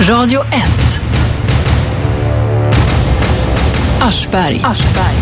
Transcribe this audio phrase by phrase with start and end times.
[0.00, 1.00] Radio 1.
[4.00, 4.60] Aschberg.
[4.64, 5.14] Aschberg.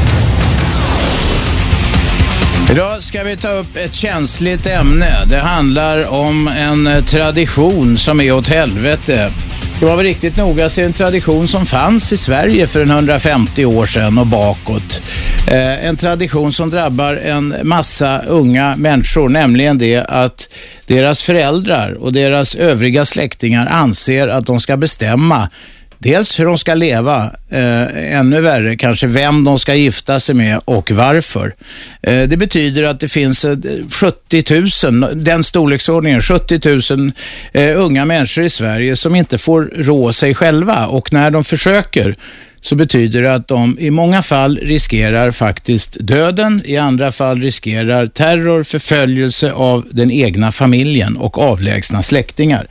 [2.71, 5.25] Idag ska vi ta upp ett känsligt ämne.
[5.26, 9.31] Det handlar om en tradition som är åt helvete.
[9.77, 12.81] Ska var vara riktigt noga så är det en tradition som fanns i Sverige för
[12.81, 15.03] en 150 år sedan och bakåt.
[15.49, 20.49] Eh, en tradition som drabbar en massa unga människor, nämligen det att
[20.87, 25.51] deras föräldrar och deras övriga släktingar anser att de ska bestämma
[25.98, 30.60] dels hur de ska leva, eh, ännu värre kanske vem de ska gifta sig med
[30.64, 31.55] och varför.
[32.02, 33.56] Eh, det betyder att det finns eh,
[33.91, 37.12] 70 000, den storleksordningen, 70 000
[37.52, 42.16] eh, unga människor i Sverige som inte får rå sig själva och när de försöker
[42.60, 48.06] så betyder det att de i många fall riskerar faktiskt döden, i andra fall riskerar
[48.06, 52.66] terror, förföljelse av den egna familjen och avlägsna släktingar.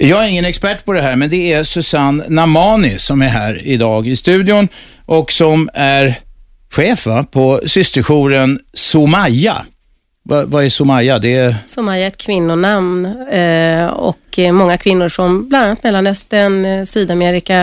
[0.00, 3.60] Jag är ingen expert på det här, men det är Susanne Namani som är här
[3.64, 4.68] idag i studion
[5.06, 6.14] och som är
[6.70, 9.56] chef va, på systerjouren Somaya.
[10.22, 11.18] Vad, vad är Somaya?
[11.18, 11.56] Det är...
[11.64, 17.56] Somaya är ett kvinnonamn eh, och många kvinnor från bland annat Mellanöstern, eh, Sydamerika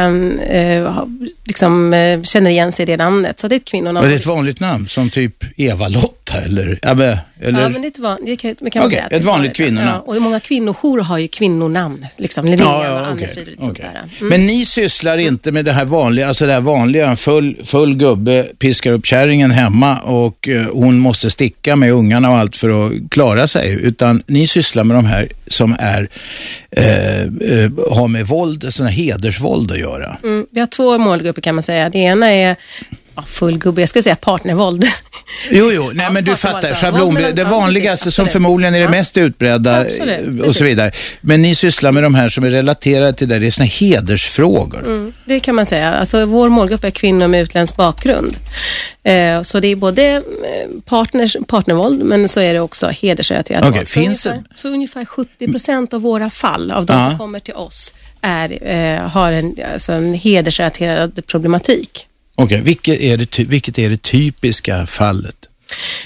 [0.49, 1.03] eh,
[1.45, 3.39] liksom, eh, känner igen sig i det namnet.
[3.39, 3.99] Så det är ett kvinnonamn.
[3.99, 6.79] Men det är ett vanligt namn som typ Eva-Lotta eller?
[6.83, 7.61] eller?
[7.61, 9.01] Ja, men det är ett, van, det kan, kan man okay.
[9.11, 9.89] Ett vanligt kvinnonamn.
[9.89, 12.05] Ja, och många kvinnojourer har ju kvinnonamn.
[12.17, 13.85] Liksom Linnea, ja, ja, Anne-Frid och lite okay.
[13.85, 14.29] Mm.
[14.29, 18.47] Men ni sysslar inte med det här vanliga, alltså det här vanliga, full, full gubbe
[18.57, 23.47] piskar upp kärringen hemma och hon måste sticka med ungarna och allt för att klara
[23.47, 23.79] sig.
[23.81, 26.07] Utan ni sysslar med de här som är
[26.77, 30.17] eh, eh, har med våld, sådana hedersvåld att göra.
[30.23, 31.89] Mm, vi har två målgrupper kan man säga.
[31.89, 32.55] Det ena är
[33.15, 34.85] ja, full gubbe, jag skulle säga partnervåld.
[35.49, 39.81] Jo, jo, nej men du fattar, schablon, det vanligaste som förmodligen är det mest utbredda
[39.81, 40.91] absolut, och så vidare.
[41.21, 44.85] Men ni sysslar med de här som är relaterade till det, det är sådana hedersfrågor.
[44.85, 45.91] Mm, det kan man säga.
[45.91, 48.37] Alltså, vår målgrupp är kvinnor med utländsk bakgrund.
[49.03, 50.21] Eh, så det är både eh,
[50.85, 53.87] partners, partnervåld, men så är det också hedersrelaterat okay, våld.
[53.87, 57.09] Så, finns ungefär, så ungefär 70 procent av våra fall, av de ja.
[57.09, 62.07] som kommer till oss, är, eh, har en, alltså en hedersrelaterad problematik.
[62.35, 62.61] Okej, okay.
[62.61, 65.35] vilket, är det, vilket är det typiska fallet?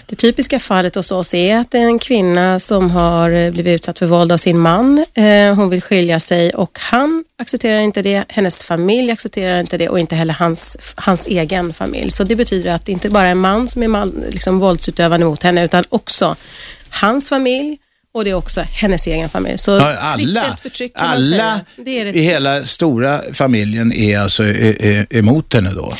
[0.05, 3.75] Det typiska fallet hos oss är att det är en kvinna som har eh, blivit
[3.75, 5.05] utsatt för våld av sin man.
[5.13, 8.25] Eh, hon vill skilja sig och han accepterar inte det.
[8.29, 12.11] Hennes familj accepterar inte det och inte heller hans, hans egen familj.
[12.11, 15.25] Så det betyder att det inte bara är en man som är man, liksom våldsutövande
[15.25, 16.35] mot henne utan också
[16.89, 17.77] hans familj
[18.13, 19.57] och det är också hennes egen familj.
[19.57, 20.57] Så ja, alla
[20.93, 24.43] alla det det i hela stora familjen är alltså
[25.09, 25.93] emot henne då?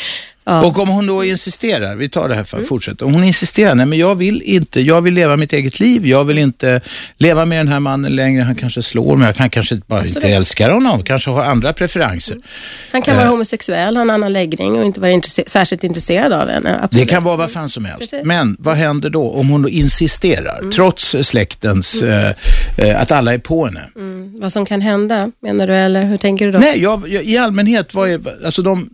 [0.50, 0.66] Ja.
[0.66, 2.70] Och om hon då insisterar, vi tar det här för att mm.
[2.70, 3.06] fortsätta.
[3.06, 6.08] Om hon insisterar, nej men jag vill inte, jag vill leva mitt eget liv.
[6.08, 6.82] Jag vill inte
[7.18, 8.44] leva med den här mannen längre.
[8.44, 12.34] Han kanske slår mig, han kanske bara inte älskar honom, kanske har andra preferenser.
[12.34, 12.44] Mm.
[12.92, 13.32] Han kan uh, vara eh.
[13.32, 16.80] homosexuell, ha en annan läggning och inte vara intresse särskilt intresserad av henne.
[16.84, 17.08] Absolut.
[17.08, 18.00] Det kan vara vad fan som helst.
[18.00, 18.26] Precis.
[18.26, 20.72] Men vad händer då om hon då insisterar, mm.
[20.72, 23.82] trots släktens, uh, uh, att alla är på henne?
[23.96, 24.40] Mm.
[24.42, 26.60] Vad som kan hända, menar du, eller hur tänker du då?
[26.60, 28.90] Nej, jag, jag, i allmänhet, vad är, alltså de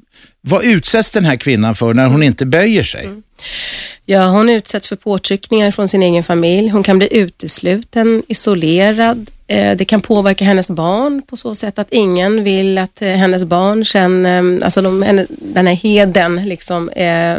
[0.48, 3.06] vad utsätts den här kvinnan för när hon inte böjer sig?
[3.06, 3.24] Mm.
[4.06, 6.70] Ja, hon utsätts för påtryckningar från sin egen familj.
[6.70, 9.32] Hon kan bli utesluten, isolerad.
[9.48, 13.46] Eh, det kan påverka hennes barn på så sätt att ingen vill att eh, hennes
[13.46, 17.36] barn känner, eh, alltså de, den här heden liksom, eh,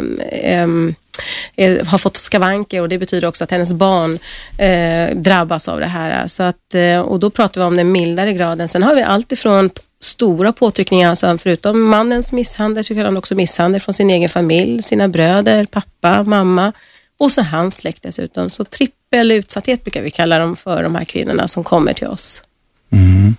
[1.55, 4.19] eh, har fått skavanker och det betyder också att hennes barn
[4.57, 6.27] eh, drabbas av det här.
[6.27, 6.75] Så att,
[7.05, 8.67] och då pratar vi om den mildare graden.
[8.67, 9.69] Sen har vi allt ifrån
[10.07, 11.09] stora påtryckningar.
[11.09, 15.65] Alltså förutom mannens misshandel så kan han också misshandel från sin egen familj, sina bröder,
[15.65, 16.73] pappa, mamma
[17.19, 18.49] och så hans släkt dessutom.
[18.49, 22.43] Så trippel utsatthet brukar vi kalla dem för de här kvinnorna som kommer till oss.
[22.91, 23.35] Mm.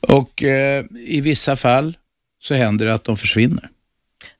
[0.00, 1.96] Och eh, i vissa fall
[2.42, 3.68] så händer det att de försvinner.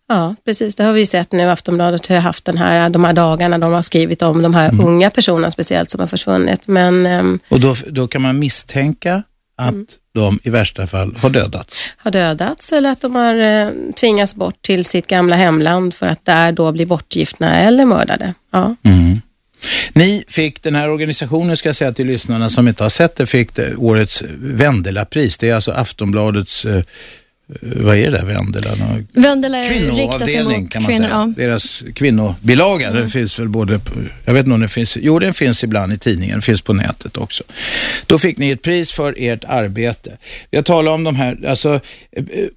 [0.08, 0.74] Ja, precis.
[0.74, 1.50] Det har vi sett nu.
[1.50, 4.86] Aftonbladet har haft den här, de här dagarna de har skrivit om de här mm.
[4.86, 6.68] unga personerna speciellt som har försvunnit.
[6.68, 9.22] Men, ehm, och då, då kan man misstänka
[9.56, 9.86] att mm.
[10.14, 11.84] de i värsta fall har dödats?
[11.96, 13.68] Har dödats eller att de har eh,
[14.00, 18.34] tvingats bort till sitt gamla hemland för att där då bli bortgiftna eller mördade.
[18.52, 18.74] Ja.
[18.82, 19.20] Mm.
[19.92, 23.26] Ni fick, den här organisationen ska jag säga till lyssnarna som inte har sett det,
[23.26, 25.38] fick det, årets Vendelapris.
[25.38, 26.82] Det är alltså Aftonbladets eh,
[27.60, 28.70] vad är det där, Vendela?
[29.12, 31.06] Vendela riktar sig mot kan man kvinnor.
[31.06, 31.08] Säga.
[31.10, 31.32] Ja.
[31.36, 32.86] Deras kvinnobilaga.
[32.86, 33.00] Mm.
[33.00, 33.92] Den finns väl både, på,
[34.24, 36.72] jag vet inte om den finns, jo den finns ibland i tidningen, den finns på
[36.72, 37.44] nätet också.
[38.06, 40.10] Då fick ni ett pris för ert arbete.
[40.50, 41.80] Jag talar om de här, alltså,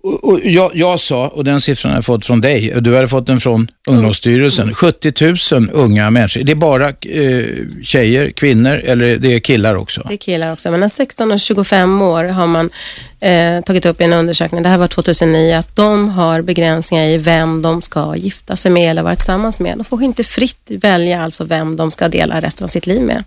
[0.03, 2.95] och, och jag, jag, sa, och den siffran har jag fått från dig, och du
[2.95, 4.75] hade fått den från Ungdomsstyrelsen, mm.
[4.75, 6.43] 70 000 unga människor.
[6.43, 7.45] Det är bara eh,
[7.83, 10.05] tjejer, kvinnor eller det är killar också?
[10.07, 10.71] Det är killar också.
[10.71, 12.69] Mellan 16 och 25 år har man
[13.19, 17.17] eh, tagit upp i en undersökning, det här var 2009, att de har begränsningar i
[17.17, 19.77] vem de ska gifta sig med eller vara tillsammans med.
[19.77, 23.23] De får inte fritt välja alltså vem de ska dela resten av sitt liv med.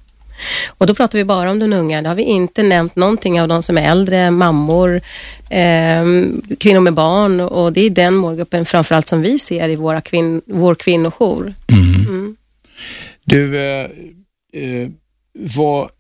[0.68, 2.02] Och då pratar vi bara om den unga.
[2.02, 5.00] Då har vi inte nämnt någonting av de som är äldre, mammor,
[5.50, 6.04] eh,
[6.58, 10.42] kvinnor med barn och det är den målgruppen framförallt som vi ser i våra kvin
[10.46, 11.54] vår kvinnojour.
[11.68, 12.08] Mm.
[12.08, 12.36] Mm.
[13.24, 13.90] Du, eh,
[14.52, 14.88] eh,
[15.32, 15.90] vad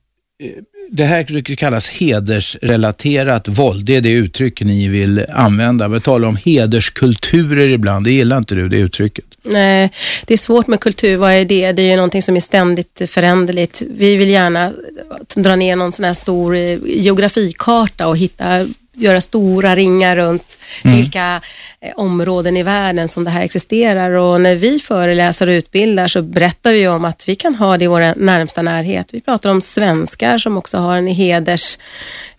[0.90, 3.84] det här kallas hedersrelaterat våld.
[3.84, 5.88] Det är det uttryck ni vill använda.
[5.88, 8.04] Vi talar om hederskulturer ibland.
[8.06, 9.24] Det gillar inte du, det uttrycket.
[9.42, 9.90] Nej,
[10.26, 11.16] det är svårt med kultur.
[11.16, 11.72] Vad är det?
[11.72, 13.82] Det är ju någonting som är ständigt föränderligt.
[13.90, 14.72] Vi vill gärna
[15.36, 18.66] dra ner någon sån här stor eh, geografikarta och hitta
[18.96, 20.96] göra stora ringar runt mm.
[20.96, 21.40] vilka
[21.80, 24.10] eh, områden i världen som det här existerar.
[24.10, 27.84] Och när vi föreläser och utbildar så berättar vi om att vi kan ha det
[27.84, 29.08] i vår närmsta närhet.
[29.12, 31.78] Vi pratar om svenskar som också har en heders,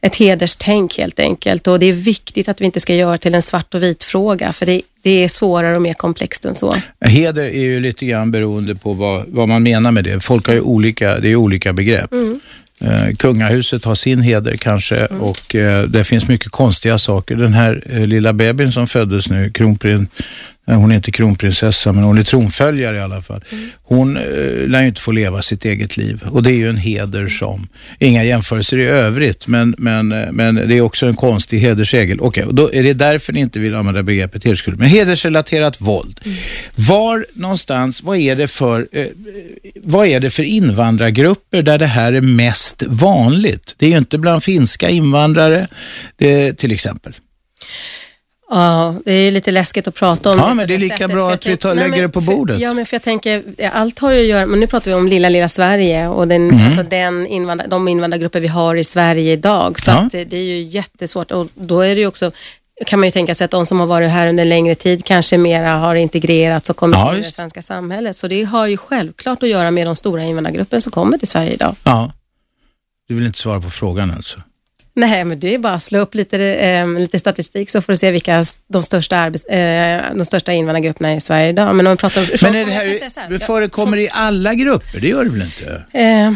[0.02, 1.68] ett hederstänk helt enkelt.
[1.68, 4.54] Och det är viktigt att vi inte ska göra till en svart och vit fråga
[4.54, 6.76] för det, det är svårare och mer komplext än så.
[7.06, 10.20] Heder är ju lite grann beroende på vad, vad man menar med det.
[10.20, 12.12] Folk har ju olika, det är olika begrepp.
[12.12, 12.40] Mm.
[12.84, 15.22] Eh, kungahuset har sin heder kanske mm.
[15.22, 17.36] och eh, det finns mycket konstiga saker.
[17.36, 20.10] Den här eh, lilla bebisen som föddes nu, kronprins,
[20.66, 23.44] hon är inte kronprinsessa, men hon är tronföljare i alla fall.
[23.52, 23.70] Mm.
[23.84, 24.24] Hon eh,
[24.68, 27.68] lär ju inte få leva sitt eget liv och det är ju en heder som,
[28.00, 32.20] inga jämförelser i övrigt, men, men, eh, men det är också en konstig hedersregel.
[32.22, 34.80] Okej, okay, då är det därför ni inte vill använda begreppet hederskultur.
[34.80, 36.20] Men hedersrelaterat våld.
[36.26, 36.38] Mm.
[36.76, 39.06] Var någonstans, vad är, det för, eh,
[39.76, 43.76] vad är det för invandrargrupper där det här är mest vanligt?
[43.78, 45.68] Det är ju inte bland finska invandrare,
[46.18, 47.14] det, till exempel.
[48.54, 51.16] Ja, det är lite läskigt att prata om Ja, det men det är lika sättet,
[51.16, 52.60] bra att vi tar, lägger det på bordet.
[52.60, 55.08] Ja, men för jag tänker, allt har ju att göra, men nu pratar vi om
[55.08, 56.66] lilla, lilla Sverige och den, mm.
[56.66, 59.80] alltså den invandrar, de invandrargrupper vi har i Sverige idag.
[59.80, 60.10] Så ja.
[60.12, 62.32] det, det är ju jättesvårt och då är det ju också
[62.86, 65.38] kan man ju tänka sig att de som har varit här under längre tid kanske
[65.38, 68.18] mera har integrerats och kommit ja, in i det svenska samhället.
[68.18, 71.52] Så det har ju självklart att göra med de stora invandrargrupper som kommer till Sverige
[71.52, 71.76] idag.
[71.84, 72.12] Ja.
[73.08, 74.40] Du vill inte svara på frågan alltså?
[74.96, 77.98] Nej, men det är bara att slå upp lite, eh, lite statistik så får du
[77.98, 81.76] se vilka de största, arbets, eh, de största invandrargrupperna i Sverige idag.
[81.76, 82.28] Men om vi pratar om...
[82.42, 82.86] Men är det här,
[83.22, 85.00] här det förekommer i alla grupper?
[85.00, 85.84] Det gör det väl inte?
[85.92, 86.34] Eh,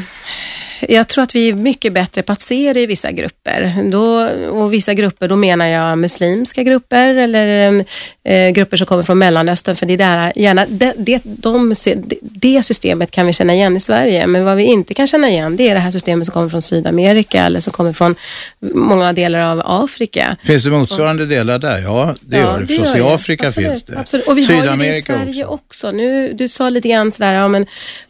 [0.80, 3.90] jag tror att vi är mycket bättre på att se det i vissa grupper.
[3.92, 7.86] Då, och vissa grupper, då menar jag muslimska grupper eller
[8.24, 9.76] eh, grupper som kommer från Mellanöstern.
[9.76, 11.76] För det är där, gärna, det, det, de,
[12.22, 14.28] det systemet kan vi känna igen i Sverige.
[14.28, 16.62] Men vad vi inte kan känna igen, det är det här systemet som kommer från
[16.62, 18.16] Sydamerika eller som kommer från
[18.74, 20.38] många delar av Afrika.
[20.44, 21.80] Finns det motsvarande och, delar där?
[21.80, 22.68] Ja, det ja, gör det.
[22.68, 22.96] Förstås.
[22.96, 24.00] I Afrika absolut, finns det.
[24.00, 24.28] Absolut.
[24.28, 25.88] Och vi Sydamerika har ju det i Sverige också.
[25.88, 25.92] också.
[25.92, 27.66] Nu, du sa lite grann sådär, ja, men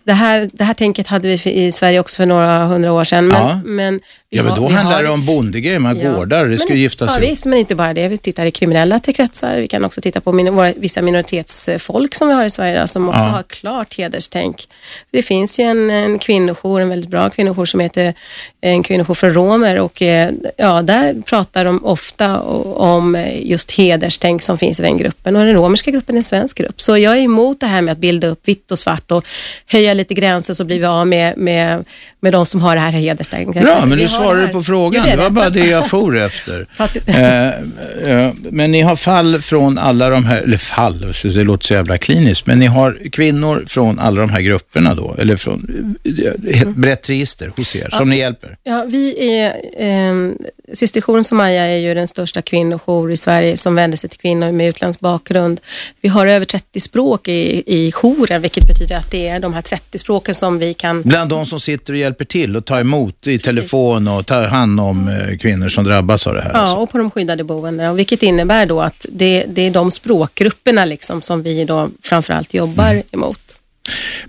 [0.08, 3.28] det, här, det här tänket hade vi i Sverige också för några hundra år sedan.
[3.28, 3.62] Men, ja.
[3.66, 4.00] men
[4.30, 5.04] ja, men då har, handlar har...
[5.04, 6.14] det om bondegrejer, man ja.
[6.14, 8.08] gårdar, det ska giftas ja, Visst, men inte bara det.
[8.08, 9.58] Vi tittar i kriminella kretsar.
[9.58, 12.88] Vi kan också titta på min, våra, vissa minoritetsfolk som vi har i Sverige då,
[12.88, 13.28] som också ja.
[13.28, 14.68] har klart hederstänk.
[15.12, 18.14] Det finns ju en, en kvinnojour, en väldigt bra kvinnojour som heter
[18.62, 24.58] en kvinnojour för romer och eh, ja, där pratar de ofta om just hederstänk som
[24.58, 26.82] finns i den gruppen och den romerska gruppen är en svensk grupp.
[26.82, 29.26] Så jag är emot det här med att bilda upp vitt och svart och
[29.68, 31.86] höja lite gränser så blir vi av med, med,
[32.20, 33.64] med de som har det här hederstänket.
[33.64, 35.06] Bra, men du svarade på frågan.
[35.06, 36.68] Det, det, var bara det jag for efter.
[37.06, 41.74] eh, eh, men ni har fall från alla de här, eller fall, det låter så
[41.74, 46.66] jävla kliniskt, men ni har kvinnor från alla de här grupperna då, eller från ett
[46.66, 48.58] eh, brett register hos er som ja, ni hjälper?
[48.64, 50.32] Ja, vi är, eh,
[50.74, 54.70] Systerjouren Somaya är ju den största kvinnojour i Sverige som vänder sig till kvinnor med
[54.70, 55.60] utländsk bakgrund.
[56.02, 59.62] Vi har över 30 språk i, i jouren, vilket betyder att det är de här
[59.62, 61.02] 30 språken som vi kan...
[61.02, 64.80] Bland de som sitter och hjälper till och tar emot i telefon och tar hand
[64.80, 66.52] om eh, kvinnor som drabbas av det här?
[66.54, 66.78] Ja, alltså.
[66.78, 71.22] och på de skyddade boendena, vilket innebär då att det, det är de språkgrupperna liksom
[71.22, 73.04] som vi då framförallt jobbar mm.
[73.12, 73.40] emot.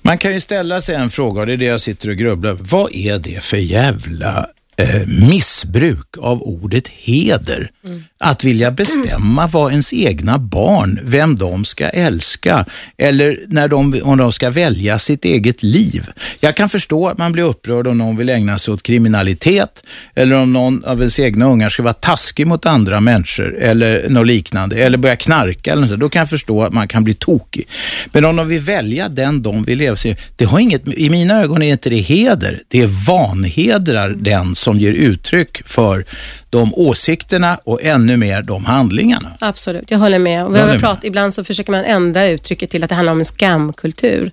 [0.02, 2.56] Man kan ju ställa sig en fråga och det är det jag sitter och grubblar
[2.60, 7.70] Vad är det för jävla eh, missbruk av ordet heder?
[7.84, 12.64] Mm att vilja bestämma vad ens egna barn, vem de ska älska
[12.96, 16.06] eller när de, om de ska välja sitt eget liv.
[16.40, 19.84] Jag kan förstå att man blir upprörd om någon vill ägna sig åt kriminalitet
[20.14, 24.26] eller om någon av ens egna ungar ska vara taskig mot andra människor eller något
[24.26, 26.00] liknande eller börja knarka eller något.
[26.00, 27.68] Då kan jag förstå att man kan bli tokig.
[28.12, 31.42] Men om de vill välja den de vill leva sig, det har inget, i mina
[31.42, 36.04] ögon är inte det heder, det är vanhedrar den som ger uttryck för
[36.50, 39.32] de åsikterna och ännu mer de handlingarna.
[39.40, 40.50] Absolut, jag håller med.
[40.50, 43.24] Vi har pratat, ibland så försöker man ändra uttrycket till att det handlar om en
[43.24, 44.30] skamkultur.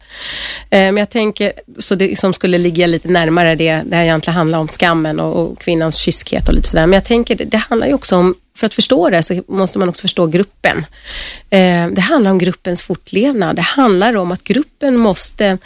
[0.69, 4.35] Eh, men jag tänker, så det som skulle ligga lite närmare det, det här egentligen
[4.35, 6.87] handlar om skammen och, och kvinnans kyskhet och lite sådär.
[6.87, 9.79] Men jag tänker, det, det handlar ju också om för att förstå det så måste
[9.79, 10.85] man också förstå gruppen.
[11.49, 13.55] Eh, det handlar om gruppens fortlevnad.
[13.55, 15.57] Det handlar om att gruppen måste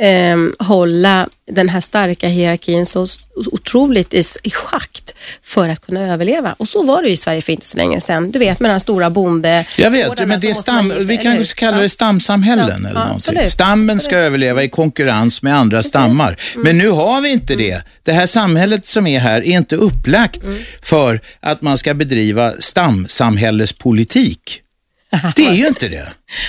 [0.00, 3.06] eh, hålla den här starka hierarkin så
[3.46, 6.54] otroligt i, schakt för att kunna överleva.
[6.58, 8.30] Och så var det ju i Sverige för inte så länge sedan.
[8.30, 9.66] Du vet med den här stora bonde...
[9.76, 13.14] Jag vet, men det är stam, vi kan kalla det stamsamhällen ja, eller ja, någonting.
[13.16, 13.52] Absolut.
[13.52, 14.02] Stammen absolut.
[14.02, 15.90] ska överleva i konkurrens med andra Precis.
[15.90, 16.38] stammar.
[16.54, 16.64] Mm.
[16.64, 17.82] Men nu har vi inte det.
[18.04, 20.58] Det här samhället som är här är inte upplagt mm.
[20.82, 24.62] för att man ska bedriva stamsamhällespolitik.
[25.36, 26.08] Det är ju inte det.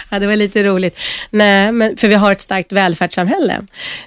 [0.10, 1.00] Ja, det var lite roligt.
[1.29, 3.62] Nej, men, för vi har ett starkt välfärdssamhälle.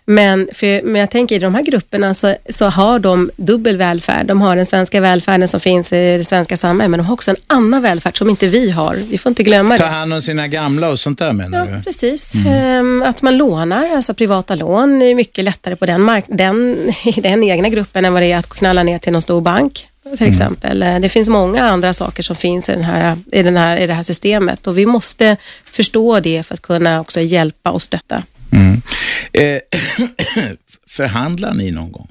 [0.04, 4.26] Men, för, men jag tänker i de här grupperna så, så har de dubbel välfärd.
[4.26, 7.30] De har den svenska välfärden som finns i det svenska samhället, men de har också
[7.30, 8.94] en annan välfärd som inte vi har.
[8.94, 9.90] Vi får inte glömma Ta det.
[9.90, 11.82] Ta hand om sina gamla och sånt där menar ja, du?
[11.82, 12.34] precis.
[12.34, 12.52] Mm.
[12.52, 17.20] Ehm, att man lånar, alltså privata lån, är mycket lättare på den, mark den, i
[17.20, 20.12] den egna gruppen än vad det är att knalla ner till någon stor bank till
[20.20, 20.30] mm.
[20.30, 20.82] exempel.
[20.82, 21.02] Mm.
[21.02, 23.94] Det finns många andra saker som finns i, den här, i, den här, i det
[23.94, 28.22] här systemet och vi måste förstå det för att kunna också hjälpa och stötta.
[28.52, 28.82] Mm.
[29.32, 29.58] Eh,
[30.86, 32.08] förhandlar ni någon gång?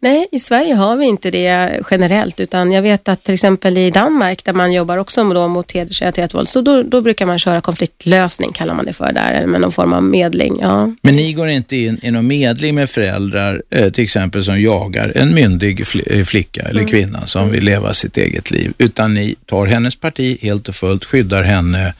[0.00, 3.90] Nej, i Sverige har vi inte det generellt utan jag vet att till exempel i
[3.90, 7.60] Danmark där man jobbar också då mot hedersrelaterat våld så då, då, brukar man köra
[7.60, 10.58] konfliktlösning kallar man det för där, eller med någon form av medling.
[10.60, 10.92] Ja.
[11.02, 15.12] Men ni går inte in i någon medling med föräldrar eh, till exempel som jagar
[15.14, 16.90] en myndig eh, flicka eller mm.
[16.90, 21.04] kvinna som vill leva sitt eget liv utan ni tar hennes parti helt och fullt,
[21.04, 21.94] skyddar henne,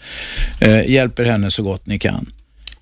[0.61, 2.33] eh, hjälper henne så gott ni kan.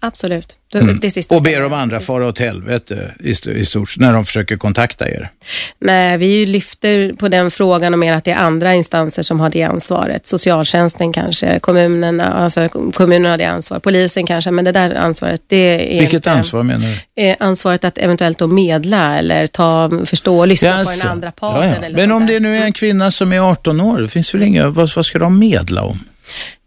[0.00, 0.56] Absolut.
[0.74, 1.00] Mm.
[1.30, 5.30] och ber de andra fara åt helvete i, i stort när de försöker kontakta er?
[5.78, 9.50] Nej, vi lyfter på den frågan och mer att det är andra instanser som har
[9.50, 10.26] det ansvaret.
[10.26, 15.96] Socialtjänsten kanske, kommunerna, alltså kommunerna har det ansvaret, polisen kanske, men det där ansvaret det
[15.96, 17.34] är Vilket inte, ansvar menar du?
[17.40, 21.00] Ansvaret att eventuellt då medla eller ta, förstå och lyssna yes.
[21.00, 21.82] på den andra parten.
[21.82, 21.96] Ja, ja.
[21.96, 24.68] men om det nu är en kvinna som är 18 år, det finns väl inga,
[24.68, 26.04] vad, vad ska de medla om?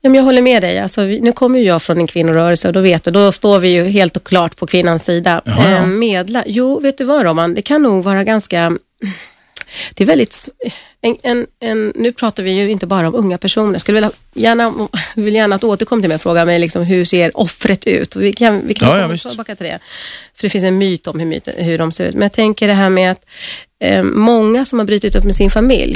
[0.02, 0.80] Ja, men jag håller med dig.
[0.80, 3.88] Alltså, nu kommer jag från en kvinnorörelse och då vet du, då står vi ju
[3.88, 5.42] helt och klart på kvinnans sida.
[5.46, 8.78] Eh, medla, jo, vet du vad Roman, det kan nog vara ganska
[9.96, 10.50] det är väldigt,
[11.02, 13.72] en, en, en, nu pratar vi ju inte bara om unga personer.
[13.72, 16.84] Jag skulle vilja gärna, vill gärna att du återkommer till mig och frågar mig liksom,
[16.84, 18.16] hur ser offret ut?
[18.16, 19.80] Vi kan, vi kan ja, komma ja, tillbaka till det.
[20.36, 22.14] För det finns en myt om hur, myt, hur de ser ut.
[22.14, 23.26] Men jag tänker det här med att
[23.84, 25.96] eh, många som har brutit upp med sin familj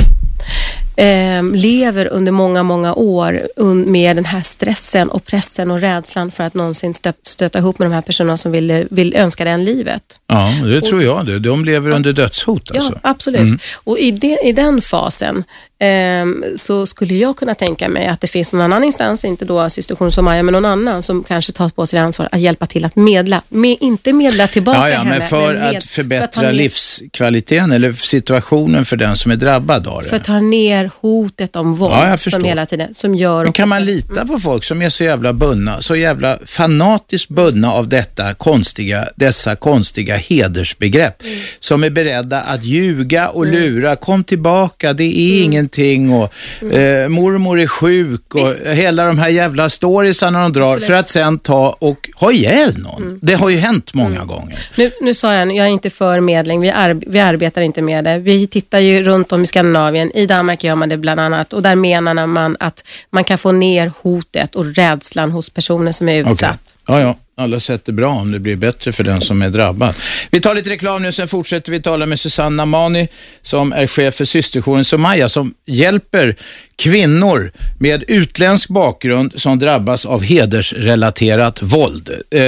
[0.96, 3.48] eh, lever under många, många år
[3.86, 7.86] med den här stressen och pressen och rädslan för att någonsin stö stöta ihop med
[7.90, 10.04] de här personerna som vill, vill önska den livet.
[10.28, 11.42] Ja, det och, tror jag.
[11.42, 12.94] De lever ja, under dödshot alltså.
[12.94, 13.42] Ja, absolut.
[13.42, 13.60] Mm.
[13.74, 15.44] Och i, de, i den fasen
[15.80, 19.70] eh, så skulle jag kunna tänka mig att det finns någon annan instans, inte då
[19.70, 22.96] syster Somaya, men någon annan som kanske tar på sig ansvar att hjälpa till att
[22.96, 23.42] medla.
[23.50, 25.10] Med, inte medla tillbaka ja, ja, henne.
[25.10, 29.88] Men för med, att förbättra för att livskvaliteten eller situationen för den som är drabbad
[29.88, 30.10] av det.
[30.34, 33.44] För att ta ner hotet om våld ja, som hela tiden, som gör...
[33.44, 37.72] Men kan man lita på folk som är så jävla bundna, så jävla fanatiskt bundna
[37.72, 41.36] av detta konstiga, dessa konstiga hedersbegrepp, mm.
[41.60, 43.56] som är beredda att ljuga och mm.
[43.56, 45.44] lura, kom tillbaka, det är mm.
[45.44, 47.04] ingenting och mm.
[47.04, 48.68] eh, mormor är sjuk och Visst.
[48.68, 50.88] hela de här jävla storiesarna de drar Absolut.
[50.88, 53.04] för att sen ta och ha ihjäl någon.
[53.04, 53.20] Mm.
[53.22, 54.28] Det har ju hänt många mm.
[54.28, 54.60] gånger.
[54.75, 58.04] Nu, nu sa jag, jag är inte för medling, vi, ar vi arbetar inte med
[58.04, 58.18] det.
[58.18, 61.62] Vi tittar ju runt om i Skandinavien, i Danmark gör man det bland annat och
[61.62, 66.32] där menar man att man kan få ner hotet och rädslan hos personer som är
[66.32, 66.75] utsatt.
[66.88, 67.01] Okay.
[67.01, 67.15] Ja, ja.
[67.38, 69.96] Alla sätt är bra om det blir bättre för den som är drabbad.
[70.32, 73.08] Vi tar lite reklam nu, sen fortsätter vi tala med Susanna Mani
[73.42, 76.36] som är chef för systerjouren Somaya som hjälper
[76.75, 82.10] kvinnor med utländsk bakgrund som drabbas av hedersrelaterat våld.
[82.10, 82.39] Eh,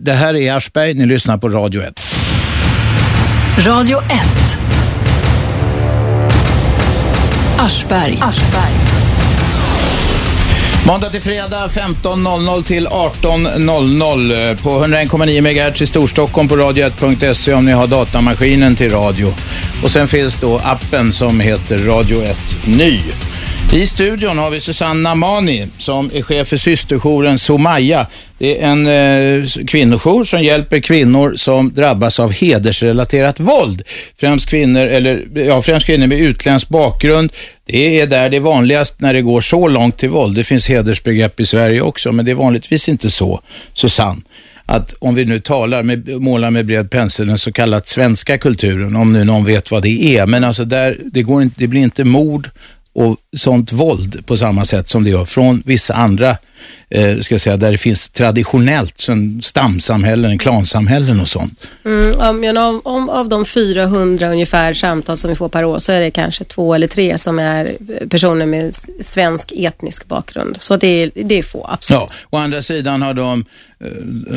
[0.00, 2.00] det här är Aschberg, ni lyssnar på Radio 1.
[3.66, 4.81] Radio 1.
[7.62, 8.18] Aschberg.
[8.22, 8.72] Aschberg.
[10.86, 17.72] Måndag till fredag 15.00 till 18.00 på 101,9 MHz i Storstockholm på radio1.se om ni
[17.72, 19.34] har datamaskinen till radio.
[19.82, 22.98] Och sen finns då appen som heter Radio 1 Ny.
[23.74, 28.06] I studion har vi Susanna Namani som är chef för systerjouren Somaya.
[28.38, 33.82] Det är en eh, kvinnojour som hjälper kvinnor som drabbas av hedersrelaterat våld.
[34.20, 37.32] Främst kvinnor, eller, ja, främst kvinnor med utländsk bakgrund.
[37.64, 40.36] Det är där det är vanligast när det går så långt till våld.
[40.36, 43.40] Det finns hedersbegrepp i Sverige också, men det är vanligtvis inte så,
[43.74, 44.20] Susanne
[44.66, 48.96] att om vi nu talar med, målar med bred pensel den så kallat svenska kulturen,
[48.96, 51.80] om nu någon vet vad det är, men alltså där, det, går inte, det blir
[51.80, 52.50] inte mord
[52.92, 56.36] och sånt våld på samma sätt som det gör från vissa andra
[56.90, 61.68] eh, ska jag säga, där det finns traditionellt som stamsamhällen, klansamhällen och sånt.
[61.84, 65.92] Mm, om, om, om, av de 400 ungefär samtal som vi får per år så
[65.92, 67.76] är det kanske två eller tre som är
[68.08, 70.56] personer med svensk etnisk bakgrund.
[70.60, 72.00] Så det är, det är få, absolut.
[72.00, 73.44] Ja, å andra sidan har de,
[73.84, 73.88] eh,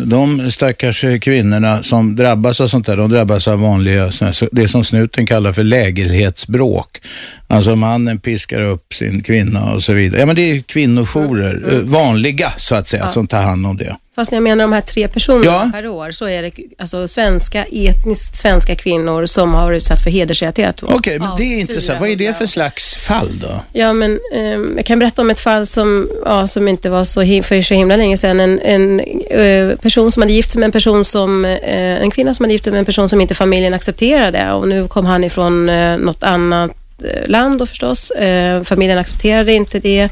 [0.06, 4.12] de stackars kvinnorna som drabbas av sånt där, de drabbas av vanliga,
[4.52, 7.02] det som snuten kallar för lägenhetsbråk.
[7.48, 10.20] Alltså mannen piskar upp sin kvinna och så vidare.
[10.20, 11.70] Ja men det är kvinnojourer, mm.
[11.70, 11.92] mm.
[11.92, 13.10] vanliga liga så att säga ja.
[13.10, 13.96] som tar hand om det.
[14.16, 15.70] Fast när jag menar de här tre personerna ja.
[15.74, 20.12] per år så är det alltså svenska, etniskt svenska kvinnor som har varit utsatt för
[20.12, 20.94] hedersrelaterat våld.
[20.96, 22.00] Okej, okay, men det är intressant.
[22.00, 23.62] Vad är det för slags fall då?
[23.74, 27.22] Ja, men eh, jag kan berätta om ett fall som, ja, som inte var så
[27.44, 28.40] för så himla länge sedan.
[28.40, 29.00] En, en
[29.30, 32.54] eh, person som hade gift sig med en person som, eh, en kvinna som hade
[32.54, 35.98] gift sig med en person som inte familjen accepterade och nu kom han ifrån eh,
[35.98, 38.12] något annat Eh, Eh, land då förstås.
[38.12, 40.10] Eh, familjen accepterade inte det.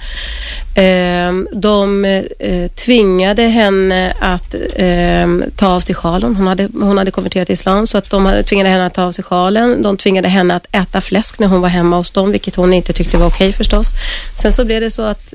[0.76, 6.36] Eh, de eh, tvingade henne att ehm, ta av sig sjalen.
[6.36, 9.12] Hon hade, hon hade konverterat till islam så att de tvingade henne att ta av
[9.12, 9.82] sig sjalen.
[9.82, 12.94] De tvingade henne att äta fläsk när hon var hemma hos dem, vilket hon inte
[12.94, 13.94] tyckte var okej okay, förstås.
[14.36, 15.34] Sen så blev det så att,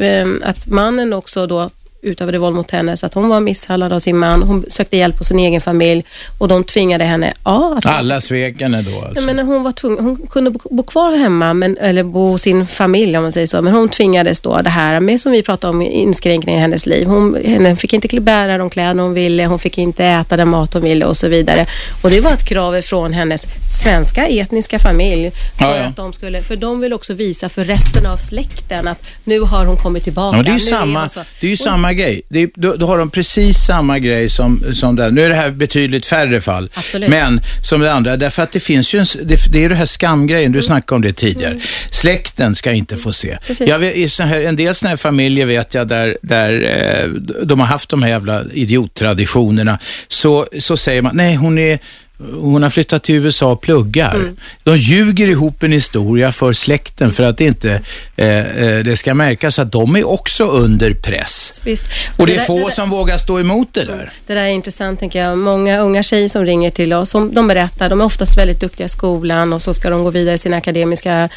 [0.00, 1.70] ehm, att mannen också då
[2.02, 4.42] utövade våld mot henne så att hon var misshandlad av sin man.
[4.42, 6.04] Hon sökte hjälp hos sin egen familj
[6.38, 7.32] och de tvingade henne...
[7.44, 9.24] Ja, att Alla svek henne då alltså?
[9.24, 13.16] men hon, var tvungen, hon kunde bo kvar hemma, men, eller bo hos sin familj
[13.16, 15.82] om man säger så, men hon tvingades då det här med som vi pratade om
[15.82, 17.06] inskränkningar i hennes liv.
[17.06, 20.74] Hon henne fick inte bära de kläder hon ville, hon fick inte äta den mat
[20.74, 21.66] hon ville och så vidare.
[22.02, 23.46] Och det var ett krav från hennes
[23.82, 25.82] svenska etniska familj för ja, ja.
[25.82, 29.66] att de skulle, för de vill också visa för resten av släkten att nu har
[29.66, 30.36] hon kommit tillbaka.
[30.36, 32.22] Ja, det är ju samma, är det är ju samma samma grej.
[32.28, 35.10] Det, då, då, har de precis samma grej som, som där.
[35.10, 36.70] Nu är det här betydligt färre fall.
[36.74, 37.10] Absolut.
[37.10, 39.86] Men som det andra, därför att det finns ju en, det, det är det här
[39.86, 40.66] skamgrejen, du mm.
[40.66, 41.52] snackade om det tidigare.
[41.52, 41.62] Mm.
[41.90, 43.38] Släkten ska inte få se.
[43.60, 47.08] Jag vet, en del sådana här familjer vet jag där, där eh,
[47.44, 49.78] de har haft de här jävla idiottraditionerna.
[50.08, 51.78] Så, så säger man, nej hon är
[52.18, 54.14] hon har flyttat till USA och pluggar.
[54.14, 54.36] Mm.
[54.62, 57.80] De ljuger ihop en historia för släkten för att inte
[58.16, 61.62] eh, eh, det ska märkas att de är också under press.
[61.64, 61.86] Visst.
[62.16, 64.12] Och, det, det, är få det som vågar stå emot det där.
[64.26, 65.38] Det där är intressant tänker jag.
[65.38, 68.88] Många unga tjejer som ringer till oss, de berättar, de är oftast väldigt duktiga i
[68.88, 71.28] skolan och så ska de gå vidare i sin akademiska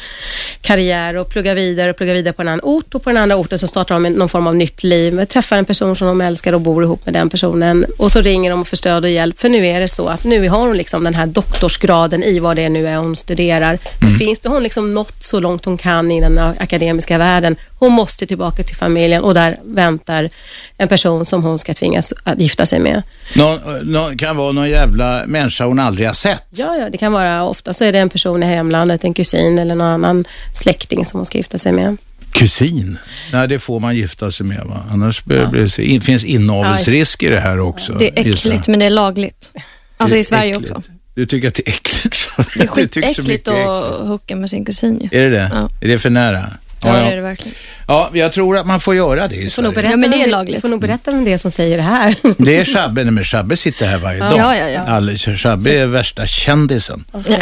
[0.60, 3.36] karriär och plugga vidare och plugga vidare på en annan ort och på den andra
[3.36, 5.24] orten så startar de någon form av nytt liv.
[5.24, 8.50] Träffar en person som de älskar och bor ihop med den personen och så ringer
[8.50, 10.78] de och får stöd och hjälp för nu är det så att nu har hon
[10.78, 13.78] liksom den här doktorsgraden i vad det nu är hon studerar.
[14.00, 14.14] Mm.
[14.14, 17.56] Finns det, hon liksom nått så långt hon kan i den akademiska världen.
[17.78, 20.30] Hon måste tillbaka till familjen och där väntar
[20.78, 23.02] en person som hon ska tvingas att gifta sig med.
[23.36, 26.44] Någon, någon, kan vara någon jävla människa hon aldrig har sett.
[26.50, 27.44] Ja, ja, det kan vara.
[27.44, 31.18] Ofta så är det en person i hemlandet, en kusin eller någon annan släkting som
[31.18, 31.96] hon ska gifta sig med.
[32.32, 32.98] Kusin?
[33.32, 34.62] Nej, det får man gifta sig med.
[34.64, 34.84] Va?
[34.90, 35.34] Annars ja.
[35.34, 37.92] det, finns inavelsrisk i det här också.
[37.92, 39.52] Det är äckligt, men det är lagligt.
[39.96, 40.72] Alltså i Sverige äckligt.
[40.76, 40.92] också.
[41.14, 42.30] Du tycker att det är äckligt?
[42.54, 45.50] Det är skitäckligt att hooka med sin kusin Är det det?
[45.52, 45.68] Ja.
[45.80, 46.50] Är det för nära?
[46.84, 47.54] Ja, ja, det är det verkligen.
[47.92, 49.90] Ja, jag tror att man får göra det i Sverige.
[49.90, 50.56] Ja, men det är lagligt.
[50.56, 52.14] Du får nog berätta vem det är som säger det här.
[52.38, 54.32] Det är Shabbe, men Shabbe sitter här varje dag.
[54.36, 54.80] Ja, ja, ja.
[54.80, 57.04] All, Shabbe är värsta kändisen.
[57.12, 57.36] Okay.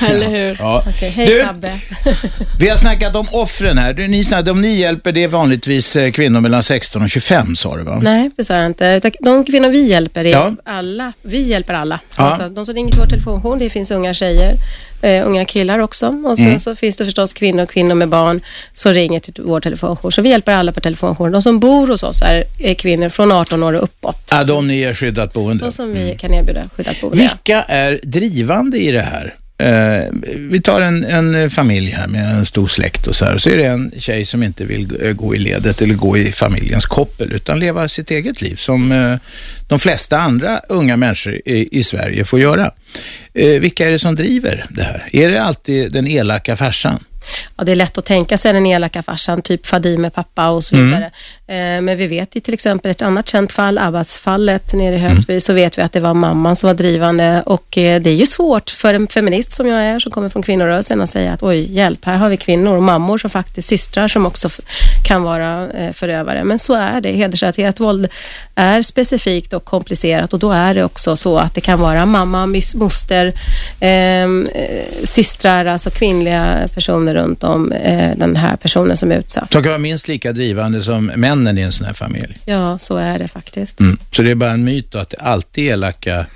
[0.10, 0.56] Eller hur?
[0.60, 0.78] Ja.
[0.88, 1.08] Okay.
[1.10, 1.80] Hej du, Shabbe.
[2.58, 3.92] vi har snackat om offren här.
[3.92, 7.76] Du, ni, de ni hjälper, det är vanligtvis eh, kvinnor mellan 16 och 25 sa
[7.76, 7.98] du va?
[8.02, 9.00] Nej, det sa jag inte.
[9.20, 10.52] De kvinnor vi hjälper är ja.
[10.64, 11.12] alla.
[11.22, 12.00] Vi hjälper alla.
[12.18, 12.24] Ja.
[12.24, 14.54] Alltså, de som ringer till vår telefonjour, det finns unga tjejer
[15.02, 16.06] eh, unga killar också.
[16.24, 16.60] Och sen mm.
[16.60, 18.40] så finns det förstås kvinnor och kvinnor med barn
[18.74, 20.10] som ringer till vår telefonjour.
[20.10, 21.32] Så vi hjälper alla på telefonjouren.
[21.32, 24.28] De som bor hos oss är, är kvinnor från 18 år och uppåt.
[24.30, 25.64] Ja, de ni ger skyddat boende?
[25.64, 26.18] De som vi mm.
[26.18, 27.18] kan erbjuda skyddat boende.
[27.18, 29.34] Vilka är drivande i det här?
[29.58, 33.38] Eh, vi tar en, en, familj här med en stor släkt och så här.
[33.38, 36.32] Så är det en tjej som inte vill eh, gå i ledet eller gå i
[36.32, 39.16] familjens koppel utan leva sitt eget liv som eh,
[39.68, 42.70] de flesta andra unga människor i, i Sverige får göra.
[43.34, 45.08] Eh, vilka är det som driver det här?
[45.12, 46.98] Är det alltid den elaka farsan?
[47.56, 50.76] Ja, det är lätt att tänka sig den elaka farsan, typ Fadime pappa och så
[50.76, 51.10] vidare.
[51.46, 55.40] Eh, men vi vet i till exempel ett annat känt fall, Abbas-fallet nere i Högsby,
[55.40, 57.42] så vet vi att det var mamman som var drivande.
[57.46, 60.42] Och eh, det är ju svårt för en feminist som jag är, som kommer från
[60.42, 64.08] kvinnorörelsen, att säga att oj, hjälp, här har vi kvinnor och mammor som faktiskt, systrar
[64.08, 64.48] som också
[65.06, 66.44] kan vara eh, förövare.
[66.44, 67.12] Men så är det.
[67.12, 68.08] Hedersrelaterat våld
[68.54, 72.46] är specifikt och komplicerat och då är det också så att det kan vara mamma,
[72.74, 73.32] moster,
[73.80, 79.52] ehm, eh, systrar, alltså kvinnliga personer runt om eh, den här personen som är utsatt.
[79.52, 82.38] Som kan vara minst lika drivande som männen i en sån här familj.
[82.44, 83.80] Ja, så är det faktiskt.
[83.80, 83.98] Mm.
[84.10, 86.26] Så det är bara en myt då att det alltid är elaka.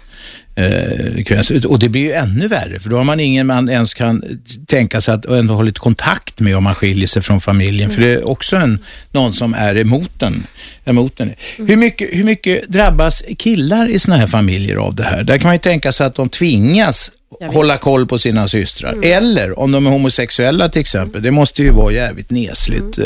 [1.68, 4.22] Och det blir ju ännu värre, för då har man ingen man ens kan
[4.66, 7.90] tänka sig att ändå ha lite kontakt med om man skiljer sig från familjen.
[7.90, 8.78] För det är också en,
[9.10, 10.46] någon som är emot den.
[10.84, 11.34] Emot den.
[11.56, 15.24] Hur, mycket, hur mycket drabbas killar i såna här familjer av det här?
[15.24, 17.10] Där kan man ju tänka sig att de tvingas
[17.40, 18.94] hålla koll på sina systrar.
[19.02, 21.22] Eller om de är homosexuella till exempel.
[21.22, 22.98] Det måste ju vara jävligt nesligt.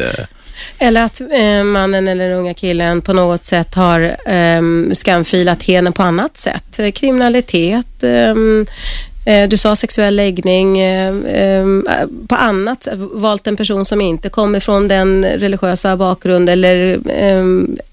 [0.79, 4.63] Eller att eh, mannen eller den unga killen på något sätt har eh,
[4.95, 6.81] skamfilat henne på annat sätt.
[6.95, 8.67] Kriminalitet, ehm,
[9.27, 11.67] eh, du sa sexuell läggning, eh, eh,
[12.29, 17.45] på annat sätt valt en person som inte kommer från den religiösa bakgrund eller eh,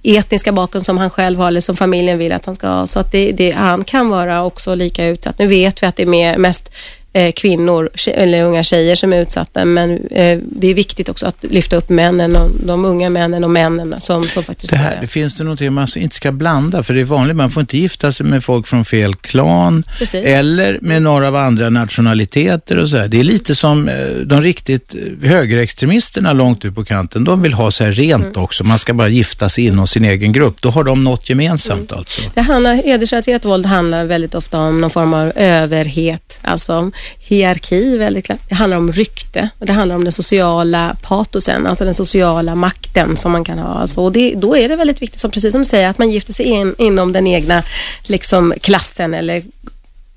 [0.04, 2.88] etniska bakgrund som han själv har eller som familjen vill att han ska ha.
[2.88, 5.39] Så att det, det, han kan vara också lika utsatt.
[5.39, 6.71] Nu vet vi att det är mer, mest
[7.13, 11.43] eh, kvinnor eller unga tjejer som är utsatta men eh, det är viktigt också att
[11.43, 14.97] lyfta upp männen och de unga männen och männen som, som faktiskt Det är här,
[15.02, 17.78] det finns det någonting man inte ska blanda, för det är vanligt, man får inte
[17.78, 20.26] gifta sig med folk från fel klan Precis.
[20.26, 23.08] eller med några av andra nationaliteter och så här.
[23.08, 23.93] Det är lite som eh,
[24.26, 28.43] de riktigt eh, högerextremisterna långt ut på kanten, de vill ha här rent Mm.
[28.43, 30.62] också, man ska bara gifta sig inom sin egen grupp.
[30.62, 31.41] Då har de något Mm.
[31.43, 32.21] gemensamt alltså.
[32.34, 37.98] Det handlar, hedersrelaterat våld handlar väldigt ofta om någon form av överhet, alltså hierarki.
[37.98, 38.40] Väldigt, klart.
[38.50, 43.18] det handlar om rykte och det handlar om den sociala patosen, alltså den sociala makten
[43.18, 43.74] som man kan ha.
[43.74, 46.12] Alltså, och det, då är det väldigt viktigt, som, precis som du säger, att man
[46.12, 47.64] gifter sig in, inom den egna
[48.08, 49.44] liksom, klassen eller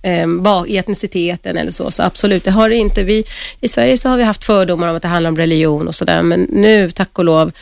[0.05, 0.29] eh,
[0.69, 1.91] etniciteten eller så.
[1.91, 3.03] Så absolut, det har det inte.
[3.03, 3.25] Vi,
[3.61, 6.23] I Sverige så har vi haft fördomar om att det handlar om religion och sådär,
[6.23, 7.53] men nu, tack och lov,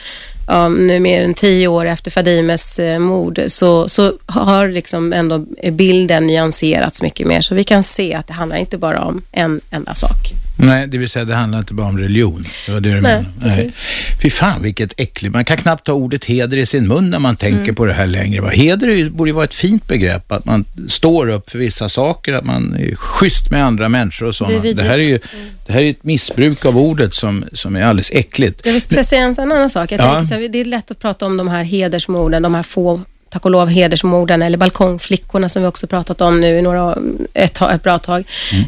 [0.46, 5.38] ja, nu mer än tio år efter Fadimes eh, mord, så, så har liksom ändå
[5.72, 7.40] bilden nyanserats mycket mer.
[7.40, 10.32] Så vi kan se att det handlar inte bara om en enda sak.
[10.56, 12.44] Nej, det vill säga det handlar inte bara om religion.
[12.66, 13.76] Det var det du Nej, precis.
[14.22, 15.34] Fy fan vilket äckligt.
[15.34, 17.74] Man kan knappt ta ordet heder i sin mun när man tänker Mm.
[17.74, 18.50] på det här längre.
[18.52, 22.32] Heder ju- borde ju vara ett fint begrepp, att man står upp för vissa saker,
[22.32, 24.58] att man är schysst med andra människor och sådana.
[24.62, 25.18] Det, här är ju
[25.66, 28.60] det här är ett missbruk av ordet som, som är alldeles äckligt.
[28.64, 29.92] Jag vill säga en annan sak.
[29.92, 30.12] Jag Ja.
[30.14, 33.00] tänker så här, det är lätt att prata om de här hedersmorden, de här få
[33.32, 36.96] tack och lov hedersmorden eller balkongflickorna som vi också pratat om nu i några,
[37.34, 38.24] ett, ett bra tag.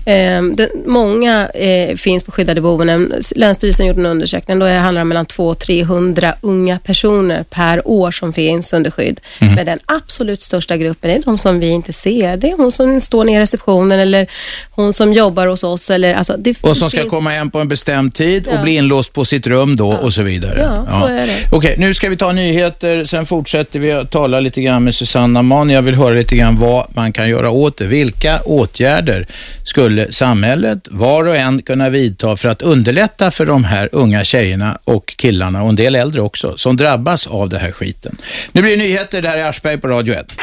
[0.06, 0.50] Mm.
[0.50, 3.12] Eh, det, många eh, finns på skyddade boenden.
[3.36, 4.58] Länsstyrelsen gjorde en undersökning.
[4.58, 9.20] Då handlar det om mellan 200-300 unga personer per år som finns under skydd.
[9.38, 9.54] Mm.
[9.54, 12.36] Men den absolut största gruppen är de som vi inte ser.
[12.36, 14.26] Det är hon som står nere i receptionen eller
[14.70, 15.90] hon som jobbar hos oss.
[15.90, 18.62] Eller, alltså, det Och som ska finns- komma hem på en bestämd tid och Ja.
[18.62, 20.58] bli inlåst på sitt rum då och så vidare.
[20.62, 21.36] Ja, så är det.
[21.52, 25.42] Okej, nu ska vi ta nyheter, sen fortsätter vi att tala lite grann med Susanna
[25.42, 25.70] Mann.
[25.70, 27.86] Jag vill höra lite grann vad man kan göra åt det.
[27.86, 29.26] Vilka åtgärder
[29.64, 34.78] skulle samhället, var och en, kunna vidta för att underlätta för de här unga tjejerna
[34.84, 38.16] och killarna och en del äldre också, som drabbas av det här skiten.
[38.52, 40.38] Nu blir det nyheter, det här är Aschberg på Radio 1.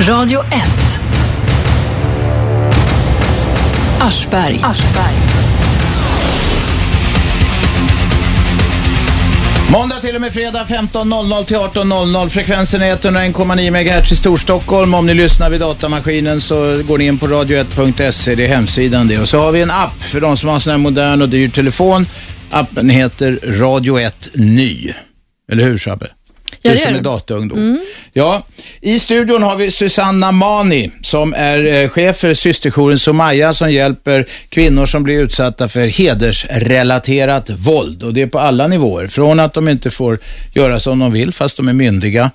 [0.00, 0.52] Radio 1.
[4.00, 4.60] Aschberg.
[9.72, 12.28] Måndag till och med fredag 15.00 till 18.00.
[12.28, 14.94] Frekvensen är 101,9 MHz i Storstockholm.
[14.94, 19.18] Om ni lyssnar vid datamaskinen så går ni in på radio1.se, det är hemsidan det.
[19.18, 21.28] Och så har vi en app för de som har en sån här modern och
[21.28, 22.06] dyr telefon.
[22.50, 24.90] Appen heter Radio 1 Ny.
[25.52, 26.06] Eller hur Shabbe?
[26.62, 27.80] Ja, du som är dataungdom.
[28.12, 28.42] Ja,
[28.80, 34.26] i studion har vi Susanna Mani som är eh, chef för systerjouren Somaya som hjälper
[34.48, 38.02] kvinnor som blir utsatta för hedersrelaterat våld.
[38.02, 39.06] Och det är på alla nivåer.
[39.06, 40.18] Från att de inte får
[40.54, 42.30] göra som de vill fast de är myndiga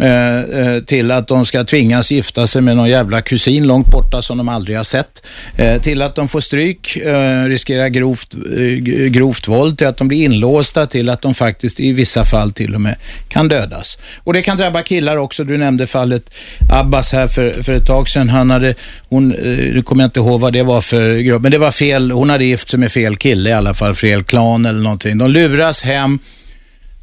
[0.00, 4.22] Eh, eh, till att de ska tvingas gifta sig med någon jävla kusin långt borta
[4.22, 5.22] som de aldrig har sett.
[5.56, 10.08] Eh, till att de får stryk, eh, riskerar grovt, eh, grovt våld, till att de
[10.08, 12.96] blir inlåsta, till att de faktiskt i vissa fall till och med
[13.28, 13.98] kan dödas.
[14.24, 15.44] Och det kan drabba killar också.
[15.44, 16.30] Du nämnde fallet
[16.72, 18.28] Abbas här för, för ett tag sedan.
[18.28, 18.74] Han hade,
[19.08, 21.70] hon, eh, nu kommer jag inte ihåg vad det var för grupp, men det var
[21.70, 25.18] fel, hon hade gift sig med fel kille i alla fall, fel klan eller någonting.
[25.18, 26.18] De luras hem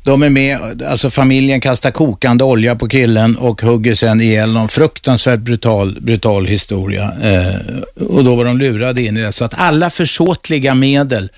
[0.07, 4.69] de är med, alltså familjen kastar kokande olja på killen och hugger sen ihjäl någon
[4.69, 7.11] fruktansvärt brutal, brutal historia.
[7.23, 7.55] Eh,
[8.07, 9.33] och då var de lurade in i det.
[9.33, 11.29] Så att alla försåtliga medel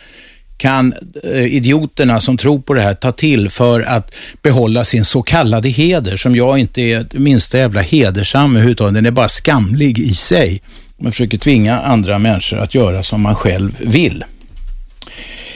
[0.58, 5.22] kan eh, idioterna som tror på det här ta till för att behålla sin så
[5.22, 8.94] kallade heder, som jag inte är det minsta jävla hedersam överhuvudtaget.
[8.94, 10.62] Den är bara skamlig i sig.
[10.98, 14.24] Man försöker tvinga andra människor att göra som man själv vill.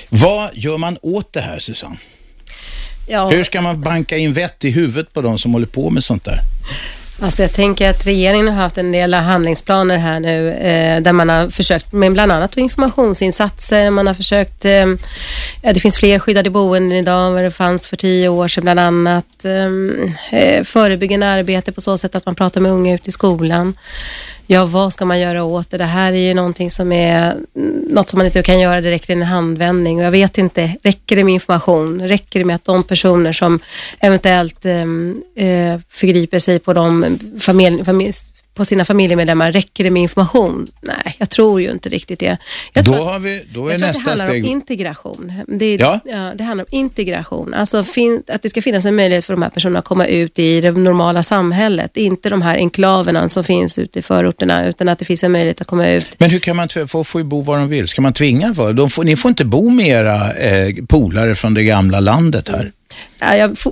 [0.09, 1.97] Vad gör man åt det här, Susanne?
[3.07, 3.29] Ja.
[3.29, 6.25] Hur ska man banka in vett i huvudet på de som håller på med sånt
[6.25, 6.39] där?
[7.19, 11.29] Alltså jag tänker att regeringen har haft en del handlingsplaner här nu eh, där man
[11.29, 13.89] har försökt med bland annat informationsinsatser.
[13.89, 14.85] Man har försökt, eh,
[15.61, 18.79] det finns fler skyddade boenden idag än vad det fanns för tio år sedan bland
[18.79, 19.45] annat.
[19.45, 23.73] Eh, eh förebyggande arbete på så sätt att man pratar med unga ute i skolan
[24.47, 25.77] ja, vad ska man göra åt det?
[25.77, 29.09] Det här är ju någonting som är mm, något som man inte kan göra direkt
[29.09, 32.07] i en handvändning och jag vet inte, räcker det med information?
[32.07, 33.59] Räcker det med att de personer som
[33.99, 38.13] eventuellt ehm, eh, förgriper sig på de familj, familj,
[38.53, 40.67] på sina familjemedlemmar, räcker det med information?
[40.81, 42.37] Nej, jag tror ju inte riktigt det.
[42.73, 44.43] Jag då, har vi, då är jag nästa tror att det handlar steg...
[44.43, 45.33] om integration.
[45.47, 45.99] Det, ja.
[46.05, 46.33] ja.
[46.35, 47.53] det handlar om integration.
[47.53, 50.39] Alltså fin, att det ska finnas en möjlighet för de här personerna att komma ut
[50.39, 51.97] i det normala samhället.
[51.97, 55.61] Inte de här enklaverna som finns ute i förorterna, utan att det finns en möjlighet
[55.61, 56.19] att komma ut.
[56.19, 57.87] Men hur kan man, få får ju bo var de vill.
[57.87, 61.99] Ska man tvinga får, ni får inte bo med era eh, polare från det gamla
[61.99, 62.59] landet här.
[62.59, 62.71] Mm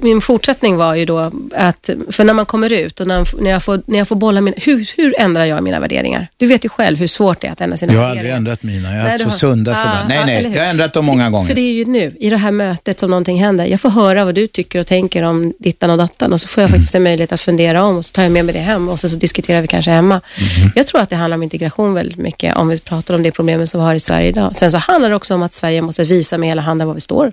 [0.01, 3.81] min fortsättning var ju då att, för när man kommer ut och när, jag, får,
[3.85, 6.27] när jag får bolla mina, hur, hur ändrar jag mina värderingar?
[6.37, 8.15] Du vet ju själv hur svårt det är att ändra sina värderingar.
[8.15, 10.09] Jag har aldrig ändrat mina, jag har haft så sunda förband.
[10.09, 11.47] Nej, nej, jag har ändrat dem många gånger.
[11.47, 13.65] För det är ju nu, i det här mötet som någonting händer.
[13.65, 16.61] Jag får höra vad du tycker och tänker om dittan och dattan och så får
[16.61, 16.79] jag mm.
[16.79, 18.99] faktiskt en möjlighet att fundera om och så tar jag med mig det hem och
[18.99, 20.21] så, så diskuterar vi kanske hemma.
[20.57, 20.71] Mm.
[20.75, 23.69] Jag tror att det handlar om integration väldigt mycket om vi pratar om det problemet
[23.69, 24.55] som vi har i Sverige idag.
[24.55, 27.01] Sen så handlar det också om att Sverige måste visa med hela handen var vi
[27.01, 27.31] står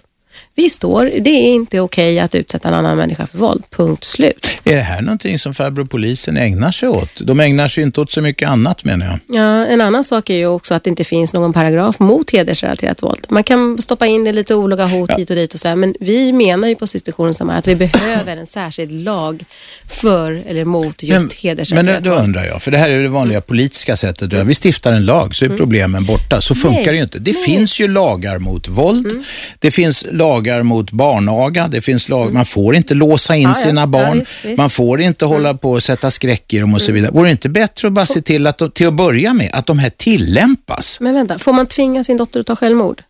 [0.54, 3.64] vi står, det är inte okej okay att utsätta en annan människa för våld.
[3.70, 4.46] Punkt slut.
[4.64, 7.20] Är det här någonting som farbror polisen ägnar sig åt?
[7.20, 9.36] De ägnar sig inte åt så mycket annat menar jag.
[9.36, 13.02] Ja, en annan sak är ju också att det inte finns någon paragraf mot hedersrelaterat
[13.02, 13.26] våld.
[13.28, 15.16] Man kan stoppa in det lite olaga hot ja.
[15.16, 18.36] hit och dit och sådär, men vi menar ju på institutionen som att vi behöver
[18.36, 19.44] en särskild lag
[19.88, 23.08] för eller mot just men, hedersrelaterat Men då undrar jag, för det här är det
[23.08, 24.32] vanliga politiska sättet.
[24.32, 25.58] Vi stiftar en lag så är mm.
[25.58, 26.40] problemen borta.
[26.40, 26.86] Så funkar Nej.
[26.86, 27.18] det ju inte.
[27.18, 27.42] Det Nej.
[27.42, 29.06] finns ju lagar mot våld.
[29.06, 29.24] Mm.
[29.58, 30.27] Det finns lagar
[30.62, 31.68] mot barnaga.
[31.68, 32.34] Det finns lag, mm.
[32.34, 34.04] man får inte låsa in ja, sina barn.
[34.04, 34.58] Ja, visst, visst.
[34.58, 35.36] Man får inte mm.
[35.36, 37.10] hålla på och sätta skräck i dem och så vidare.
[37.12, 39.78] Vore det inte bättre att bara se till att, till att börja med, att de
[39.78, 41.00] här tillämpas?
[41.00, 43.02] Men vänta, får man tvinga sin dotter att ta självmord?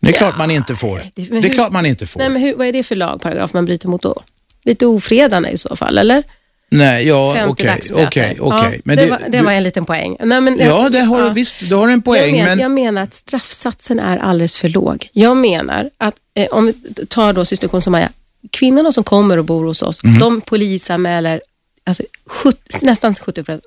[0.00, 0.18] Det är ja.
[0.18, 1.02] klart man inte får.
[1.14, 2.20] Det, det är klart man inte får.
[2.20, 4.22] Nej, men hur, vad är det för lagparagraf man bryter mot då?
[4.64, 6.22] Lite ofredande i så fall, eller?
[6.74, 8.80] Nej, ja, okej, okej, okej.
[9.28, 10.16] Det var en liten poäng.
[10.20, 11.28] Nej, men, ja, det har, ja.
[11.28, 12.36] visst, du har en poäng.
[12.36, 12.58] Jag, men...
[12.58, 15.08] jag menar att straffsatsen är alldeles för låg.
[15.12, 16.74] Jag menar att, eh, om vi
[17.06, 18.10] tar då systerkon som Maja,
[18.50, 20.18] kvinnorna som kommer och bor hos oss, mm.
[20.18, 21.40] de polisanmäler
[21.84, 23.64] alltså, 70, nästan 70 procent,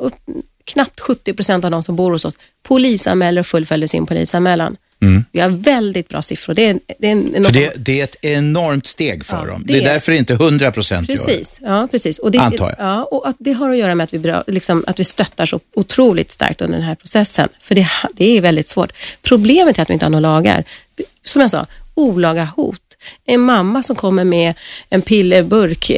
[0.66, 4.78] knappt 70 procent av de som bor hos oss polisanmäler och fullföljer sin polisanmälan.
[5.02, 5.26] Mm.
[5.32, 6.54] Vi har väldigt bra siffror.
[6.54, 9.64] Det är, det är, för det, det, är ett enormt steg för ja, dem.
[9.66, 11.60] Det, det är, därför inte 100 procent gör det.
[11.62, 12.20] Ja, precis.
[12.20, 12.88] Och det, Antar jag.
[12.88, 15.60] Ja, och att det har att göra med att vi, liksom, att vi stöttar så
[15.76, 17.50] otroligt starkt under den här processen.
[17.62, 18.94] För det, det är väldigt svårt.
[19.22, 20.64] Problemet är att vi inte har några lagar.
[21.24, 22.87] Som jag sa, olaga hot
[23.26, 24.54] en mamma som kommer med
[24.90, 25.92] en pillerburk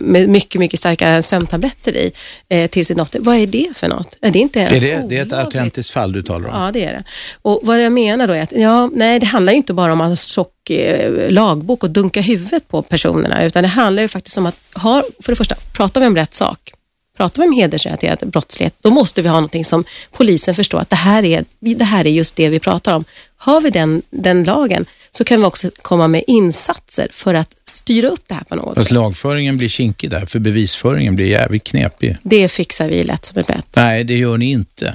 [0.00, 2.12] med mycket, mycket starka sömntabletter i
[2.48, 3.20] eh, till sin dotter.
[3.20, 4.18] Vad är det för något?
[4.20, 6.62] Är det inte ens är det, det är ett autentiskt fall du talar om?
[6.62, 7.04] Ja, det är det.
[7.42, 10.08] Och vad jag menar då är att, ja, nej, det handlar inte bara om att
[10.08, 14.46] ha tjock eh, lagbok och dunka huvudet på personerna, utan det handlar ju faktiskt om
[14.46, 16.72] att, ha, för det första, pratar vi om rätt sak?
[17.16, 20.96] Pratar vi om hedersrelaterad brottslighet, då måste vi ha någonting som polisen förstår att det
[20.96, 23.04] här är, det här är just det vi pratar om.
[23.36, 24.86] Har vi den, den lagen
[25.16, 28.74] så kan vi också komma med insatser för att styra upp det här på något
[28.74, 28.94] Fast sätt.
[28.94, 32.16] lagföringen blir kinkig där, för bevisföringen blir jävligt knepig.
[32.22, 33.66] Det fixar vi lätt som ett bett.
[33.76, 34.94] Nej, det gör ni inte.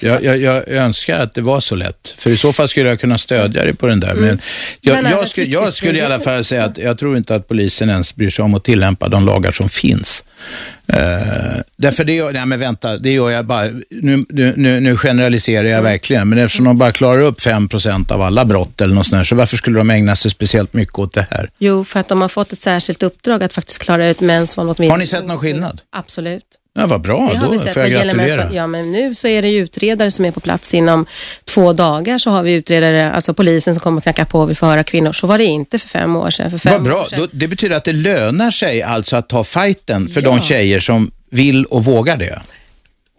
[0.00, 3.00] Jag, jag, jag, önskar att det var så lätt, för i så fall skulle jag
[3.00, 4.14] kunna stödja dig på den där.
[4.14, 4.38] Men mm.
[4.80, 7.90] jag, jag, skulle, jag skulle i alla fall säga att jag tror inte att polisen
[7.90, 10.24] ens bryr sig om att tillämpa de lagar som finns.
[10.92, 15.64] Uh, därför det gör, nej men vänta, det gör jag bara, nu, nu, nu generaliserar
[15.64, 15.84] jag mm.
[15.84, 19.34] verkligen, men eftersom de bara klarar upp 5% av alla brott eller något sånt så
[19.34, 21.50] varför skulle de ägna sig speciellt mycket åt det här?
[21.58, 24.68] Jo, för att de har fått ett särskilt uppdrag att faktiskt klara ut mäns våld
[24.68, 25.80] mot Har ni sett någon skillnad?
[25.90, 26.44] Absolut.
[26.76, 28.48] Ja, vad bra, det har då vi sett får jag gratulera.
[28.52, 31.06] Ja, men nu så är det utredare som är på plats inom
[31.44, 34.84] två dagar så har vi utredare, alltså polisen som kommer att knacka på vid förhöra
[34.84, 35.12] kvinnor.
[35.12, 36.50] Så var det inte för fem år sedan.
[36.50, 40.08] För fem vad bra, då, det betyder att det lönar sig alltså att ta fighten
[40.08, 40.28] för ja.
[40.28, 42.42] de tjejer som vill och vågar det.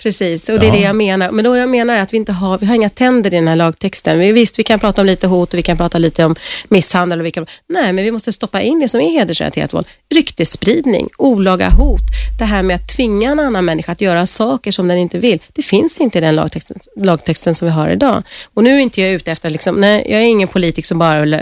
[0.04, 0.74] Precis, och det är Ja.
[0.76, 1.32] det jag menar.
[1.32, 3.56] Men då jag menar att vi inte har, vi har inga tänder i den här
[3.56, 4.20] lagtexten.
[4.20, 6.36] Vi, visst, vi kan prata om lite hot och vi kan prata lite om
[6.68, 7.20] misshandel.
[7.20, 9.88] Och vi kan, nej, men vi måste stoppa in det som är hedersrelaterat våld.
[10.10, 12.02] Ryktesspridning, olaga hot,
[12.40, 15.40] det här med att tvinga en annan människa att göra saker som den inte vill.
[15.54, 18.24] Det finns inte i den lagtexten, lagtexten som vi har idag.
[18.54, 21.22] Och nu är inte jag ute efter, liksom, nej, jag är ingen politiker som bara
[21.22, 21.40] vill eh,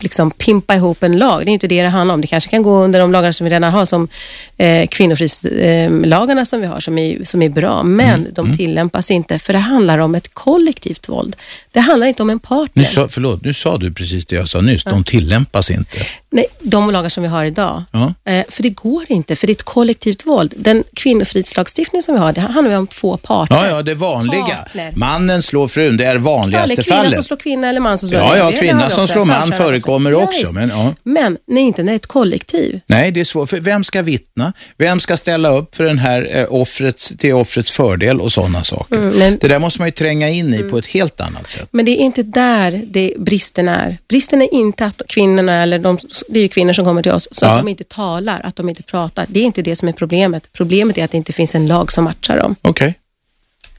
[0.00, 1.44] liksom, pimpa ihop en lag.
[1.44, 2.20] Det är inte det det handlar om.
[2.20, 4.08] Det kanske kan gå under de lagar som vi redan har, som
[4.56, 7.82] eh, kvinnofridslagarna som vi har, som är, som är bra.
[7.96, 11.36] Men de tillämpas inte, för det handlar om ett kollektivt våld.
[11.72, 12.70] Det handlar inte om en partner.
[12.74, 14.84] Nu sa, förlåt, nu sa du precis det jag sa nyss.
[14.84, 15.98] De tillämpas inte.
[16.32, 17.84] Nej, de lagar som vi har idag.
[17.92, 18.14] Ja.
[18.24, 20.54] Eh, för det går inte, för det är ett kollektivt våld.
[20.56, 23.54] Den kvinnofridslagstiftning som vi har, det handlar om två parter.
[23.54, 24.40] Ja, ja, det vanliga.
[24.42, 24.92] Partner.
[24.96, 27.14] Mannen slår frun, det är vanligaste kvinna fallet.
[27.14, 30.16] som slår kvinna eller man som slår Ja, ja, kvinna som slår man förekommer Ja,
[30.18, 30.52] också, visst.
[30.52, 30.94] men ja.
[31.02, 32.80] Men nej, inte när det är ett kollektiv.
[32.86, 33.50] Nej, det är svårt.
[33.50, 34.52] För vem ska vittna?
[34.78, 38.96] Vem ska ställa upp för den här eh, offrets, till offrets fördel och sådana saker?
[38.96, 41.59] Mm, men- Det där måste man ju tränga in i på ett helt annat sätt.
[41.70, 43.98] Men det är inte där det bristen är.
[44.08, 47.28] Bristen är inte att kvinnorna, eller de, det är ju kvinnor som kommer till oss,
[47.32, 47.50] så Ja.
[47.50, 49.26] att de inte talar, att de inte pratar.
[49.28, 50.52] Det är inte det som är problemet.
[50.52, 52.56] Problemet är att det inte finns en lag som matchar dem.
[52.62, 52.94] Okej.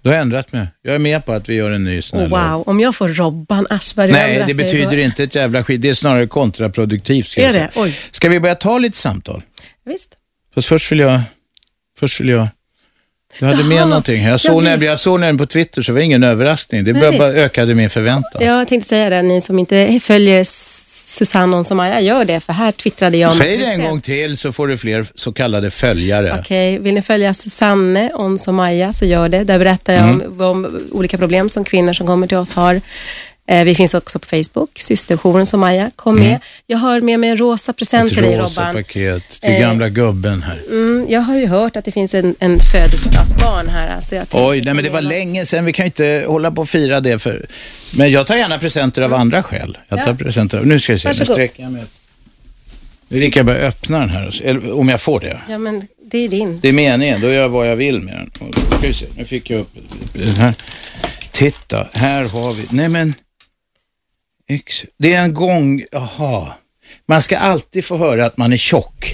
[0.01, 0.67] Du har ändrat mig.
[0.81, 2.51] Jag är med på att vi gör en ny sån här lag.
[2.51, 4.97] wow, om jag får Robban Aschberg Nej, det betyder då...
[5.03, 5.81] inte ett jävla skit.
[5.81, 7.27] Det är snarare kontraproduktivt.
[7.27, 7.69] Ska Är det?
[7.75, 7.99] Oj.
[8.11, 9.41] Ska vi börja ta lite samtal?
[9.85, 10.17] Visst.
[10.55, 11.21] Fast först vill jag...
[11.99, 12.47] Först vill jag...
[13.39, 14.23] Du hade med någonting.
[14.23, 16.83] Jag Ja, såg, jag såg nämligen på Twitter så det var ingen överraskning.
[16.83, 18.45] Det Nej, bara, ökade min förväntan.
[18.45, 20.43] Jag tänkte säga det, ni som inte följer
[21.07, 24.67] Susanne Onsomaja, gör det, för här twittrade jag Säg det en gång till så får
[24.67, 26.37] du fler så kallade följare.
[26.39, 29.43] Okej, vill ni följa Susanne Onsomaja så gör det.
[29.43, 30.21] Där berättar jag Mm.
[30.39, 32.81] om, om olika problem som kvinnor som kommer till oss har.
[33.51, 35.91] Eh, vi finns också på Facebook, systerjouren Somaja.
[35.95, 36.39] Kom med.
[36.67, 38.75] Jag har med mig en rosa present Ett till dig rosa Robban.
[38.83, 40.61] paket till Eh, gamla gubben här.
[40.69, 43.95] Mm, jag har ju hört att det finns en, en födelsedagsbarn här.
[43.95, 45.65] Alltså jag Oj, nej, men det var länge sedan.
[45.65, 47.19] Vi kan ju inte hålla på och fira det.
[47.19, 47.45] För...
[47.97, 49.77] Men jag tar gärna presenter av andra skäl.
[49.87, 50.15] Jag tar Ja.
[50.15, 50.67] presenter av...
[50.67, 51.33] Nu ska vi se, nu Varsågod.
[51.35, 51.83] sträcker jag mig.
[53.07, 55.37] Nu är lika jag börja öppna den här, eller, om jag får det.
[55.49, 56.59] Ja, men det är din.
[56.59, 58.47] Det är meningen, då gör jag vad jag vill med den.
[58.47, 59.69] Och Ska vi se, nu fick jag upp
[60.13, 60.53] den här.
[61.31, 63.13] Titta, här har vi, nej men,
[64.55, 66.53] ex- det är en gång, jaha.
[67.07, 69.13] Man ska alltid få höra att man är tjock.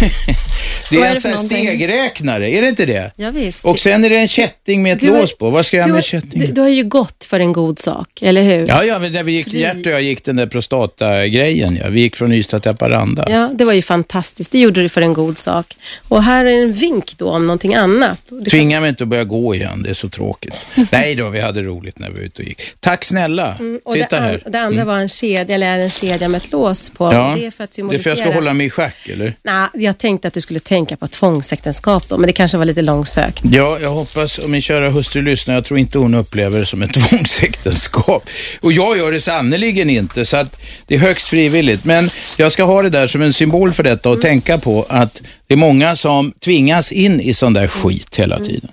[0.90, 3.12] det är en sån här stegräknare, är det inte det?
[3.16, 3.64] Ja, visst.
[3.64, 5.50] Och sen är det en kätting med ett Du lås på.
[5.50, 6.46] Vad ska jag du, göra med har- kättingen?
[6.46, 8.68] du, du har ju gått för en god sak, eller hur?
[8.68, 9.60] Ja, ja, men när vi gick, Fri.
[9.60, 11.88] Gert och jag gick den där prostatagrejen, ja.
[11.88, 13.26] Vi gick från Ystad till Haparanda.
[13.30, 14.52] Ja, det var ju fantastiskt.
[14.52, 15.76] Det gjorde du för en god sak.
[16.08, 18.20] Och här är en vink då om någonting annat.
[18.44, 20.66] Det Tvinga mig inte att börja gå igen, det är så tråkigt.
[20.92, 22.60] Nej då, vi hade roligt när vi var ute och gick.
[22.80, 23.56] Tack snälla.
[23.60, 24.28] Mm, och Titta det, här.
[24.30, 24.42] Mm.
[24.52, 27.04] det andra var en kedja, eller är en kedja med ett lås på.
[27.12, 28.02] Ja, Det är för att det är symbolisera...
[28.02, 29.32] för att jag ska hålla mig i schack, eller?
[29.42, 32.82] Nej, jag tänkte att du skulle tänka på tvångsäktenskap då, men det kanske var lite
[32.82, 33.40] långsökt.
[33.44, 35.54] Ja, jag hoppas om min kära hustru lyssnar.
[35.54, 38.22] Jag tror inte hon upplever det som ett tvångsäktenskap.
[38.62, 41.84] Och jag gör det sannerligen inte, så att det är högst frivilligt.
[41.84, 44.22] Men jag ska ha det där som en symbol för detta och Mm.
[44.22, 48.48] tänka på att det är många som tvingas in i sån där skit hela Mm.
[48.48, 48.70] tiden.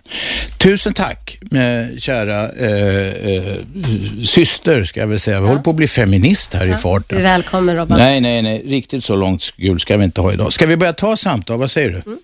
[0.64, 3.56] Tusen tack, eh, kära eh, eh,
[4.26, 5.42] syster, ska jag väl säga.
[5.42, 7.24] Vi håller på att bli feminist här i Du är farten.
[7.24, 7.98] välkommen Robban.
[7.98, 8.64] Nej, nej, nej.
[8.66, 10.54] Riktigt så långt skul ska vi inte ha idag.
[10.54, 11.60] Ska vi börja ta samtal?
[11.60, 12.02] Vad säger du?
[12.06, 12.20] Mm.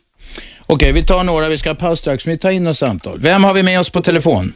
[0.66, 1.50] Okej, vi tar några.
[1.50, 3.20] Vi ska ha paus strax, men vi tar in några samtal.
[3.20, 4.54] Vem har vi med oss på telefon?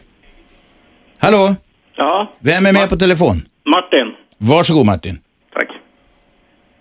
[1.19, 1.55] Hallå?
[1.97, 3.45] Ja, Vem är med på telefon?
[3.65, 4.07] Martin.
[4.37, 5.19] Varsågod Martin.
[5.53, 5.67] Tack.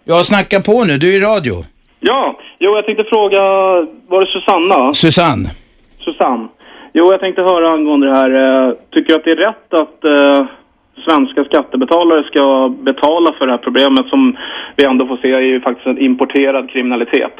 [0.05, 1.64] Jag snackar på nu, du är i radio.
[2.00, 3.40] Ja, jo jag tänkte fråga,
[4.09, 4.94] var det Susanna?
[4.94, 5.50] Susanne.
[6.05, 6.48] Susanne.
[6.92, 8.31] Jo, jag tänkte höra angående det här.
[8.68, 10.46] eh, Tycker du att det är rätt att eh,
[11.05, 14.37] svenska skattebetalare ska betala för det här problemet som
[14.77, 17.33] vi ändå får se är ju faktiskt en importerad kriminalitet?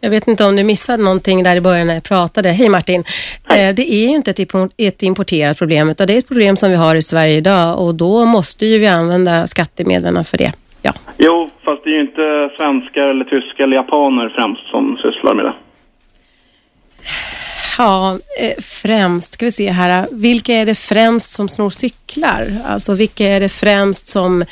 [0.00, 2.48] Jag vet inte om du missade någonting där i början när jag pratade.
[2.48, 3.04] Hej Martin.
[3.50, 4.30] Eh, det är ju inte
[4.76, 7.94] ett importerat problem, utan det är ett problem som vi har i Sverige idag och
[7.94, 10.52] då måste ju vi använda skattemedlen för det.
[10.82, 10.92] Ja.
[11.18, 15.44] Jo, fast det är ju inte svenskar eller tyskar eller japaner främst som sysslar med
[15.44, 15.54] det.
[17.78, 20.06] Ja, eh, främst, ska vi se här.
[20.12, 22.56] Vilka är det främst som snor cyklar?
[22.66, 24.44] Alltså vilka är det främst som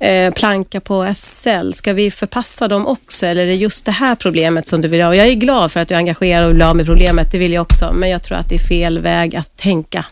[0.00, 1.70] eh, plankar på SL?
[1.72, 5.02] Ska vi förpassa dem också eller är det just det här problemet som du vill
[5.02, 5.08] ha?
[5.08, 7.38] Och Jag är glad för att du är engagerad och vill ha med problemet, det
[7.38, 7.92] vill jag också.
[7.94, 10.04] Men jag tror att det är fel väg att tänka.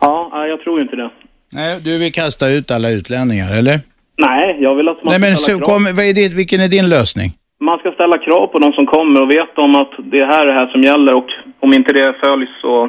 [0.00, 1.10] Ja, jag tror inte det.
[1.52, 3.80] Nej, du vill kasta ut alla utlänningar, eller?
[4.18, 6.88] Nej, jag vill att man Nej, men så, kom, vad är det, vilken är din
[6.88, 7.32] lösning?
[7.60, 10.46] Man ska ställa krav på de som kommer och vet om att det är här
[10.46, 11.26] det här som gäller och
[11.60, 12.88] om inte det följs så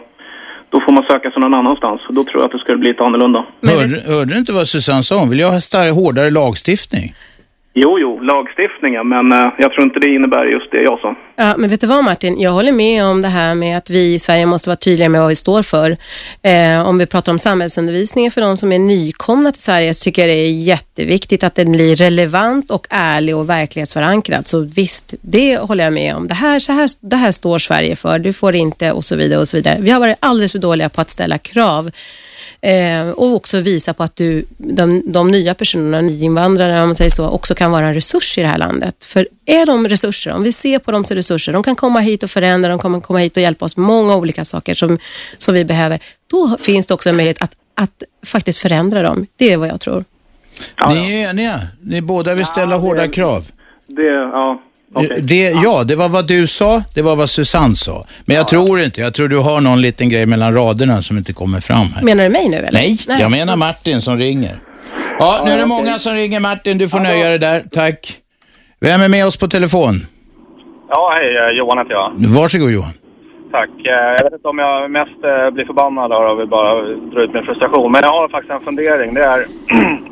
[0.70, 2.02] då får man söka sig någon annanstans.
[2.10, 3.46] Då tror jag att det skulle bli lite annorlunda.
[3.64, 5.20] Hörde, hörde du inte vad Susanne sa?
[5.20, 7.14] Hon vill ju ha stark, hårdare lagstiftning.
[7.78, 11.16] Jo, jo, lagstiftningen, men eh, jag tror inte det innebär just det jag sa.
[11.36, 14.14] Ja, men vet du vad Martin, jag håller med om det här med att vi
[14.14, 15.98] i Sverige måste vara tydliga med vad vi står för.
[16.42, 20.22] Eh, om vi pratar om samhällsundervisningen för de som är nykomna till Sverige så tycker
[20.22, 24.48] jag det är jätteviktigt att den blir relevant och ärlig och verklighetsförankrad.
[24.48, 26.28] Så visst, det håller jag med om.
[26.28, 29.40] Det här, så här, det här står Sverige för, du får inte och så vidare
[29.40, 29.78] och så vidare.
[29.80, 31.92] Vi har varit alldeles för dåliga på att ställa krav
[32.65, 37.12] Eh, och också visa på att du, de, de nya personerna, nyinvandrare om man säger
[37.12, 39.04] så, också kan vara en resurs i det här landet.
[39.04, 42.23] För är de resurser, om vi ser på dem som resurser, de kan komma hit
[42.23, 44.99] och förändra, de kommer komma hit och hjälpa oss med många olika saker som,
[45.38, 45.99] som vi behöver.
[46.28, 49.28] Då finns det också en möjlighet att, att faktiskt förändra dem.
[49.36, 50.03] Det är vad jag tror.
[50.78, 51.61] Ja, Ni är eniga?
[51.82, 53.47] Ni båda vill ställa ja, hårda krav?
[53.88, 54.61] Det, ja.
[54.96, 55.20] Okay.
[55.22, 58.06] Det, ja, det var vad du sa, det var vad Susanne sa.
[58.26, 61.18] Men jag ja, tror inte, jag tror du har någon liten grej mellan raderna som
[61.18, 62.04] inte kommer fram här.
[62.04, 62.72] Menar du mig nu eller?
[62.72, 63.22] Nej, Nej.
[63.22, 64.60] jag menar Martin som ringer.
[65.20, 67.10] Ja, nu är det många som ringer Martin, du får Hallå.
[67.10, 68.14] nöja dig där, tack.
[68.82, 70.06] Vem är med oss på telefon?
[70.89, 72.12] Ja, hej, eh, Johan heter jag.
[72.18, 72.93] Varsågod Johan.
[73.52, 73.70] Tack.
[73.70, 77.34] Eh, jag vet inte om jag mest eh, blir förbannad och vill bara dra ut
[77.34, 77.91] min frustration.
[77.91, 79.14] Men jag har faktiskt en fundering.
[79.14, 79.39] Det är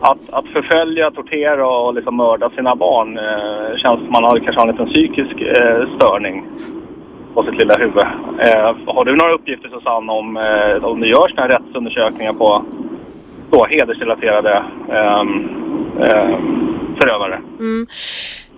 [0.00, 4.60] att, att förfölja, tortera och liksom mörda sina barn eh, känns som man har, kanske
[4.60, 6.44] har en liten psykisk eh, störning
[7.34, 8.04] på sitt lilla huvud.
[8.38, 12.64] Eh, har du några uppgifter Susanne om, eh, om det görs några rättsundersökningar på
[13.50, 15.24] då, hedersrelaterade eh,
[17.00, 17.40] förövare?
[17.58, 17.86] Mm.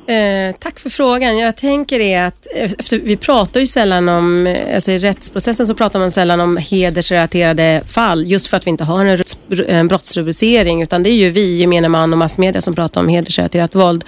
[0.07, 1.39] Eh, tack för frågan.
[1.39, 5.67] Jag tänker det att eh, efter, vi pratar ju sällan om, eh, alltså i rättsprocessen
[5.67, 9.25] så pratar man sällan om hedersrelaterade fall just för att vi inte har en,
[9.69, 13.75] en brottsrubricering utan det är ju vi, gemene man och massmedia som pratar om hedersrelaterat
[13.75, 14.05] våld.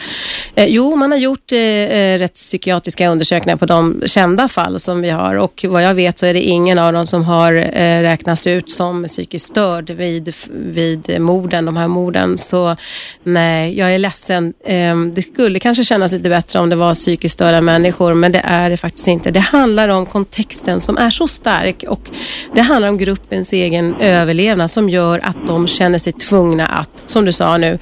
[0.55, 5.11] Eh, jo, man har gjort eh, eh, rättspsykiatriska undersökningar på de kända fall som vi
[5.11, 8.47] har och vad jag vet så är det ingen av dem som har eh, räknats
[8.47, 12.38] ut som psykiskt störd vid, vid morden, de här morden.
[12.38, 12.76] Så
[13.22, 14.55] nej, jag är ledsen.
[14.66, 18.43] Eh, det skulle kanske kännas lite bättre om det var psykiskt störda människor, men det
[18.45, 19.30] är det faktiskt inte.
[19.30, 22.11] Det handlar om kontexten som är så stark och
[22.55, 27.24] det handlar om gruppens egen överlevnad som gör att de känner sig tvungna att, som
[27.24, 27.78] du sa nu,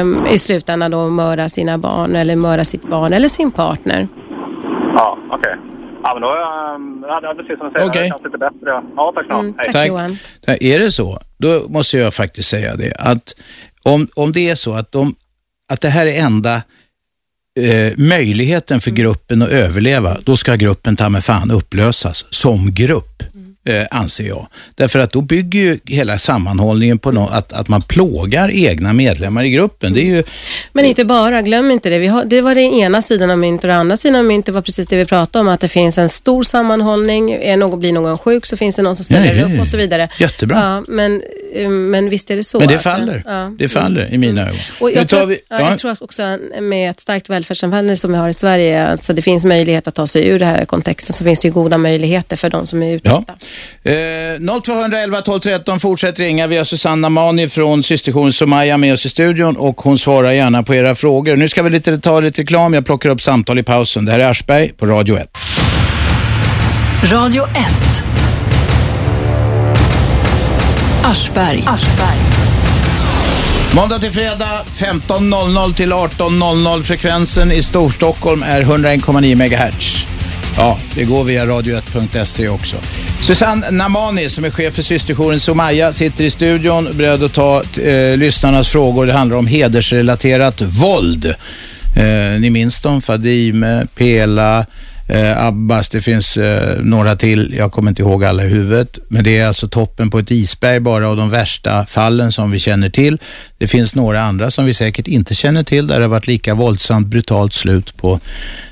[0.00, 4.08] um, i slutändan då mörda sina barn eller mörda sitt barn eller sin partner.
[4.94, 5.38] Ja, okej.
[5.38, 5.78] Okay.
[6.02, 8.02] Ja, men då hade jag precis som du säger, okay.
[8.02, 8.82] det känns lite bättre.
[8.96, 10.18] Ja, tack mm, Tack, tack Johan.
[10.46, 13.34] Är det så, då måste jag faktiskt säga det, att
[13.82, 15.14] om, om det är så att, de,
[15.72, 16.62] att det här är enda
[17.58, 23.22] eh, möjligheten för gruppen att överleva, då ska gruppen ta med fan upplösas som grupp
[23.68, 24.46] eh, anser jag.
[24.74, 29.44] Därför att då bygger ju hela sammanhållningen på no att, att man plågar egna medlemmar
[29.44, 29.94] i gruppen.
[29.94, 30.22] Det är ju...
[30.72, 32.06] Men inte bara, glöm inte det.
[32.06, 34.62] Har, det var den ena sidan av myntet och den andra sidan av myntet var
[34.62, 37.32] precis det vi pratade om, att det finns en stor sammanhållning.
[37.32, 39.76] Är någon, blir någon sjuk så finns det någon som ställer nej, upp och så
[39.76, 40.08] vidare.
[40.18, 40.58] Jättebra.
[40.58, 41.22] Ja, men,
[41.68, 42.58] men visst är det så.
[42.58, 43.22] Men det faller.
[43.26, 43.52] Ja.
[43.58, 44.56] Det faller i mina ögon.
[44.80, 45.70] Och jag, tror, vi, ja.
[45.70, 49.44] jag tror också med ett starkt välfärdssamhälle som vi har i Sverige, alltså det finns
[49.44, 52.50] möjlighet att ta sig ur den här kontexten, så finns det ju goda möjligheter för
[52.50, 53.34] de som är utsatta.
[53.82, 53.92] Ja.
[53.92, 56.46] Eh, 0211 12 13 fortsätt ringa.
[56.46, 60.62] Vi har Susanna Mani från systerjournen Somaya med oss i studion och hon svarar gärna
[60.62, 61.36] på era frågor.
[61.36, 62.74] Nu ska vi lite, ta lite reklam.
[62.74, 64.04] Jag plockar upp samtal i pausen.
[64.04, 65.30] Det här är Aschberg på Radio 1.
[67.12, 68.17] Radio 1.
[71.08, 71.64] Aschberg.
[71.66, 72.18] Aschberg.
[73.76, 76.82] Måndag till fredag 15.00 till 18.00.
[76.82, 80.06] Frekvensen i Storstockholm är 101,9 MHz.
[80.56, 82.76] Ja, det går via radio1.se också.
[83.20, 88.16] Susanne Namani som är chef för systerjouren Somaya sitter i studion beredd att ta eh,
[88.16, 89.06] lyssnarnas frågor.
[89.06, 91.34] Det handlar om hedersrelaterat våld.
[91.96, 93.02] Eh, ni minns dem?
[93.02, 94.66] Fadime, Pela,
[95.08, 97.54] eh, Abbas, det finns eh, några till.
[97.58, 98.98] Jag kommer inte ihåg alla i huvudet.
[99.08, 102.58] Men det är alltså toppen på ett isberg bara av de värsta fallen som vi
[102.58, 103.18] känner till.
[103.58, 106.54] Det finns några andra som vi säkert inte känner till där det har varit lika
[106.54, 108.20] våldsamt brutalt slut på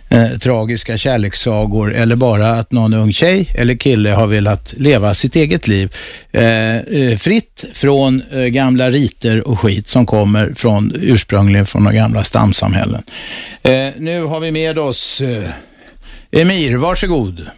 [0.09, 5.37] eh, tragiska kärlekssagor eller bara att någon ung tjej eller kille har velat leva sitt
[5.37, 5.93] eget liv
[6.33, 11.95] eh, eh fritt från eh, gamla riter och skit som kommer från ursprungligen från de
[11.95, 13.03] gamla stamsamhällen.
[13.63, 15.51] Eh, nu har vi med oss eh,
[16.37, 17.51] Emir, varsågod.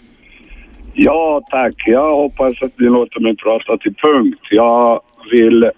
[0.95, 1.75] Ja, tack.
[1.87, 4.41] Jag hoppas att ni låter mig prata till punkt.
[4.51, 5.01] Jag
[5.31, 5.71] vill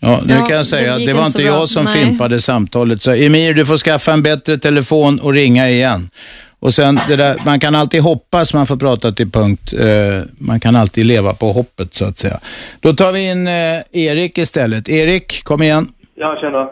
[0.00, 1.94] Ja, nu ja, kan jag säga att det var inte jag som Nej.
[1.94, 3.02] fimpade samtalet.
[3.02, 6.10] Så Emir, du får skaffa en bättre telefon och ringa igen.
[6.58, 9.72] Och sen, det där, man kan alltid hoppas man får prata till punkt.
[9.72, 12.40] Eh, man kan alltid leva på hoppet så att säga.
[12.80, 14.88] Då tar vi in eh, Erik istället.
[14.88, 15.88] Erik, kom igen.
[16.14, 16.68] Ja, tjena.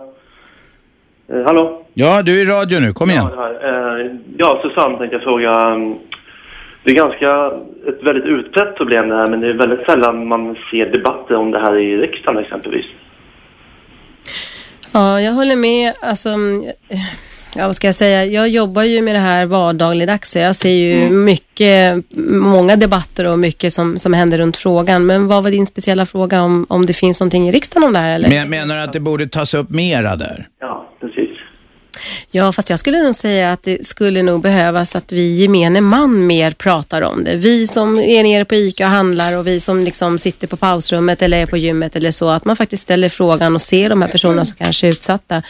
[1.35, 1.83] Eh, hallå?
[1.95, 2.93] Ja, du är i radio nu.
[2.93, 3.27] Kom igen.
[3.37, 4.07] Ja, eh,
[4.39, 5.61] ja Susanne tänkte jag fråga.
[5.61, 5.95] Mm,
[6.85, 7.51] det är ganska
[7.89, 11.51] ett väldigt utbrett problem det här, men det är väldigt sällan man ser debatter om
[11.51, 12.87] det här i riksdagen exempelvis.
[14.93, 15.93] Ja, jag håller med.
[16.03, 16.29] Alltså,
[16.89, 16.99] eh,
[17.57, 18.25] ja, vad ska jag säga?
[18.25, 21.25] Jag jobbar ju med det här vardagligdags, så jag ser ju Mm.
[21.25, 25.07] mycket, många debatter och mycket som, som händer runt frågan.
[25.07, 27.99] Men vad var din speciella fråga om, om det finns någonting i riksdagen om det
[27.99, 28.15] här?
[28.15, 28.29] Eller?
[28.29, 30.47] Men, menar du att det borde tas upp mera där?
[30.61, 30.74] Ja.
[32.31, 36.27] Ja, fast jag skulle nog säga att det skulle nog behövas att vi gemene man
[36.27, 37.37] mer pratar om det.
[37.37, 41.23] Vi som är nere på ICA och handlar och vi som liksom sitter på pausrummet
[41.23, 44.09] eller är på gymmet eller så, att man faktiskt ställer frågan och ser de här
[44.09, 45.43] personerna som kanske är utsatta.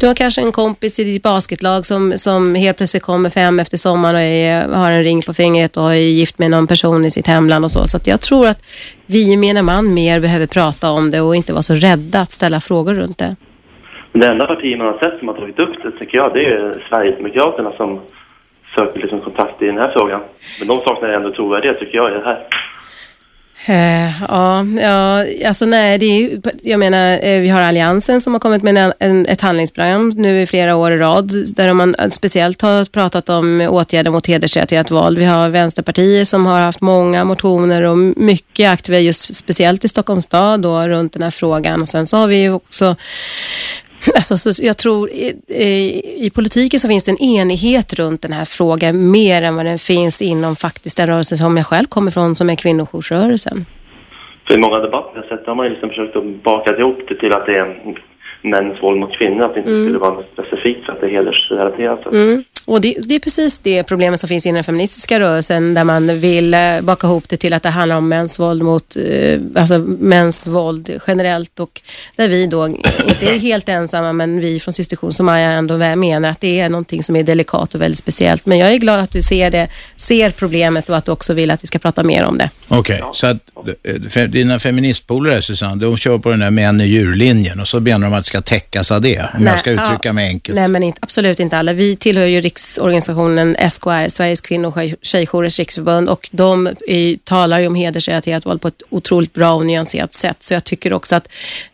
[0.00, 3.76] Du har kanske en kompis i ditt basketlag som, som helt plötsligt kommer fem efter
[3.76, 7.10] sommaren och är, har en ring på fingret och är gift med någon person i
[7.10, 7.86] sitt hemland och så.
[7.86, 8.62] Så att jag tror att
[9.06, 12.60] vi gemene man mer behöver prata om det och inte vara så rädda att ställa
[12.60, 13.36] frågor runt det.
[14.12, 16.84] Det enda parti man har sett som har tagit upp det, tycker jag, det är
[16.88, 18.00] Sverigedemokraterna som
[18.76, 20.20] söker liksom kontakt i den här frågan.
[20.58, 22.46] Men de saknar ändå trovärdighet, tycker jag, i det här.
[23.66, 28.32] Eh, ja, ja, alltså nej, det är ju, jag menar, eh, vi har Alliansen som
[28.32, 31.94] har kommit med en, en, ett handlingsprogram nu i flera år i rad, där man
[31.94, 35.18] eh, speciellt har pratat om åtgärder mot hedersrelaterat våld.
[35.18, 40.24] Vi har Vänsterpartiet som har haft många motioner och mycket aktiva just speciellt i Stockholms
[40.24, 41.82] stad då, runt den här frågan.
[41.82, 42.96] Och sen så har vi ju också
[44.14, 48.32] Alltså, så jag tror i, i, i politiken så finns det en enighet runt den
[48.32, 52.10] här frågan mer än vad den finns inom faktiskt den rörelse som jag själv kommer
[52.10, 53.66] från som är kvinnojoursrörelsen.
[54.46, 57.14] För i många debatter jag sett har man ju liksom försökt att baka ihop det
[57.14, 57.94] till att det är
[58.42, 62.06] mäns våld mot kvinnor, att det inte skulle vara specifikt för att det är hedersrelaterat.
[62.06, 62.44] Mm.
[62.64, 66.20] Och det, det är precis det problemet som finns inom den feministiska rörelsen där man
[66.20, 69.78] vill eh, baka ihop det till att det handlar om mäns våld mot, eh, alltså
[69.78, 71.82] mäns våld generellt och
[72.16, 76.28] där vi då inte är helt ensamma men vi från Systersjon som Maja ändå menar
[76.28, 78.46] att det är någonting som är delikat och väldigt speciellt.
[78.46, 81.50] Men jag är glad att du ser det, ser problemet och att du också vill
[81.50, 82.50] att vi ska prata mer om det.
[82.68, 83.36] Okej, så att
[84.14, 88.10] eh, dina feministpolare Susanne, de kör på den där män i djurlinjen och så menar
[88.10, 90.56] de att det ska täckas av det, om jag ska uttrycka ja, mig enkelt.
[90.56, 91.72] Nej, men inte, absolut inte alla.
[91.72, 97.58] Vi tillhör ju riksorganisationen SKR, Sveriges kvinno och tjej- tjejjourers riksförbund och de är, talar
[97.58, 100.42] ju om hedersrelaterat våld på ett otroligt bra och nyanserat sätt.
[100.42, 101.28] Så jag tycker också att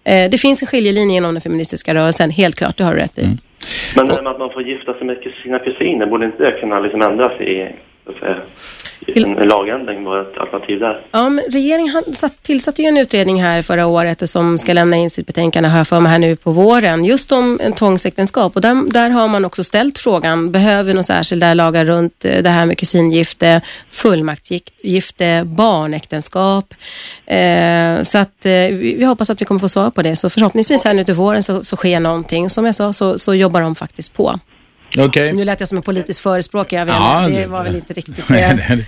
[0.05, 3.19] eh, det finns en skiljelinje inom den feministiska rörelsen, helt klart, det har du rätt
[3.19, 3.29] i.
[3.97, 6.61] Men det här med att man får gifta sig med sina kusiner, borde inte det
[6.61, 7.75] kunna liksom ändras i,
[9.07, 10.05] en, lagändring?
[10.05, 11.07] Var ett alternativ där?
[11.11, 15.11] Ja, men regeringen satt, tillsatte ju en utredning här förra året som ska lämna in
[15.11, 18.57] sitt betänkande här för mig här nu på våren, just om en tvångsäktenskap.
[18.57, 22.43] Och där, där har man också ställt frågan, behöver vi några särskilda lagar runt eh,
[22.43, 26.75] det här med kusingifte, fullmaktsgifte, barnäktenskap?
[27.27, 30.17] Eh, så att eh, vi, vi hoppas att vi kommer få svar på det.
[30.17, 32.51] Så förhoppningsvis här nu till våren så, så sker någonting.
[32.51, 34.39] Som jag sa så, så jobbar de faktiskt på.
[35.05, 35.33] Okej.
[35.33, 37.93] Nu lät jag som en politisk förespråkare, jag vet Ja, det det- var väl inte
[37.93, 38.85] riktigt det.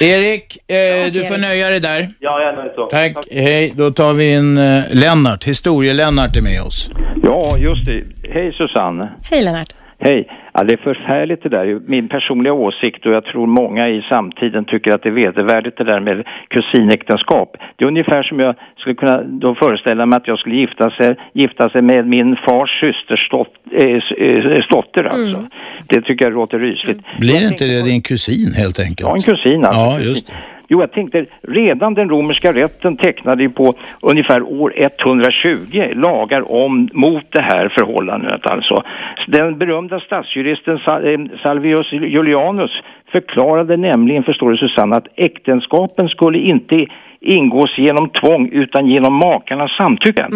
[0.00, 1.40] Erik, eh, du får Erik.
[1.40, 2.08] nöja dig där.
[2.20, 2.84] Ja, jag är nöjd så.
[2.86, 3.72] Tack, hej.
[3.76, 6.90] Då tar vi in eh, Lennart, historie-Lennart är med oss.
[7.22, 8.02] Ja, just det.
[8.32, 9.08] Hej Susanne.
[9.30, 9.72] Hej Lennart.
[10.00, 10.28] Hej.
[10.58, 11.80] Ja, det är förfärligt det där.
[11.86, 15.84] Min personliga åsikt och jag tror många i samtiden tycker att det är vedervärdigt det
[15.84, 17.56] där med kusinäktenskap.
[17.76, 21.16] Det är ungefär som jag skulle kunna då föreställa mig att jag skulle gifta sig,
[21.32, 25.48] gifta sig med min fars systers dot, äh, äh, dotter alltså.
[25.88, 27.00] Det tycker jag låter rysligt.
[27.20, 29.00] Blir inte det din kusin helt enkelt?
[29.00, 29.80] Ja, en kusin alltså.
[29.80, 30.32] Ja, just det.
[30.70, 36.88] Jo, jag tänkte, redan den romerska rätten tecknade ju på ungefär år 120 lagar om,
[36.92, 38.82] mot det här förhållandet alltså.
[39.26, 42.70] Den berömda statsjuristen eh, Salvius Julianus
[43.12, 46.86] förklarade nämligen, förstår du Susanne, att äktenskapen skulle inte
[47.20, 50.26] ingås genom tvång utan genom makarnas samtycke.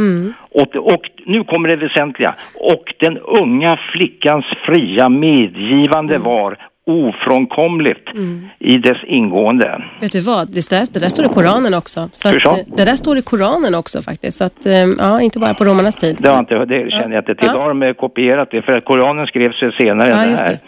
[0.50, 2.34] Och, och nu kommer det väsentliga.
[2.60, 6.56] Och den unga flickans fria medgivande var
[6.86, 8.08] ofrånkomligt
[8.58, 9.84] i dess ingående.
[10.00, 12.08] Vet du vad, det där, det där står i Koranen också.
[12.12, 14.38] Så att, eh, det där står i Koranen också faktiskt.
[14.38, 16.16] Så att, eh, ja, inte bara på romarnas tid.
[16.20, 17.46] Det, har inte, det känner jag inte till.
[17.46, 17.52] Ja.
[17.52, 20.30] Då har de eh, kopierat det för att Koranen skrevs ju senare Ja, än det
[20.30, 20.58] just här.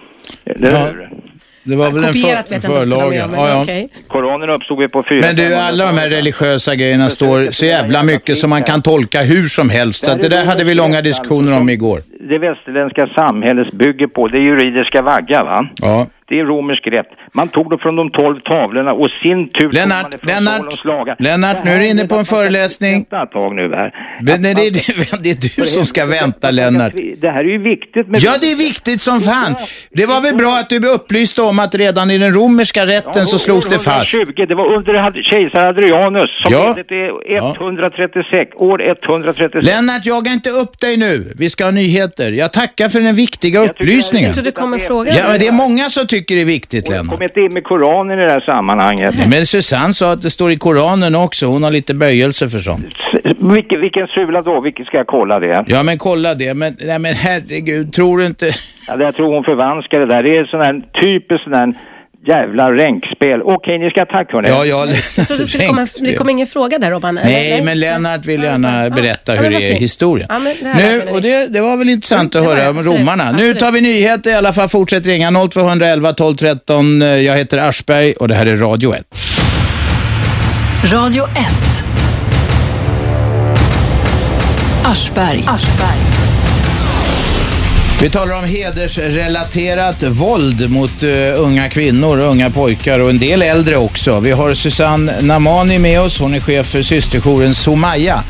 [0.45, 0.79] Eller Ja.
[0.79, 1.11] hur?
[1.65, 3.89] Det var väl en för, med, Ja, ja.
[4.09, 5.21] Koranen uppstod ju på fyra...
[5.21, 9.23] Men du, alla de här religiösa grejerna står så jävla mycket som man kan tolka
[9.23, 10.05] hur som helst.
[10.05, 12.01] Så det där hade vi långa diskussioner om igår.
[12.29, 15.69] Det västerländska samhället bygger på, det är juridiska vagga va?
[15.77, 16.07] Ja.
[16.29, 17.07] Det är romersk rätt.
[17.33, 20.45] Man tog det från de tolv tavlorna och sin tur tog Lennart, man det från
[20.45, 21.21] Lennart.
[21.21, 22.93] Lennart, nu är du inne på en föreläsning.
[22.93, 23.95] Vänta ett tag nu här.
[24.23, 26.93] Men nej, det, är, det är du som ska vänta, Lennart.
[27.19, 28.23] Det här är ju viktigt med...
[28.23, 29.55] Ja, det är viktigt som fan.
[29.91, 33.39] Det var väl bra att du upplyste om att redan i den romerska rätten så
[33.39, 34.15] slogs det fast.
[34.15, 36.75] 120, det var under kejsar Adrianus som Ja.
[36.75, 37.11] till
[37.61, 39.65] 136, år 136.
[39.67, 41.33] Lennart, jaga inte upp dig nu.
[41.39, 42.33] Vi ska ha nyheter.
[42.33, 44.27] Jag tackar för den viktiga upplysningen.
[44.27, 45.15] Jag tror det kommer fråga.
[45.15, 47.15] Ja, det är många som tycker är viktigt, Lennart.
[47.15, 49.15] Kom inte in med Koranen i det här sammanhanget.
[49.19, 51.47] Nej, men Susanne sa att det står i Koranen också.
[51.47, 52.87] Hon har lite böjelse för sånt.
[53.55, 54.61] Vilken, vilken sula då?
[54.61, 55.65] Vilken ska jag kolla det?
[55.67, 56.55] Ja, men kolla det.
[56.55, 58.51] Men, nej, men herregud, tror du inte...
[58.89, 60.23] Ja, det jag tror hon förvanskar det där.
[60.23, 61.75] Det är sån här typiskt sån här
[62.27, 63.43] jävla ränkspel.
[63.43, 64.49] Okej, ni ska ha tack hörni.
[64.49, 67.19] Ja, ja, Jag trodde det skulle komma, det kom ingen fråga där Robban.
[67.19, 67.31] eller?
[67.33, 70.27] Nej, men Lennart vill gärna berätta Ja, hur det är i historien.
[70.31, 72.71] Ja, men det här Nu, och det, det var väl intressant att Mm, var höra
[72.71, 73.25] om absolut, romarna.
[73.25, 73.59] Nu absolut.
[73.59, 74.69] tar vi nyheter i alla fall.
[74.69, 77.01] Fortsätt ringa 0211 12 13.
[77.01, 79.05] Jag heter Aschberg och det här är Radio 1.
[80.93, 81.85] Radio 1.
[84.85, 85.45] Aschberg.
[88.05, 93.43] Vi talar om hedersrelaterat våld mot uh, unga kvinnor och unga pojkar och en del
[93.43, 94.21] äldre också.
[94.21, 96.21] Vi har Susanne Namani med oss.
[96.21, 98.23] Hon är chef för systerjouren Somaya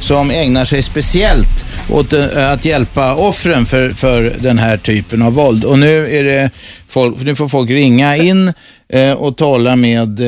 [0.00, 5.32] som ägnar sig speciellt åt uh, att hjälpa offren för, för den här typen av
[5.32, 5.64] våld.
[5.64, 6.50] Och nu, är det
[6.88, 8.52] folk, nu får folk ringa in
[8.94, 10.20] uh, och tala med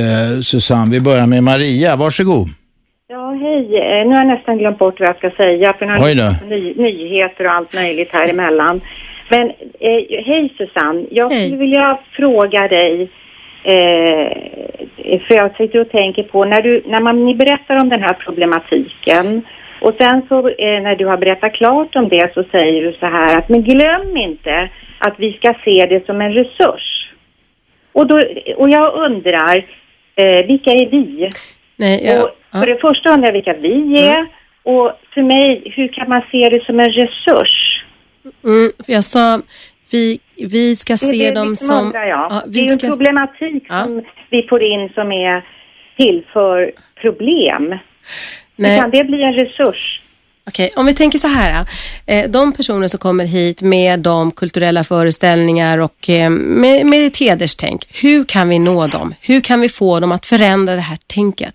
[0.42, 0.90] Susanne.
[0.90, 1.96] Vi börjar med Maria.
[1.96, 2.50] Varsågod.
[3.12, 3.78] Ja, hej.
[3.78, 6.48] Eh, Nu har jag nästan glömt bort vad jag ska säga för nu har jag
[6.48, 8.80] ny, nyheter och allt möjligt här emellan.
[9.28, 9.48] Men
[9.80, 13.08] eh, hej Susanne, jag skulle vilja fråga dig
[13.64, 18.02] eh, för jag sitter och tänker på när, du, när man, ni berättar om den
[18.02, 19.42] här problematiken
[19.80, 23.06] och sen så eh, när du har berättat klart om det så säger du så
[23.06, 27.12] här att men glöm inte att vi ska se det som en resurs.
[27.92, 28.22] Och, då,
[28.56, 29.56] och jag undrar,
[30.16, 31.28] eh, vilka är vi?
[31.76, 34.26] Nej, jag, och för det första undrar jag vilka vi är
[34.64, 37.84] och för mig, hur kan man se det som en resurs?
[38.44, 39.40] mm, för jag sa,
[39.90, 41.90] vi, vi ska Det se det dem liksom som...
[41.94, 45.44] Ja, det är ju en ska- problematik som vi får in som är
[45.96, 47.74] till för problem.
[48.56, 48.70] Nej.
[48.70, 50.02] Hur kan det bli en resurs?
[50.46, 51.66] Okej, om vi tänker så här.
[52.06, 57.16] Eh, de personer som kommer hit med de kulturella föreställningar och eh, med, med ett
[57.18, 59.14] hederstänk, hur kan vi nå dem?
[59.20, 61.54] Hur kan vi få dem att förändra det här tänket?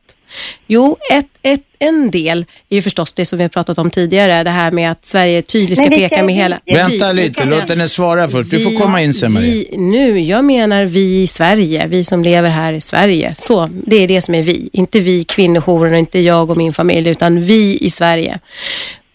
[0.67, 4.43] Jo, ett, ett, en del är ju förstås det som vi har pratat om tidigare,
[4.43, 6.59] det här med att Sverige tydligt ska peka med hela...
[6.65, 6.73] vi?
[6.73, 8.51] Vänta lite, låt henne svara först.
[8.51, 9.51] Du får komma in sen Maria.
[9.51, 13.35] vi, nu, jag menar vi i Sverige, vi som lever här i Sverige.
[13.38, 14.69] Så, det är det som är vi.
[14.73, 18.39] Inte vi kvinnojouren och inte jag och min familj, utan vi i Sverige.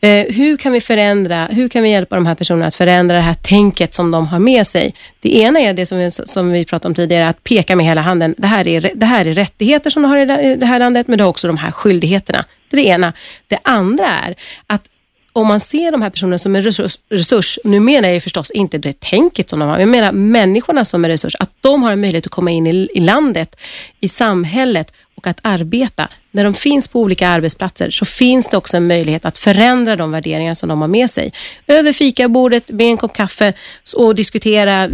[0.05, 3.23] Eh, hur kan vi förändra, hur kan vi hjälpa de här personerna att förändra det
[3.23, 4.95] här tänket som de har med sig?
[5.21, 8.01] Det ena är det som vi, som vi pratade om tidigare, att peka med hela
[8.01, 8.35] handen.
[8.39, 11.19] Det här, är, det här är rättigheter som de har i det- här landet, men
[11.19, 12.45] det har också de här skyldigheterna.
[12.71, 13.13] Det är det ena.
[13.49, 14.35] Det andra är
[14.67, 14.83] att
[15.33, 18.51] om man ser de här personerna som en resurs, resurs, nu menar jag ju förstås
[18.51, 21.93] inte det tänket som de har, jag menar människorna som en resurs, att de har
[21.93, 23.57] en möjlighet att komma in i, i landet,
[24.01, 24.91] i samhället
[25.23, 26.09] och att arbeta.
[26.31, 30.11] När de finns på olika arbetsplatser så finns det också en möjlighet att förändra de
[30.11, 31.33] värderingar som de har med sig.
[31.67, 33.53] Över fikabordet med en kopp kaffe
[33.97, 34.89] och diskutera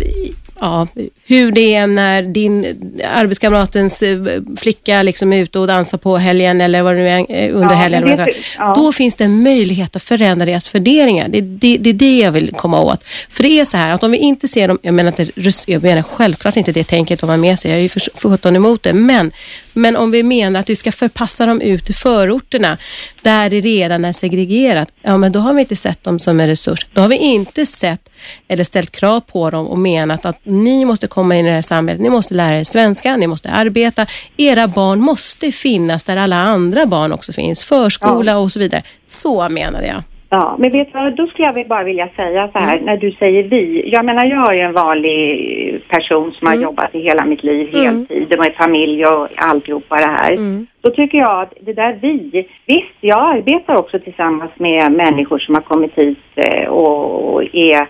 [0.60, 0.86] ja,
[1.28, 2.76] hur det är när din
[3.14, 4.18] arbetskamratens eh,
[4.56, 7.70] flicka liksom är ute och dansar på helgen eller vad det nu är eh, under
[7.74, 8.06] Ja, helgen.
[8.16, 8.74] det- ja.
[8.76, 11.28] Då finns det en möjlighet att förändra deras värderingar.
[11.28, 13.04] Det, det, det är det jag vill komma åt.
[13.30, 15.82] För det är så här att om vi inte ser dem, jag menar, inte, jag
[15.82, 18.82] menar självklart inte det tänket de har med sig, jag är ju för sjutton emot
[18.82, 19.32] det, men,
[19.72, 22.76] men om vi menar att vi ska förpassa dem ut till förorterna
[23.22, 26.46] där det redan är segregerat, ja men då har vi inte sett dem som en
[26.48, 26.86] resurs.
[26.92, 28.00] Då har vi inte sett
[28.48, 31.62] eller ställt krav på dem och menat att ni måste komma in i det här
[31.62, 34.06] samhället, ni måste lära er svenska, ni måste arbeta,
[34.36, 38.82] era barn måste finnas där alla andra barn också finns, förskola och så vidare.
[39.06, 40.02] Så menade jag.
[40.30, 42.84] Ja, men vet du då skulle jag bara vilja säga så här, Mm.
[42.84, 43.90] när du säger vi.
[43.92, 46.62] Jag menar, jag är ju en vanlig person som har Mm.
[46.64, 50.30] jobbat i hela mitt liv, heltid, med familj och alltihopa det här.
[50.32, 50.66] Mm.
[50.80, 55.54] Då tycker jag att det där vi, visst, jag arbetar också tillsammans med människor som
[55.54, 57.88] har kommit hit eh, och är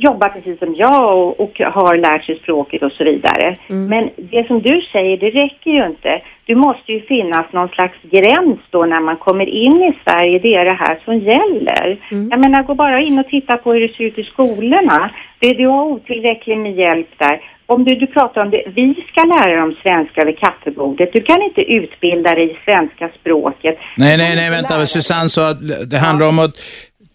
[0.00, 3.56] jobbar precis som jag och, och har lärt sig språket och så vidare.
[3.68, 6.20] Men det som du säger, det räcker ju inte.
[6.46, 10.38] Det måste ju finnas någon slags gräns då när man kommer in i Sverige.
[10.38, 11.98] Det är det här som gäller.
[12.30, 15.10] Jag menar, gå bara in och titta på hur det ser ut i skolorna.
[15.38, 17.40] Det, du har otillräckligt med hjälp där.
[17.66, 21.12] Om du, du pratar om det, vi ska lära dem svenska vid kaffebordet.
[21.12, 23.78] Du kan inte utbilda dig i svenska språket.
[23.96, 24.86] Nej, nej, nej, vänta.
[24.86, 26.54] Susanne sa att det handlar om att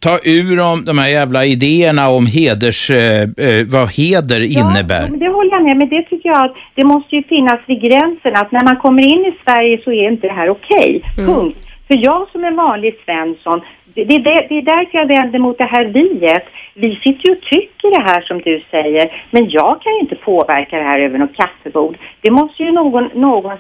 [0.04, 5.01] ta ur dem de här jävla idéerna om heders, eh, eh, vad heder innebär.
[5.01, 7.60] Ja, men det håller jag med Men det tycker jag att det måste ju finnas
[7.66, 11.01] vid gränsen att när man kommer in i Sverige så är inte det här okej.
[11.16, 11.58] Punkt.
[11.88, 13.62] För jag som en vanlig Svensson,
[13.94, 16.44] det, det, det är därför jag vänder mot det här viet.
[16.76, 20.16] Vi sitter ju och tycker det här som du säger, men jag kan ju inte
[20.16, 21.98] påverka det här över något kaffebord.
[22.22, 23.58] Det måste ju någon, någon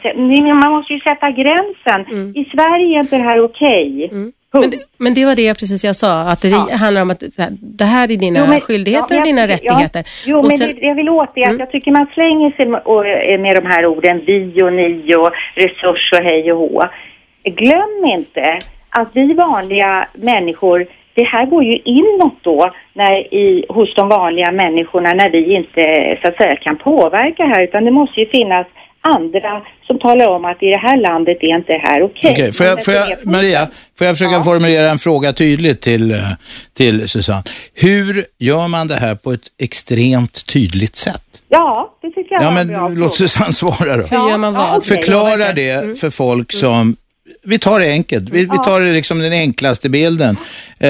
[0.59, 2.31] man måste ju sätta gränsen.
[2.35, 4.09] I Sverige är inte det här okej.
[4.55, 7.23] Men det, men det var det precis jag sa, att det handlar om att
[7.61, 9.99] det här- är dina Jo, men- skyldigheter ja, och dina jag- rättigheter.
[9.99, 10.79] Ja, jo, och men sen- Mm.
[10.81, 13.55] det, jag vill åt det att jag tycker man slänger sig med, och, eh, med
[13.55, 16.83] de här orden vi och ni och resurs och hej och hå.
[17.43, 18.59] Glöm inte
[18.93, 24.51] att vi vanliga människor, det här går ju inåt då när i, hos de vanliga
[24.51, 28.67] människorna när vi inte så att säga kan påverka här utan det måste ju finnas
[29.01, 32.31] andra som talar om att i det här landet är inte det här okej.
[32.31, 33.67] Okej, får, jag, får jag, Maria,
[33.97, 36.21] får jag försöka formulera en fråga tydligt till,
[36.73, 37.43] till Susanne?
[37.75, 41.41] Hur gör man det här på ett extremt tydligt sätt?
[41.49, 44.03] Ja, det tycker jag Ja, men låt Susanne svara då.
[44.03, 44.85] Hur gör man vad?
[44.85, 46.95] Förklara det för folk som
[47.43, 48.29] vi tar det enkelt.
[48.29, 50.37] Vi, vi tar det liksom den enklaste bilden.
[50.79, 50.89] Eh,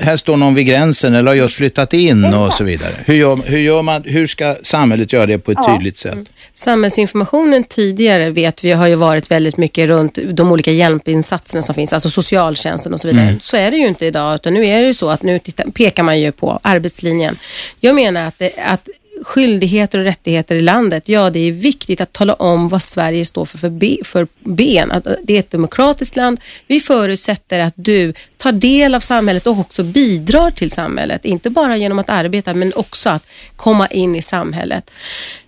[0.00, 2.92] här står någon vid gränsen eller har just flyttat in och så vidare.
[3.04, 6.18] Hur, gör, hur, gör man, hur ska samhället göra det på ett tydligt sätt?
[6.54, 11.92] Samhällsinformationen tidigare vet vi har ju varit väldigt mycket runt de olika hjälpinsatserna som finns,
[11.92, 13.26] alltså socialtjänsten och så vidare.
[13.26, 13.40] Mm.
[13.40, 16.02] Så är det ju inte idag, utan nu är det så att nu titta, pekar
[16.02, 17.36] man ju på arbetslinjen.
[17.80, 18.88] Jag menar att, det, att
[19.22, 23.44] skyldigheter och rättigheter i landet, ja det är viktigt att tala om vad Sverige står
[23.44, 24.92] för för, be, för ben.
[24.92, 26.40] Att det är ett demokratiskt land.
[26.66, 31.24] Vi förutsätter att du tar del av samhället och också bidrar till samhället.
[31.24, 34.90] Inte bara genom att arbeta men också att komma in i samhället.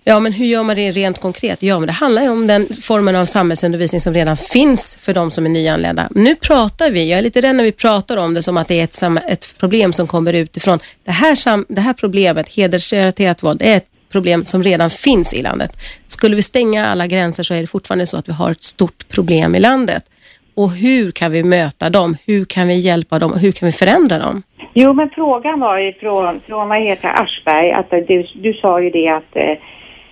[0.03, 1.63] Ja, men hur gör man det rent konkret?
[1.63, 5.31] Ja, men det handlar ju om den formen av samhällsundervisning som redan finns för de
[5.31, 6.07] som är nyanlända.
[6.11, 8.79] Nu pratar vi, jag är lite rädd när vi pratar om det som att det
[8.79, 10.79] är ett, ett problem som kommer utifrån.
[11.05, 15.71] Det här, det här problemet, hedersrelaterat våld, är ett problem som redan finns i landet.
[16.07, 19.07] Skulle vi stänga alla gränser så är det fortfarande så att vi har ett stort
[19.09, 20.03] problem i landet.
[20.55, 22.17] Och hur kan vi möta dem?
[22.25, 23.33] Hur kan vi hjälpa dem?
[23.33, 24.43] Hur kan vi förändra dem?
[24.73, 28.81] Jo, men frågan var ju från, från vad heter det, Aschberg, att du, du sa
[28.81, 29.43] ju det att eh,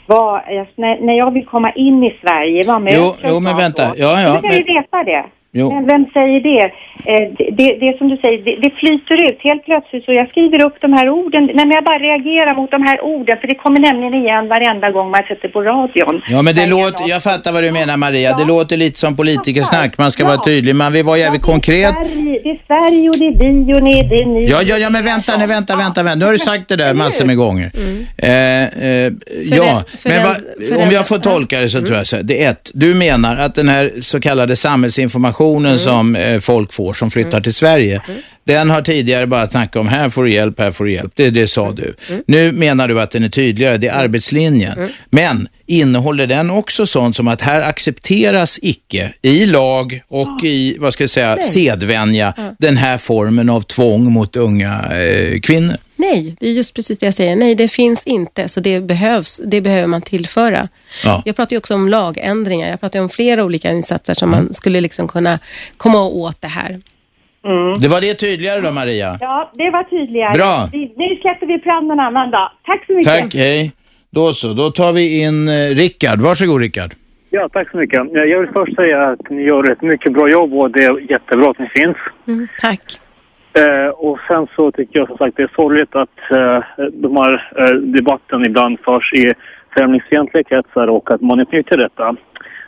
[0.07, 3.51] vad, jag- när, när jag vill komma in i Sverige, vad möter Jo, jo, men
[3.51, 3.87] jag vänta.
[3.87, 3.93] då?
[3.97, 5.25] Ja, ja, Du kan ju men- veta det.
[5.59, 5.65] Jo.
[5.73, 6.63] Men vem säger det?
[7.11, 7.69] Eh, det, det?
[7.83, 10.93] Det som du säger, det, det flyter ut helt plötsligt så jag skriver upp de
[10.93, 11.45] här orden.
[11.45, 14.91] Nej, men jag bara reagerar mot de här orden för det kommer nämligen igen varenda
[14.91, 16.21] gång man sätter på radion.
[16.27, 18.37] Ja, men det låter, jag fattar vad du menar Maria.
[18.37, 19.97] Det låter lite som politikersnack.
[19.97, 20.27] Man ska Ja.
[20.27, 20.75] vara tydlig.
[20.75, 21.95] Man vill vara jävligt konkret.
[21.95, 24.45] Sverige, det är Sverige och det är vi och ni, det är ni.
[24.45, 26.19] Ja, ja, ja, men vänta nu, vänta, vänta, vänta.
[26.19, 27.71] Nu har du sagt det där massor med gånger.
[28.17, 29.11] Eh, eh,
[29.43, 30.21] ja, för men
[30.67, 32.23] för om jag får tolka det så tror jag så här.
[32.23, 35.44] Det är ett, du menar att den här så kallade samhällsinformationen
[35.79, 38.01] som eh, folk får som flyttar till Sverige,
[38.45, 41.11] den har tidigare bara snackat om här får du hjälp, här får du hjälp.
[41.15, 41.93] Det, det sa du.
[42.27, 44.89] Nu menar du att den är tydligare, det är arbetslinjen.
[45.09, 50.93] Men innehåller den också sånt som att här accepteras icke i lag och i, vad
[50.93, 55.77] ska jag säga, sedvänja den här formen av tvång mot unga eh, kvinnor?
[55.95, 57.35] Nej, det är just precis det jag säger.
[57.35, 59.41] Nej, det finns inte, så det behövs.
[59.45, 60.67] Det behöver man tillföra.
[61.03, 61.21] Ja.
[61.25, 62.69] Jag pratar ju också om lagändringar.
[62.69, 65.39] Jag pratar om flera olika insatser som man skulle liksom kunna
[65.77, 66.79] komma åt det här.
[67.81, 69.17] Det var det tydligare då Maria?
[69.21, 70.33] Ja, det var tydligare.
[70.33, 70.69] Bra.
[70.71, 72.51] Vi, nu släpper vi fram en annan dag.
[72.65, 73.13] Tack så mycket.
[73.13, 73.71] Tack, hej.
[74.09, 76.19] Då så, då tar vi in eh, Rickard.
[76.19, 76.91] Varsågod Rickard.
[77.29, 77.99] Ja, tack så mycket.
[78.13, 81.49] Jag vill först säga att ni gör ett mycket bra jobb och det är jättebra
[81.49, 81.97] att ni finns.
[82.27, 82.99] Mm, tack.
[83.53, 87.51] Eh, och sen så tycker jag som sagt det är sorgligt att eh, de här
[87.57, 89.33] eh, debatten ibland förs i
[89.73, 92.15] främlingsfientliga kretsar och att man utnyttjar detta.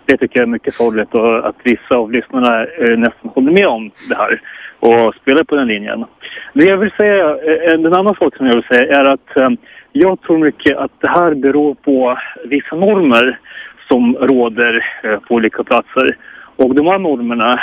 [0.05, 3.67] Det tycker jag är mycket sorgligt och att vissa av lyssnarna eh, nästan håller med
[3.67, 4.41] om det här
[4.88, 6.05] och spelar på den linjen.
[6.53, 9.49] Det jag vill säga, eh, en annan sak som jag vill säga är att eh,
[9.91, 13.39] jag tror mycket att det här beror på vissa normer
[13.88, 16.17] som råder eh, på olika platser.
[16.55, 17.59] Och de här normerna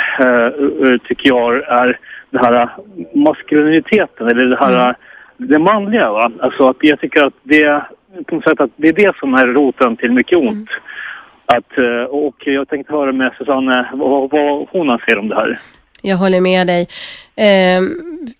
[1.07, 1.99] tycker jag är
[2.29, 2.69] det här
[3.13, 4.95] maskuliniteten eller det här
[5.37, 6.11] det manliga.
[6.11, 6.31] Va?
[6.39, 7.81] Alltså att jag tycker att det,
[8.27, 10.69] på något sätt att det är det som är roten till mycket ont.
[11.45, 15.59] Att, eh, och jag tänkte höra med Susanne vad, vad hon anser om det här.
[16.01, 16.87] Jag håller med dig.
[17.35, 17.81] Eh,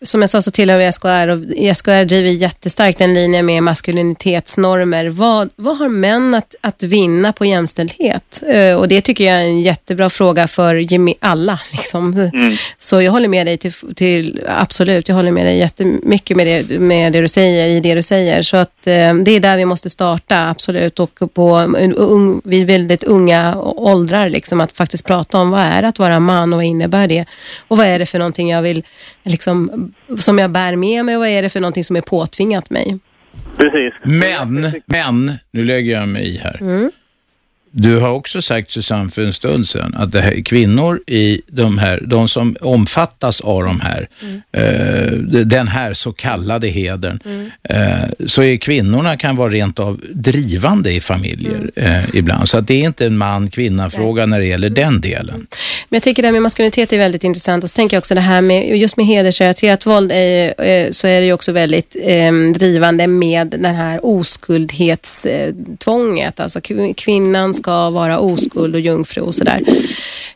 [0.01, 5.07] som jag sa så tillhör vi SKR och SKR driver jättestarkt en linje med maskulinitetsnormer.
[5.07, 8.43] Vad, vad har män att, att vinna på jämställdhet?
[8.47, 10.85] Eh, och det tycker jag är en jättebra fråga för
[11.19, 11.59] alla.
[11.71, 12.31] Liksom.
[12.77, 16.79] Så jag håller med dig till, till, absolut, jag håller med dig jättemycket med det,
[16.79, 18.41] med det du säger, i det du säger.
[18.41, 20.99] Så att eh, det är där vi måste starta, absolut.
[20.99, 25.87] Och på, un, vid väldigt unga åldrar, liksom, att faktiskt prata om vad är det
[25.87, 27.25] att vara man och vad innebär det?
[27.67, 28.83] Och vad är det för någonting jag vill,
[29.23, 32.69] liksom, som jag bär med mig och vad är det för någonting som är påtvingat
[32.69, 32.99] mig?
[33.57, 33.93] Precis.
[34.03, 36.57] Men, men, nu lägger jag mig i här.
[36.61, 36.91] Mm.
[37.77, 41.77] Du har också sagt Susanne för en stund sedan att det här, kvinnor i de
[41.77, 44.07] här, de som omfattas av de här,
[44.51, 45.11] eh,
[45.45, 47.19] den här så kallade hedern,
[47.69, 52.49] eh, så är kvinnorna kan vara rent av drivande i familjer eh, ibland.
[52.49, 55.47] Så att det är inte en man-kvinna-fråga när det gäller den delen.
[55.89, 58.15] Men jag tycker det här med maskulinitet är väldigt intressant och så tänker jag också
[58.15, 61.95] det här med, just med hedersrelaterat våld är, eh, så är det ju också väldigt
[62.03, 66.39] eh, drivande med den här oskuldhetstvånget.
[66.39, 69.61] Alltså kv- kvinnan ska vara oskuld och jungfru och sådär.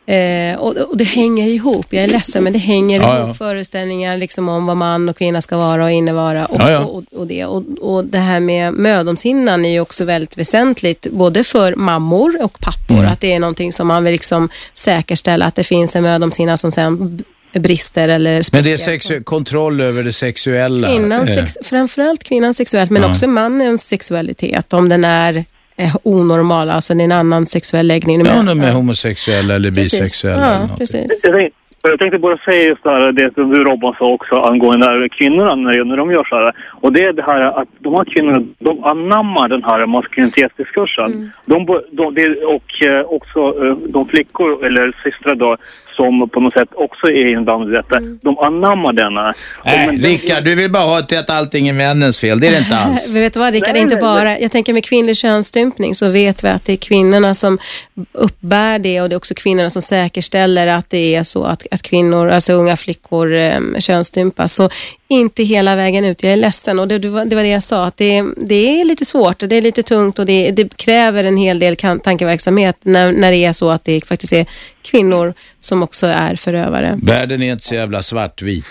[0.06, 3.34] Eh, och, och det hänger ihop, jag är ledsen men det hänger Ja, ihop ja.
[3.34, 7.28] föreställningar liksom om vad man och kvinna ska vara och innevara och, Ja, och, och
[7.28, 7.46] det.
[7.46, 12.98] Och, det här med mödomshinnan är ju också väldigt väsentligt både för mammor och pappor.
[13.00, 13.12] Mm.
[13.12, 16.72] Att det är någonting som man vill liksom säkerställa att det finns en mödomshinna som
[16.72, 17.24] sen
[17.54, 18.64] brister eller Men spricker.
[18.64, 20.88] det är sexu- kontroll över det sexuella.
[20.88, 23.10] Kvinnans eh, sex, framförallt kvinnans sexuellt men Ja.
[23.10, 25.46] också mannens sexualitet om den är
[25.80, 28.26] eh, onormal, alltså en annan sexuell läggning.
[28.26, 30.00] Ja, de är homosexuella eller Precis.
[30.00, 30.42] bisexuella.
[30.42, 30.78] Ja, eller något.
[30.78, 31.22] precis.
[31.24, 34.36] Jag tänkte, jag tänkte bara säga just det här, det som du Robban sa också
[34.36, 36.54] angående här kvinnorna när, när de gör så här.
[36.82, 41.32] Och det är det här att de här kvinnorna, de anammar den här maskulinitetsdiskursen.
[41.46, 45.58] De, bo- de, det, och eh, också eh, de flickor eller systrar då
[46.00, 48.00] som på något sätt också är inblandade i detta.
[48.22, 49.34] De anammar denna.
[49.66, 52.40] Nej, men- Rickard, du vill bara ha till att allting är männens fel.
[52.40, 53.12] Det är det inte alls.
[53.14, 56.44] Vet du vad Rickard, Nej, inte nej, bara, jag tänker med kvinnlig könsstympning så vet
[56.44, 57.58] vi att det är kvinnorna som
[58.12, 61.82] uppbär det och det är också kvinnorna som säkerställer att det är så att, att
[61.82, 64.54] kvinnor, alltså unga flickor eh, könsstympas.
[64.56, 64.70] Så
[65.10, 67.98] inte hela vägen ut, jag är ledsen och det, det, var, det jag sa, att
[67.98, 71.60] det, det är lite svårt, det är lite tungt och det, det kräver en hel
[71.60, 74.46] del tankeverksamhet när, när det är så att det faktiskt är
[74.82, 77.00] kvinnor som också är förövare.
[77.04, 78.66] Världen är inte så jävla svartvit.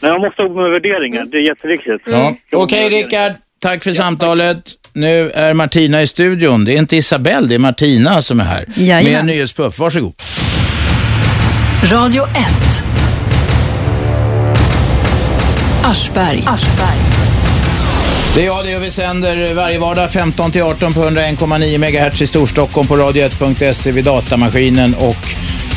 [0.00, 1.24] Nej, man måste jobba med värderingar.
[1.24, 2.02] Det är jätteviktigt.
[2.04, 2.34] Ja.
[2.52, 3.32] Okej, Rickard.
[3.58, 4.62] Tack för samtalet.
[4.92, 6.64] Nu är Martina i studion.
[6.64, 8.64] Det är inte Isabelle, det är Martina som är här.
[8.76, 9.12] Jajamän.
[9.12, 9.78] Med en nyhetspuff.
[9.78, 10.12] Varsågod.
[11.92, 12.30] Radio 1.
[15.84, 16.44] Aschberg.
[18.34, 22.22] Det är jag, det är vi sänder varje vardag 15 till 18 på 101,9 MHz
[22.22, 25.16] i Storstockholm på radio1.se vid datamaskinen och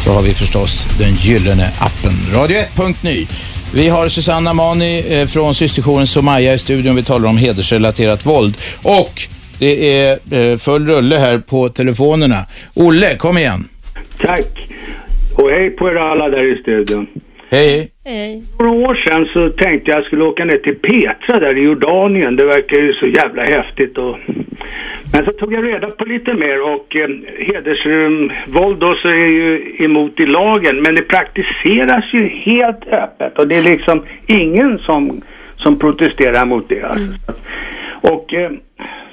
[0.05, 3.27] så har vi förstås den gyllene appen radio1.ny.
[3.73, 6.95] Vi har Susanna Mani eh, från systerjouren Somaya i studion.
[6.95, 9.21] Vi talar om hedersrelaterat våld och
[9.59, 12.45] det är eh, full rulle här på telefonerna.
[12.73, 13.67] Olle, kom igen.
[14.19, 14.67] Tack.
[15.35, 17.07] Och hej på er alla där i studion.
[17.53, 17.91] Hej.
[18.05, 18.43] Hej.
[18.57, 22.35] För några år sedan så tänkte jag skulle åka ner till Petra där i Jordanien.
[22.35, 23.97] Det verkar ju så jävla häftigt.
[23.97, 24.17] Och...
[25.13, 29.75] Men så tog jag reda på lite mer och eh, hedersvåld då så är ju
[29.79, 30.81] emot i lagen.
[30.81, 35.21] Men det praktiseras ju helt öppet och det är liksom ingen som,
[35.55, 36.83] som protesterar mot det.
[36.83, 37.33] Alltså.
[38.01, 38.51] Och eh,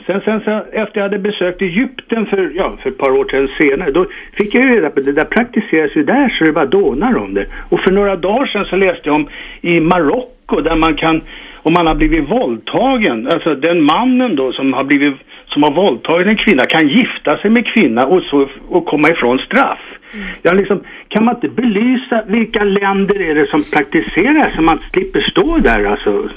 [0.07, 3.49] sen, sen så, efter jag hade besökt Egypten för, ja, för ett par år sedan
[3.59, 6.53] senare, då fick jag ju reda på att det där praktiseras ju där så det
[6.53, 7.47] bara dånar om det.
[7.69, 9.29] Och för några dagar sedan så läste jag om
[9.61, 11.21] i Marocko där man kan,
[11.57, 15.15] om man har blivit våldtagen, alltså den mannen då som har blivit,
[15.47, 19.39] som har våldtagit en kvinna kan gifta sig med kvinna och, så, och komma ifrån
[19.39, 19.81] straff.
[20.43, 25.21] Ja, liksom, kan man inte belysa vilka länder är det som praktiserar så man slipper
[25.21, 26.29] stå där alltså?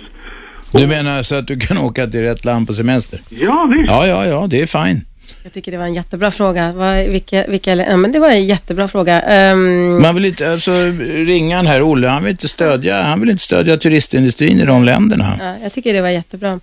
[0.74, 3.20] Du menar så att du kan åka till rätt land på semester?
[3.30, 3.88] Ja, visst.
[3.90, 5.02] Ja, ja, ja, det är fine.
[5.44, 6.72] Jag tycker det var en jättebra fråga.
[6.72, 9.22] Vad, vilka, vilka, ja, men det var en jättebra fråga.
[9.22, 10.72] Ehm, Man vill inte, alltså
[11.10, 15.26] ringan här, Olle, han vill inte stödja, han vill inte stödja turistindustrin i de länderna.
[15.40, 16.60] Ja, jag tycker det var jättebra.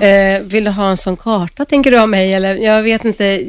[0.00, 2.32] Eh, vill du ha en sån karta, tänker du av mig?
[2.32, 2.56] Eller?
[2.56, 3.26] Jag vet inte.
[3.26, 3.40] eh,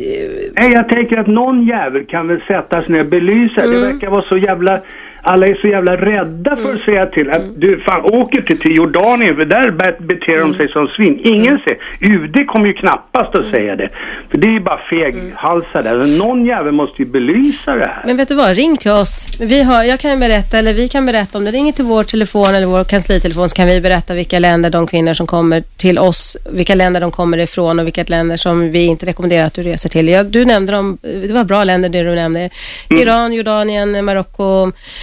[0.55, 3.61] Nej, jag tänker att någon jävel kan väl sätta sig ner och belysa.
[3.67, 4.81] Det verkar vara så jävla...
[5.25, 7.29] Alla är så jävla rädda för att säga till.
[7.29, 11.19] Att du fan åker till, till Jordanien för där be- beter de sig som svin.
[11.23, 11.79] Ingen säger...
[12.01, 13.89] UD kommer ju knappast att säga det.
[14.29, 16.07] För det är ju bara feghalsar där.
[16.17, 18.03] Någon jävel måste ju belysa det här.
[18.05, 19.27] Men vet du vad, ring till oss.
[19.39, 22.55] Vi har, jag kan berätta, eller vi kan berätta, om du ringer till vår telefon
[22.55, 26.37] eller vår kanslitelefon så kan vi berätta vilka länder de kvinnor som kommer till oss,
[26.51, 29.89] vilka länder de kommer ifrån och vilka länder som vi inte rekommenderar att du reser
[29.89, 30.07] till.
[30.07, 32.49] Ja, du nämnde dem, det var bra länder det du nämnde.
[32.89, 34.71] Iran, Jordanien, Marocko,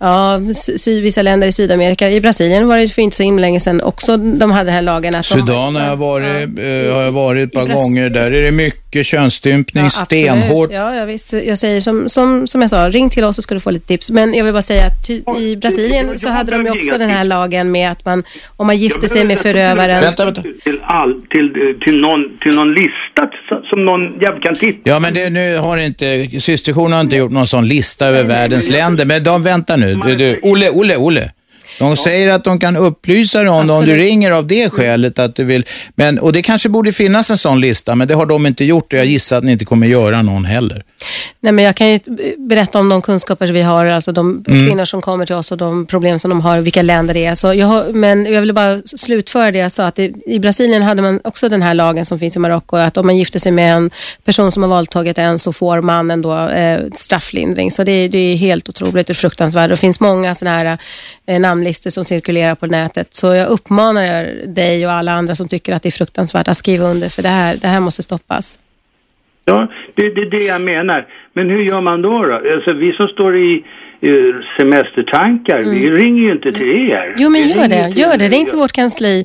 [0.00, 0.40] ja,
[1.02, 2.10] vissa länder i Sydamerika.
[2.10, 4.82] I Brasilien var det för inte så himla länge sedan också de hade den här
[4.82, 5.14] lagen.
[5.14, 6.26] Att de, Sudan har jag varit,
[6.58, 8.10] eh, har jag varit ett par gånger.
[8.10, 10.06] Där är det mycket könsstympning, absolut.
[10.06, 10.70] stenhårt.
[10.72, 11.32] Ja, ja, visst.
[11.32, 13.86] Jag säger som, som, som jag sa, ring till oss så ska du få lite
[13.86, 14.10] tips.
[14.10, 17.24] Men jag vill bara säga att i Brasilien så hade de ju också den här
[17.24, 18.22] lagen med att man,
[18.56, 20.00] om man gifter sig med förövaren.
[20.00, 20.42] Vänta, vänta.
[20.42, 24.98] Till, all, till, till, någon, till någon lista som- som någon jävel kan titta Ja,
[24.98, 29.04] men det, nu har inte, systerjourerna har inte gjort någon sån lista över världens länder.
[29.04, 29.87] Men de väntar nu.
[29.94, 31.30] Du, du, Olle, Olle, Olle.
[31.78, 35.18] De säger att de kan upplysa dig om det om du ringer av det skälet
[35.18, 35.64] att du vill.
[35.94, 38.92] Men, och det kanske borde finnas en sån lista, men det har de inte gjort
[38.92, 40.84] och jag gissar att ni inte kommer göra någon heller.
[41.40, 41.98] Nej, men jag kan ju
[42.38, 44.66] berätta om de kunskaper vi har, alltså de Mm.
[44.66, 47.34] kvinnor som kommer till oss och de problem som de har, vilka länder det är.
[47.34, 50.82] Så jag har, men jag vill bara slutföra det jag sa, att det, i Brasilien
[50.82, 53.52] hade man också den här lagen som finns i Marocko, att om man gifter sig
[53.52, 53.90] med en
[54.24, 57.70] person som har våldtagit en så får mannen då eh, strafflindring.
[57.70, 59.70] Så det, är- det är helt otroligt och fruktansvärt.
[59.70, 60.78] Det finns många sådana här
[61.26, 63.14] eh, namnlistor som cirkulerar på nätet.
[63.14, 66.86] Så jag uppmanar dig och alla andra som tycker att det är fruktansvärt att skriva
[66.86, 68.58] under, för det här, det här måste stoppas.
[69.44, 71.06] Ja, det det är det jag menar.
[71.38, 72.22] Men hur gör man då?
[72.22, 72.34] då?
[72.54, 73.64] Alltså, vi som står i
[74.56, 77.04] semestertankar, vi ringer ju inte till er.
[77.06, 77.14] Mm.
[77.16, 78.00] Jo, men Vi gör det.
[78.00, 78.28] Gör det.
[78.28, 79.24] Ring till vårt kansli.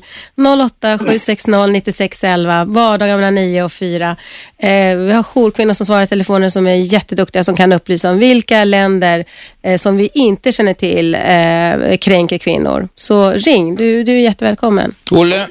[0.64, 2.64] 08 760 9611.
[2.64, 4.16] Vardagar mellan 9 och 4.
[4.58, 8.18] Eh, vi har jourkvinnor som svarar i telefonen som är jätteduktiga som kan upplysa om
[8.18, 9.24] vilka länder
[9.62, 12.88] eh, som vi inte känner till eh, kränker kvinnor.
[12.94, 13.76] Så ring.
[13.76, 14.90] Du, du är jättevälkommen.
[15.12, 15.46] Olle,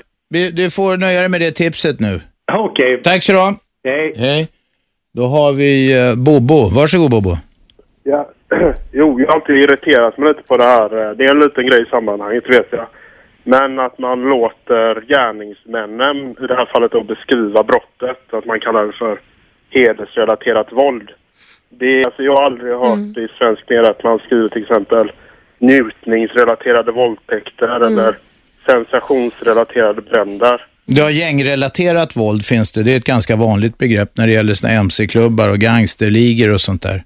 [0.54, 2.22] du får nöja dig med det tipset nu.
[2.52, 3.02] Okej.
[3.04, 3.40] Tack så du.
[3.90, 4.14] Hej.
[4.18, 4.48] Hej.
[5.16, 6.60] Då har vi eh, Bobo.
[6.76, 7.34] Varsågod Bobo.
[8.04, 8.30] Ja,
[8.92, 11.16] jo, jag har alltid irriterat mig lite på det här.
[11.16, 12.88] Det är en liten grej i sammanhanget, vet jag.
[13.44, 18.34] Men att man låter gärningsmännen, i det här fallet då, beskriva brottet.
[18.34, 19.20] Att man kallar det för
[19.70, 21.12] hedersrelaterat våld.
[21.70, 25.12] Det, alltså jag har aldrig hört i svensk media att man skriver till exempel
[25.60, 28.18] njutningsrelaterade våldtäkter eller
[28.66, 30.62] sensationsrelaterade bränder.
[30.86, 32.84] Ja, gängrelaterat våld finns det.
[32.84, 36.82] Det är ett ganska vanligt begrepp när det gäller såna MC-klubbar och gangsterligor och sånt
[36.82, 37.04] där.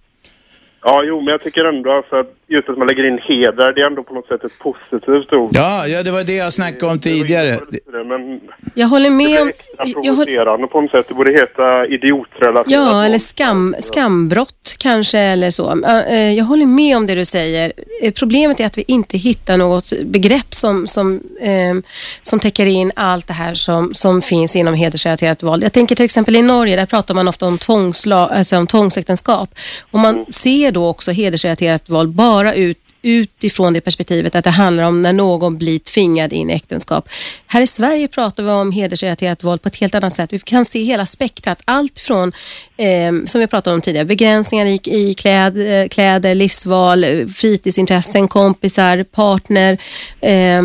[0.83, 3.81] Ja, jo, men jag tycker ändå alltså att just att man lägger in heder, det
[3.81, 5.49] är ändå på något sätt ett positivt ord.
[5.53, 7.59] Ja, ja det var det jag snackade om tidigare.
[8.05, 8.39] Men
[8.73, 9.51] Jag håller med om...
[9.77, 11.07] det är Jag håller, på något sätt.
[11.07, 12.71] Det borde heta idiotrelaterat.
[12.71, 15.85] Ja, eller skam, skambrott kanske eller så.
[16.09, 17.73] Eh, Jag håller med om det du säger.
[18.01, 21.75] Eh, Problemet är att vi inte hittar något begrepp som, som, eh,
[22.21, 25.63] som täcker in allt det här som, som finns inom hedersrelaterat våld.
[25.63, 29.49] Jag tänker till exempel i Norge, där pratar man ofta om, tvångsla, alltså om tvångsäktenskap.
[29.91, 34.49] Och man ser då också hedersrelaterat våld bara bara ut utifrån det perspektivet att det
[34.49, 37.09] handlar om när någon blir tvingad in i äktenskap.
[37.47, 40.33] Här i Sverige pratar vi om hedersrelaterat våld på ett helt annat sätt.
[40.33, 41.61] Vi kan se hela spektrat.
[41.65, 42.31] Allt från,
[42.77, 49.03] eh, som vi pratade om tidigare, begränsningar i, i kläd, eh, kläder, livsval, fritidsintressen, kompisar,
[49.03, 49.77] partner,
[50.21, 50.63] eh,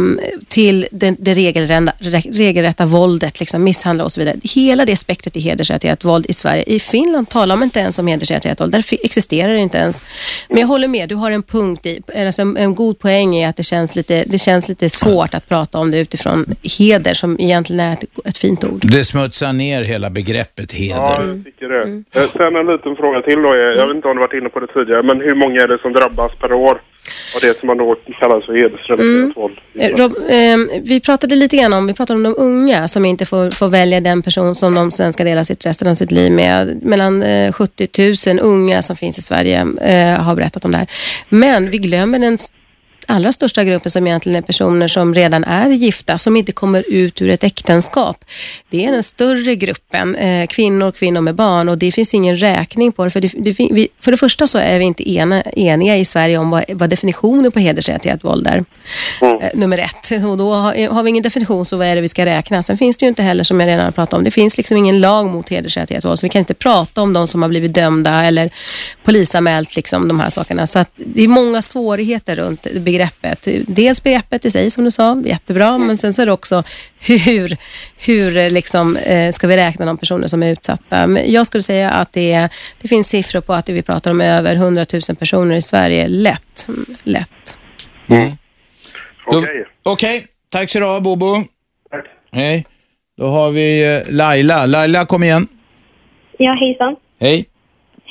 [0.48, 1.92] till det, det regelrätta,
[2.30, 4.36] regelrätta våldet, liksom misshandel och så vidare.
[4.42, 6.62] Hela det spektrat i hedersrelaterat våld i Sverige.
[6.66, 8.72] I Finland talar man inte ens om hedersrelaterat våld.
[8.72, 10.04] Där existerar det inte ens.
[10.48, 13.44] Men jag håller med, du har en punkt i, alltså en, en god poäng i
[13.46, 16.44] att det känns, lite, det känns lite svårt att prata om det utifrån
[16.78, 18.80] heder som egentligen är ett, ett fint ord.
[18.84, 20.96] Det smutsar ner hela begreppet heder.
[21.00, 22.02] Ja, jag tycker det.
[22.20, 23.52] Eh, Sen en liten fråga till då.
[23.52, 25.68] är- Jag vet inte om du varit inne på det tidigare, men hur många är
[25.68, 26.80] det som drabbas per år
[27.34, 29.32] av det som man då kallar för hedersrelaterat Mm.
[29.36, 29.58] våld?
[29.78, 33.26] Eh, Rob, eh, vi pratade lite grann om, vi pratade om de unga som inte
[33.26, 36.32] får, får välja den person som de sen ska dela sitt resten av sitt liv
[36.32, 36.82] med.
[36.82, 37.88] Mellan eh, 70
[38.28, 40.86] 000 unga som finns i Sverige eh, har berättat om det här.
[41.28, 42.38] Men vi glömmer den
[43.08, 47.22] allra största gruppen som egentligen är personer som redan är gifta, som inte kommer ut
[47.22, 48.24] ur ett äktenskap.
[48.70, 52.92] Det är den större gruppen, eh, kvinnor, kvinnor med barn och det finns ingen räkning
[52.92, 53.10] på det.
[53.10, 56.38] För det, det, vi, för det första så är vi inte ena, eniga i Sverige
[56.38, 58.64] om vad, vad definitionen på hedersrelaterat våld är.
[59.20, 60.24] Eh, nummer ett.
[60.24, 62.62] Och då har, har vi ingen definition så vad är det vi ska räkna?
[62.62, 64.76] Sen finns det ju inte heller, som jag redan har pratat om, det finns liksom
[64.76, 66.18] ingen lag mot hedersrelaterat våld.
[66.18, 68.50] Så vi kan inte prata om de som har blivit dömda eller
[69.04, 70.66] polisanmält liksom, de här sakerna.
[70.66, 73.48] Så att det är många svårigheter runt begreppet.
[73.66, 76.62] Dels begreppet i sig som du sa, jättebra, men sen så är det också
[77.00, 77.56] hur,
[78.06, 81.06] hur eh, liksom, eh, ska vi räkna de personer som är utsatta.
[81.06, 82.50] Men jag skulle säga att det, är,
[82.82, 86.08] det finns siffror på att vi pratar om över 100 000 personer i Sverige.
[86.08, 86.68] Lätt.
[86.68, 87.56] Mm, Lätt.
[89.26, 89.66] Okej.
[89.82, 91.44] Okej, tack så du ha Bobo.
[92.32, 92.64] Hej.
[93.16, 94.66] Då har vi eh, Laila.
[94.66, 95.48] Laila, kom igen.
[96.38, 96.96] Ja, hejsan.
[97.20, 97.46] Hej.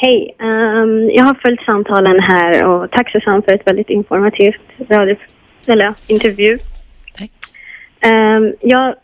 [0.04, 0.36] Hej.
[0.40, 5.16] Ehm, jag har följt samtalen här och tack Susanne för ett väldigt informativt radio,
[5.68, 6.58] eller, intervju.
[7.18, 7.32] Tack.
[8.62, 8.96] jag har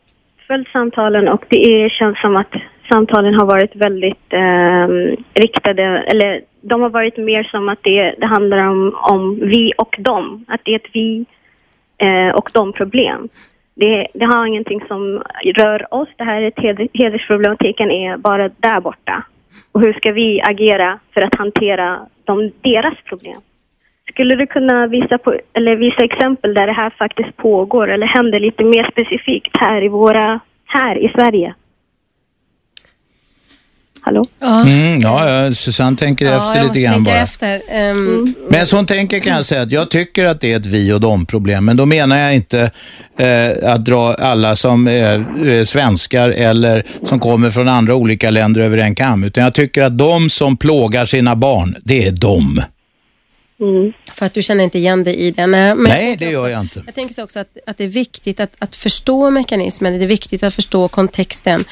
[0.47, 2.53] följt samtalen och det är, känns som att
[2.89, 8.25] samtalen har varit väldigt ehm, riktade, eller de har varit mer som att det, det
[8.25, 10.45] handlar om, om vi och dem.
[10.47, 11.25] Att det är ett vi
[11.97, 13.29] eh, och de problem.
[13.75, 15.23] Det, det har ingenting som
[15.55, 16.09] rör oss.
[16.15, 19.23] Det här är hedersproblematiken är bara där borta.
[19.71, 23.41] Och hur ska vi agera för att hantera de, deras problem?
[24.09, 28.39] Skulle du kunna visa, på, eller visa exempel där det här faktiskt pågår eller händer
[28.39, 31.55] lite mer specifikt här i våra, här i Sverige?
[34.07, 34.25] Hallå?
[34.43, 37.15] Mm, ja, ja, Susanne tänker Ja, efter lite grann bara.
[37.17, 37.61] efter.
[37.71, 40.93] Ehm, Men som tänker kan jag säga att jag tycker att det är ett vi
[40.93, 41.65] och dem problem.
[41.65, 42.71] Men då menar jag inte
[43.19, 48.61] eh, att dra alla som är eh, svenskar eller som kommer från andra olika länder
[48.61, 49.23] över en kam.
[49.23, 52.11] Utan jag tycker att de som plågar sina barn, det är
[53.57, 53.93] de.
[54.13, 55.47] För att du känner inte igen dig i det.
[55.47, 56.83] Nej, men Nej, det gör jag inte.
[56.85, 60.07] Jag tänker så också att, att det är viktigt att, att förstå mekanismen, det är
[60.07, 61.63] viktigt att förstå kontexten.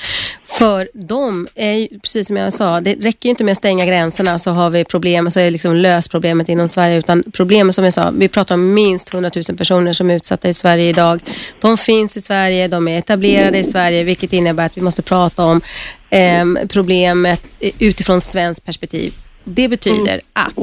[0.44, 3.86] För dem är ju, precis som jag sa, det räcker ju inte med att stänga
[3.86, 6.98] gränserna så har vi problem, så är det liksom löst problemet inom Sverige.
[6.98, 10.50] Utan problemet som jag sa, vi pratar om minst 100 000 personer som är utsatta
[10.50, 11.22] i Sverige idag.
[11.62, 15.44] De finns i Sverige, de är etablerade i Sverige, vilket innebär att vi måste prata
[15.44, 15.62] om
[16.10, 17.42] ehm, problemet
[17.80, 19.14] utifrån svenskt perspektiv.
[19.46, 20.58] Det betyder att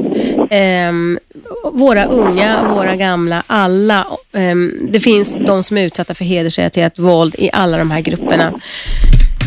[0.49, 1.19] ehm,
[1.73, 7.35] våra unga, våra gamla, alla, ehm, det finns de som är utsatta för hedersrelaterat våld
[7.37, 8.53] i alla de här grupperna.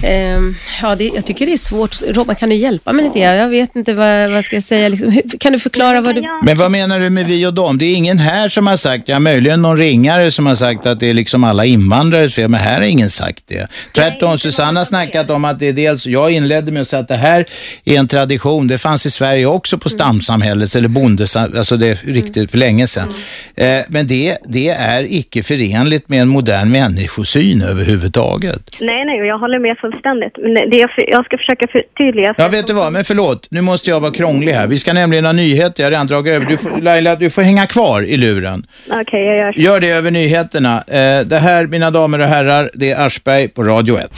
[0.03, 1.97] Ehm, ja, det, jag tycker det är svårt.
[2.07, 3.19] Robban, kan du hjälpa mig lite?
[3.19, 4.89] Jag vet inte vad, vad ska jag säga.
[4.89, 6.25] Liksom, kan du förklara vad du...
[6.43, 7.79] Men vad menar du med vi och dem?
[7.79, 11.01] Det är ingen här som har sagt, ja möjligen någon ringare som har sagt att
[11.01, 13.69] det är liksom alla invandrares fel, men här har ingen sagt det.
[13.93, 17.09] Tvärtom, Susanna har snackat om att det är dels, jag inledde med att säga att
[17.09, 17.45] det här
[17.85, 21.99] är en tradition, det fanns i Sverige också på stamsamhällets eller bondes, alltså det är
[22.13, 23.15] riktigt för länge sedan.
[23.57, 28.77] Eh, men det, det är icke förenligt med en modern människosyn överhuvudtaget.
[28.81, 30.37] Nej, nej, jag håller med fullständigt.
[30.39, 32.35] Men det jag, jag ska försöka förtydliga.
[32.39, 34.67] Ja, vet du vad, men förlåt, nu måste jag vara krånglig här.
[34.67, 36.47] Vi ska nämligen ha nyheter, jag har redan dragit över.
[36.47, 38.67] Du får, Laila, du får hänga kvar i luren.
[38.91, 39.61] Okej, jag gör så.
[39.61, 40.85] Gör det över nyheterna.
[40.87, 44.11] Eh, det här, mina damer och herrar, det är Aschberg på Radio 1.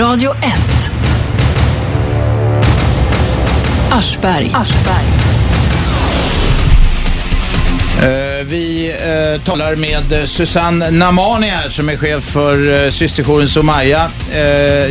[0.00, 0.38] Radio 1.
[3.92, 4.46] Aschberg.
[4.46, 5.21] Eh,
[8.46, 14.10] vi eh, talar med eh, Susanne Namani här som är chef för eh, systerjouren Somaya.
[14.34, 14.40] Eh,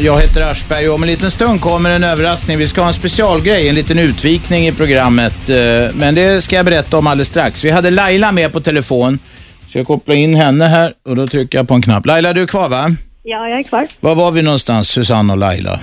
[0.05, 2.57] jag heter Aschberg och om en liten stund kommer en överraskning.
[2.57, 5.49] Vi ska ha en specialgrej, en liten utvikning i programmet.
[5.49, 5.55] Eh,
[5.93, 7.63] men det ska jag berätta om alldeles strax.
[7.63, 9.19] Vi hade Laila med på telefon.
[9.67, 12.05] Så jag kopplar in henne här och då trycker jag på en knapp.
[12.05, 12.95] Laila, du är kvar va?
[13.23, 13.87] Ja, jag är kvar.
[13.99, 15.79] Var var vi någonstans, Susanne och Laila?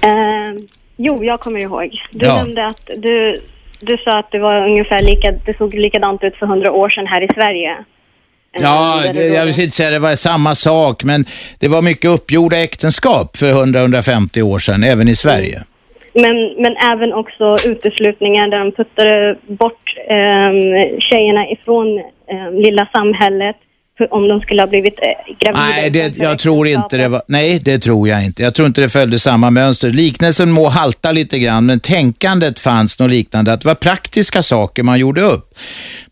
[0.00, 0.10] Eh,
[0.96, 1.90] jo, jag kommer ihåg.
[2.12, 2.36] Du Ja.
[2.36, 3.42] nämnde att du,
[3.82, 7.06] du sa att det var ungefär lika, det såg likadant ut för hundra år sedan
[7.06, 7.76] här i Sverige.
[8.58, 11.24] Ja, det, jag vill inte säga det var samma sak, men
[11.58, 15.62] det var mycket uppgjorda äktenskap för 100-150 år sedan, även i Sverige.
[16.14, 23.56] Men, men även också uteslutningar där de puttade bort eh, tjejerna ifrån eh, lilla samhället
[24.10, 25.64] om de skulle ha blivit eh, gravida.
[25.64, 28.42] Nej, det, jag tror inte det var, nej, det tror jag inte.
[28.42, 29.90] Jag tror inte det följde samma mönster.
[29.90, 33.52] Liknelsen må halta lite grann, men tänkandet fanns något liknande.
[33.52, 35.54] Att det var praktiska saker man gjorde upp.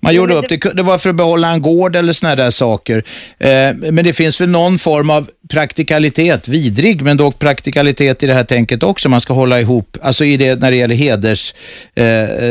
[0.03, 3.03] Man gjorde upp, det, det var för att behålla en gård eller såna där saker.
[3.38, 8.34] Eh, men det finns väl någon form av praktikalitet, vidrig, men dock praktikalitet i det
[8.34, 9.09] här tänket också.
[9.09, 11.55] Man ska hålla ihop, alltså i det, när det gäller heders,
[11.94, 12.05] eh,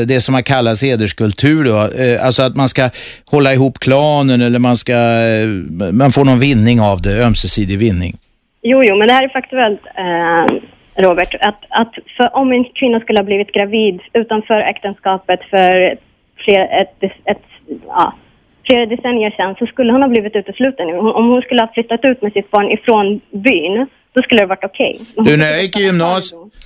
[0.07, 2.03] det som har kallats hederskultur då.
[2.03, 2.89] Eh, alltså att man ska
[3.25, 4.93] hålla ihop klanen eller man ska,
[5.91, 8.17] man får någon vinning av det, ömsesidig vinning.
[8.61, 9.81] Jo, jo, men det här är faktuellt,
[10.97, 11.35] Robert.
[11.41, 11.93] Att, att
[12.33, 15.97] om en kvinna skulle ha blivit gravid utanför äktenskapet för
[16.43, 17.45] fler, ett, ett, ett,
[17.87, 18.13] ja,
[18.65, 20.89] flera decennier sedan så skulle hon ha blivit utesluten.
[20.89, 24.45] Om om hon skulle ha flyttat ut med sitt barn ifrån byn, då skulle det
[24.45, 24.99] varit okej.
[25.15, 25.91] Du, hon- när jag, gick i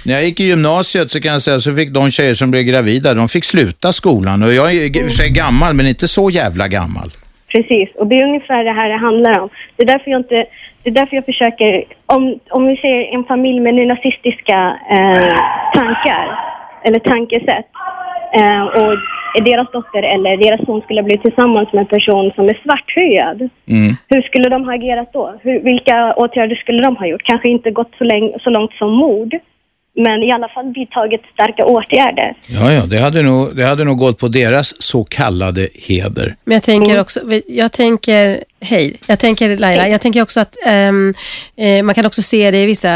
[0.06, 2.64] när jag gick i gymnasiet så kan jag säga så fick de tjejer som blev
[2.64, 4.44] gravida, de fick sluta skolan.
[4.44, 7.10] Och jag är i och för sig gammal, men inte så jävla gammal.
[7.48, 9.50] Precis, och det är ungefär det här det handlar om.
[9.76, 10.46] Det är därför jag inte,
[10.84, 15.36] det är därför jag försöker, om, om vi ser en familj med nazistiska eh,
[15.74, 16.40] tankar
[16.84, 17.70] eller tankesätt
[18.34, 18.98] eh, och
[19.44, 23.50] deras dotter eller deras son skulle bli tillsammans med en person som är svarthyad.
[23.68, 23.96] Mm.
[24.08, 25.36] Hur skulle de ha agerat då?
[25.42, 27.24] Hur, vilka åtgärder skulle de ha gjort?
[27.24, 29.34] Kanske inte gått så, länge, så långt som mord,
[29.96, 32.36] men i alla fall vidtagit starka åtgärder.
[32.50, 36.36] Ja, ja, det hade, nog, det hade nog gått på deras så kallade heder.
[36.44, 41.14] Men jag tänker också, jag tänker, hej, jag tänker Laila, jag tänker också att ehm,
[41.58, 42.90] eh, man kan också se det i vissa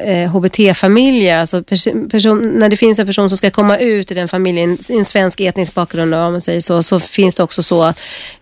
[0.00, 4.14] eh, HBT-familjer, alltså pers- person, när det finns en person som ska komma ut i
[4.14, 7.62] den familjen, i en svensk etnisk bakgrund om man säger så, så finns det också
[7.62, 7.94] så, eh,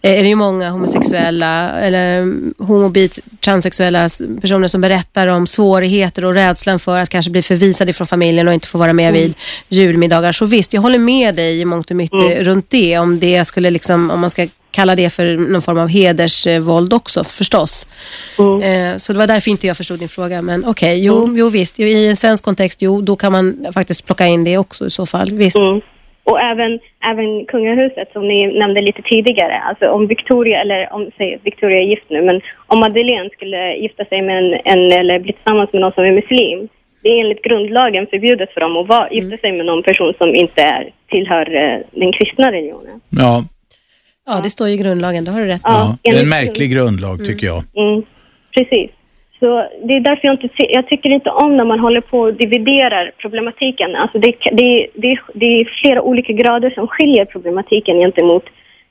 [0.02, 4.08] är det ju många homosexuella eller mm, homobit, transsexuella
[4.40, 8.54] personer som berättar om svårigheter och rädslan för att kanske bli förvisade från familjen och
[8.54, 9.20] inte få vara med Mm.
[9.22, 9.34] vid
[9.68, 10.32] julmiddagar.
[10.32, 12.44] Så visst, jag håller med dig i mångt och mycket Mm.
[12.44, 15.88] runt det, om det skulle liksom, om man ska kalla det för någon form av
[15.88, 17.86] hedersvåld också förstås.
[18.38, 20.42] Eh, Så det var därför inte jag förstod din fråga.
[20.42, 21.78] Men okej, jo, jo visst.
[21.78, 24.90] Jo, I en svensk kontext, jo, då kan man faktiskt plocka in det också i
[24.90, 25.30] så fall.
[25.32, 25.58] Visst.
[26.24, 29.58] Och även, även kungahuset som ni nämnde lite tidigare.
[29.68, 34.04] Alltså om Victoria, eller om säg, Victoria är gift nu, men om Madeleine skulle gifta
[34.04, 36.68] sig med en, en eller bli tillsammans med någon som är muslim
[37.02, 40.34] det är enligt grundlagen förbjudet för dem att vara, gifta sig med någon person som
[40.34, 43.00] inte är, tillhör eh, den kristna religionen.
[43.10, 43.44] Ja,
[44.26, 45.96] Ja, det står ju i grundlagen, det har du rätt ja.
[46.02, 47.62] det är en märklig grundlag tycker jag.
[47.76, 48.02] Mm,
[48.54, 48.90] precis.
[49.42, 52.20] Så det är därför jag inte ser, jag tycker inte om när man håller på
[52.20, 53.96] och dividerar problematiken.
[53.96, 58.44] Alltså det, det, det, det är flera olika grader som skiljer problematiken gentemot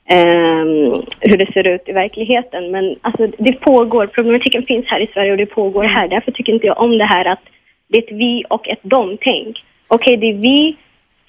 [0.08, 2.70] ehm, hur det ser ut i verkligheten.
[2.70, 6.08] Men alltså det pågår, problematiken finns här i Sverige och det pågår här.
[6.08, 7.42] Därför tycker inte jag om det här att
[7.88, 9.56] det är ett vi och ett dom-tänk.
[9.88, 10.76] Okej, det är vi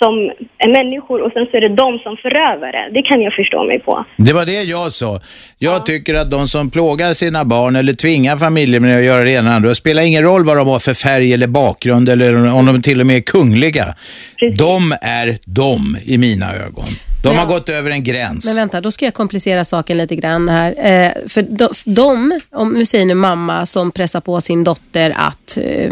[0.03, 0.13] som
[0.57, 2.89] är människor och sen så är det de som förövare.
[2.93, 4.05] Det kan jag förstå mig på.
[4.17, 5.19] Det var det jag sa.
[5.57, 9.31] Jag tycker att de som plågar sina barn eller tvingar familjer med att göra det
[9.31, 12.09] ena och det andra, det spelar ingen roll vad de har för färg eller bakgrund
[12.09, 13.95] eller om de till och med är kungliga.
[14.57, 16.85] De är de i mina ögon.
[17.23, 18.45] De har gått över en gräns.
[18.45, 20.69] Men vänta, då ska jag komplicera saken lite grann här.
[20.69, 25.57] Eh, för de, de, om vi säger nu mamma som pressar på sin dotter att
[25.57, 25.91] eh,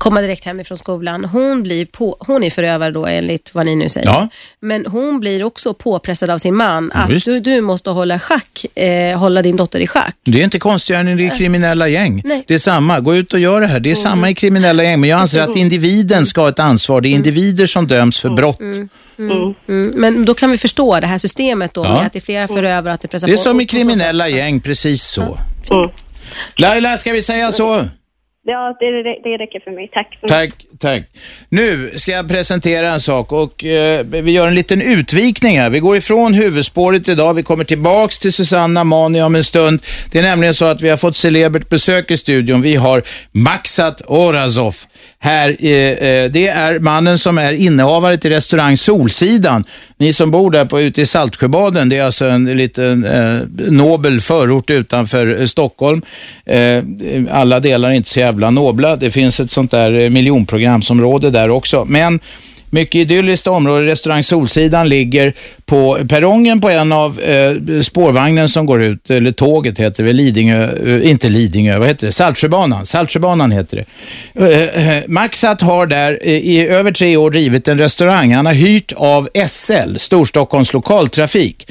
[0.00, 1.24] komma direkt hemifrån skolan.
[1.24, 4.06] Hon, blir på, hon är förövare då enligt vad ni nu säger.
[4.06, 4.28] Ja.
[4.60, 7.26] Men hon blir också påpressad av sin man Ja, att visst.
[7.26, 10.16] du, du måste hålla schack, eh, hålla din dotter i schack.
[10.24, 12.22] Det är inte konstigare än i kriminella gäng.
[12.24, 12.44] Nej.
[12.46, 13.80] Det är samma, gå ut och gör det här.
[13.80, 15.00] Det är samma i kriminella gäng.
[15.00, 17.00] Men jag anser att individen ska ha ett ansvar.
[17.00, 18.60] Det är individer som döms för brott.
[18.60, 18.88] Mm.
[19.18, 19.54] Mm.
[19.68, 19.92] Mm.
[19.96, 21.92] Men då kan vi förstå det här systemet då Ja.
[21.94, 23.42] med att det är flera förövare att det pressar Det är på.
[23.42, 25.38] som i på kriminella gäng, precis så.
[26.56, 27.84] Laila, ska vi säga så?
[28.42, 29.90] Ja, det, det, räcker för mig.
[29.92, 30.18] Tack.
[30.28, 31.02] Tack, tack.
[31.48, 35.70] Nu ska jag presentera en sak och eh, vi gör en liten utvikning här.
[35.70, 37.34] Vi går ifrån huvudspåret idag.
[37.34, 39.82] Vi kommer tillbaks till Susanna Mani om en stund.
[40.10, 42.62] Det är nämligen så att vi har fått celebert besök i studion.
[42.62, 43.02] Vi har
[43.32, 44.76] Maxat Orazov
[45.18, 45.56] här.
[45.60, 49.64] Eh, eh, det är mannen som är innehavare till restaurang Solsidan.
[49.96, 53.40] Ni som bor där på, ute i Saltsjöbaden, det är alltså en liten eh,
[53.70, 56.02] nobel förort utanför eh, Stockholm.
[56.46, 56.82] Eh,
[57.30, 58.96] alla delar är inte så jävla nobla.
[58.96, 61.84] Det finns ett sånt där eh, miljonprogramsområde där också.
[61.84, 62.20] Men
[62.70, 63.86] mycket idylliskt område.
[63.86, 65.34] Restaurang Solsidan ligger
[65.66, 70.68] på perrongen på en av eh, spårvagnen som går ut, eller tåget heter det, Lidingö,
[70.86, 72.12] eh, inte Lidingö, vad heter det?
[72.12, 72.86] Saltsjöbanan.
[72.86, 73.86] Saltsjöbanan heter det.
[74.44, 78.34] Eh, eh, Maxat har där eh, i över tre år drivit en restaurang.
[78.34, 81.66] Han har hyrt av SL, Storstockholms lokaltrafik.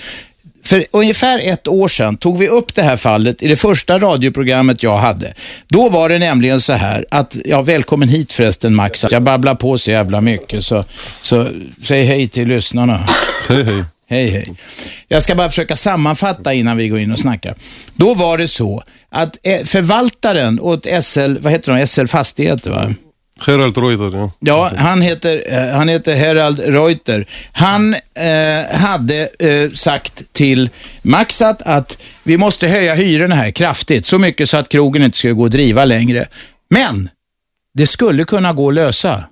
[0.70, 4.84] För ungefär ett år sedan tog vi upp det här fallet i det första radioprogrammet
[4.84, 5.34] jag hade.
[5.68, 9.78] Då var det nämligen så här att, ja välkommen hit förresten Max, jag babblar på
[9.78, 10.86] så jävla mycket så,
[11.22, 11.48] så
[11.84, 13.08] säg hej till lyssnarna.
[13.50, 13.84] Hej hej.
[14.10, 14.54] Hej hej.
[15.08, 17.56] Jag ska bara försöka sammanfatta innan vi går in och snackar.
[17.96, 22.94] Då var det så att eh, förvaltaren åt SL, vad heter de, SL Fastigheter va?
[23.48, 24.32] Gerald Reuter, ja.
[24.40, 27.26] Ja, han heter, eh, han heter Herald Reuter.
[27.52, 30.70] Han eh, hade eh, sagt till
[31.02, 35.32] Maxat att vi måste höja hyrorna här kraftigt, så mycket så att krogen inte ska
[35.32, 36.26] gå att driva längre.
[36.70, 37.10] Men
[37.74, 39.24] det skulle kunna gå att lösa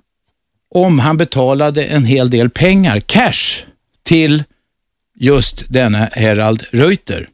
[0.74, 3.64] om han betalade en hel del pengar, cash,
[4.02, 4.44] till
[5.20, 7.28] just denna Herald Reuter.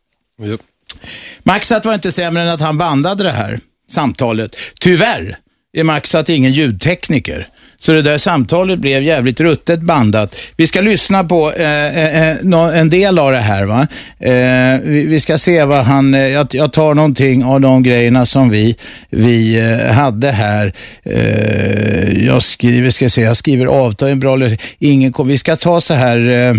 [1.42, 4.56] Maxat var inte sämre än att han bandade det här samtalet.
[4.80, 5.38] Tyvärr
[5.74, 7.48] är Maxat ingen ljudtekniker.
[7.80, 10.36] Så det där samtalet blev jävligt ruttet bandat.
[10.56, 13.64] Vi ska lyssna på eh, eh, eh en del av det här.
[13.64, 13.86] Va?
[14.18, 16.14] Eh, vi, vi ska se vad han...
[16.14, 18.76] Eh, jag, jag tar någonting av de grejerna som vi,
[19.10, 20.74] vi eh, hade här.
[21.02, 24.60] Eh, jag skriver, ska se, jag skriver avtal, en bra lösning.
[24.78, 26.28] Ingen kom, Vi ska ta så här...
[26.28, 26.55] Eh,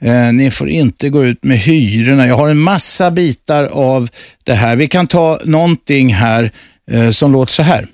[0.00, 2.26] Eh, ni får inte gå ut med hyrorna.
[2.26, 4.08] Jag har en massa bitar av
[4.44, 4.76] det här.
[4.76, 6.52] Vi kan ta någonting här
[6.90, 7.86] eh, som låter så här.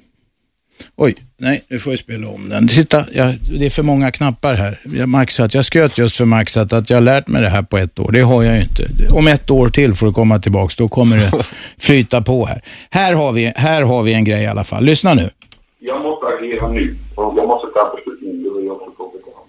[1.03, 2.69] Oj, nej, nu får jag spela om den.
[2.69, 4.81] Titta, jag, det är för många knappar här.
[4.85, 7.79] Jag, maxat, jag skröt just för Maxat att jag har lärt mig det här på
[7.79, 8.13] ett år.
[8.13, 8.89] Det har jag ju inte.
[9.11, 10.77] Om ett år till får du komma tillbaks.
[10.77, 11.33] Då kommer det
[11.79, 12.63] flyta på här.
[12.91, 14.85] Här har vi, här har vi en grej i alla fall.
[14.85, 15.31] Lyssna nu.
[15.79, 18.67] Jag måste agera nu jag måste ta beslut nu.
[18.67, 19.47] Jag honom.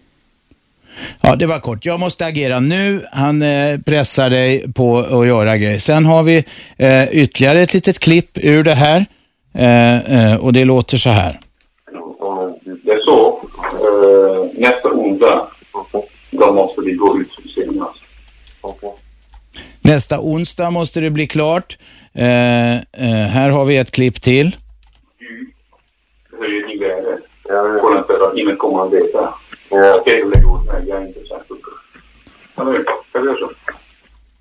[1.22, 1.86] Ja, det var kort.
[1.86, 3.06] Jag måste agera nu.
[3.11, 5.80] Han eh, pressar dig på att göra grejer.
[5.80, 6.44] Sen har vi
[6.78, 9.06] eh, ytterligare ett litet klipp ur det här.
[9.53, 11.40] Eh, eh, och det låter så här.
[12.91, 13.41] Det är så.
[13.81, 15.47] Eh, nästa onsdag,
[16.31, 17.99] då måste vi gå ut senast.
[19.81, 21.77] Nästa onsdag måste det bli klart.
[22.13, 22.81] Eh, eh,
[23.30, 24.55] här har vi ett klipp till.
[28.57, 29.34] Kommer att veta.
[29.99, 30.84] Okej, åt mig.
[30.88, 31.61] Jag är inte särskilt?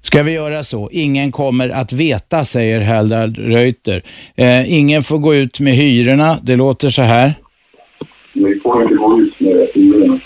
[0.03, 0.89] Ska vi göra så?
[0.93, 4.03] Ingen kommer att veta, säger Haldard Reuter.
[4.35, 6.39] Eh, ingen får gå ut med hyrorna.
[6.43, 7.35] Det låter så här.
[8.33, 10.21] Vi får inte gå ut med hyrorna.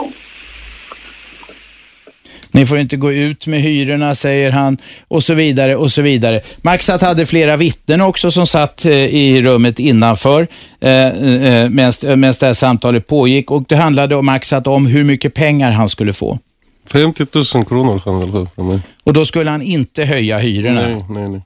[2.50, 4.78] Ni får inte gå ut med hyrorna, säger han,
[5.08, 6.40] och så vidare och så vidare.
[6.62, 10.46] Maxat hade flera vittnen också som satt eh, i rummet innanför
[10.80, 11.92] eh, eh, medan
[12.40, 16.12] det här samtalet pågick och det handlade om Maxat om hur mycket pengar han skulle
[16.12, 16.38] få.
[16.86, 18.80] 50 000 kronor kan väl ha från mig.
[19.04, 20.88] Och då skulle han inte höja hyrorna.
[20.88, 21.40] Nej, nej, nej.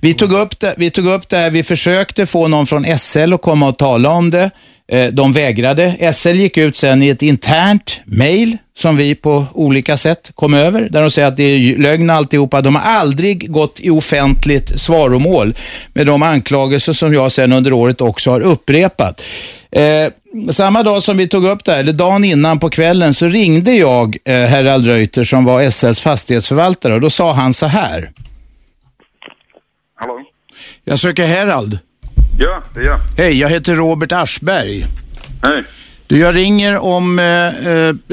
[0.00, 3.32] Vi tog, upp det, vi tog upp det här, vi försökte få någon från SL
[3.32, 4.50] att komma och tala om det.
[4.88, 6.12] Eh, De vägrade.
[6.12, 10.88] SL gick ut sen i ett internt mail som vi på olika sätt kom över,
[10.90, 12.60] där de säger att det är lögn alltihopa.
[12.60, 15.54] De har aldrig gått i offentligt svaromål
[15.92, 19.22] med de anklagelser som jag sen under året också har upprepat.
[19.70, 20.12] Eh,
[20.50, 23.72] samma dag som vi tog upp det här, eller dagen innan på kvällen, så ringde
[23.72, 28.10] jag eh, Herald Reuter som var SLs fastighetsförvaltare och då sa han så här.
[29.94, 30.20] Hallå?
[30.84, 31.78] Jag söker Herald.
[32.38, 32.98] Ja, det är jag.
[33.16, 34.84] Hej, jag heter Robert Aschberg.
[35.42, 35.64] Hej.
[36.06, 37.26] Du, jag ringer om eh,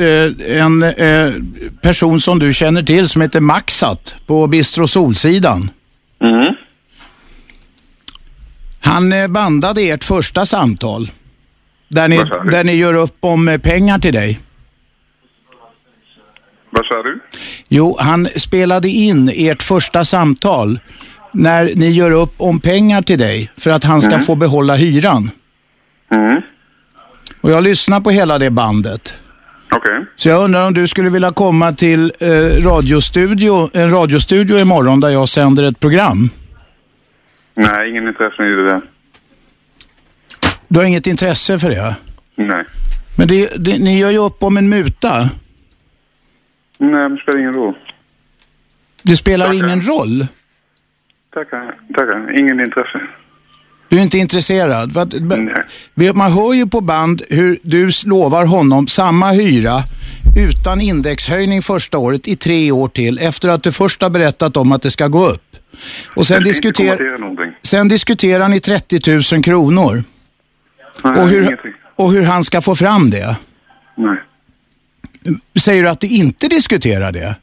[0.05, 1.33] eh, en eh,
[1.81, 5.69] person som du känner till som heter Maxat på Bistro Solsidan.
[6.23, 6.55] Mm.
[8.79, 11.11] Han eh, bandade ert första samtal.
[11.87, 12.17] Där ni,
[12.51, 14.39] där ni gör upp om eh, pengar till dig.
[16.69, 17.19] Vad sa du?
[17.67, 20.79] Jo, han spelade in ert första samtal
[21.33, 24.23] när ni gör upp om pengar till dig för att han ska Mm.
[24.25, 25.31] få behålla hyran.
[26.11, 26.37] Mm.
[27.41, 29.13] Och jag lyssnar på hela det bandet.
[29.71, 30.05] Okej.
[30.15, 32.27] Så jag undrar om du skulle vilja komma till eh,
[32.63, 36.29] radiostudio, en radiostudio imorgon där jag sänder ett program.
[37.55, 38.81] Nej, ingen intresse i det.
[40.67, 41.95] Du har inget intresse för det?
[42.35, 42.63] Nej.
[43.17, 45.29] Men det, det, ni gör ju upp om en muta.
[46.77, 47.73] Nej, men det spelar ingen roll.
[49.03, 50.27] Det spelar ingen roll.
[51.33, 51.75] Tackar.
[51.95, 52.39] Tackar.
[52.39, 53.01] Ingen intresse.
[53.89, 54.91] Du är inte intresserad?
[55.95, 59.77] B- man hör ju på band hur du lovar honom samma hyra
[60.37, 64.71] utan indexhöjning första året i tre år till efter att du först har berättat om
[64.71, 65.55] att det ska gå upp.
[66.15, 70.03] Och sen, diskuter, sen diskuterar ni 30 000 kronor.
[71.03, 71.73] Nej, och, hur, ingenting.
[71.95, 73.35] och hur han ska få fram det.
[73.97, 74.17] Nej.
[75.59, 77.35] Säger du att du inte diskuterar det?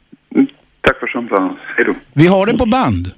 [0.81, 1.57] Tack för samtalet.
[1.77, 1.93] Hej då.
[2.13, 3.11] Vi har det på band.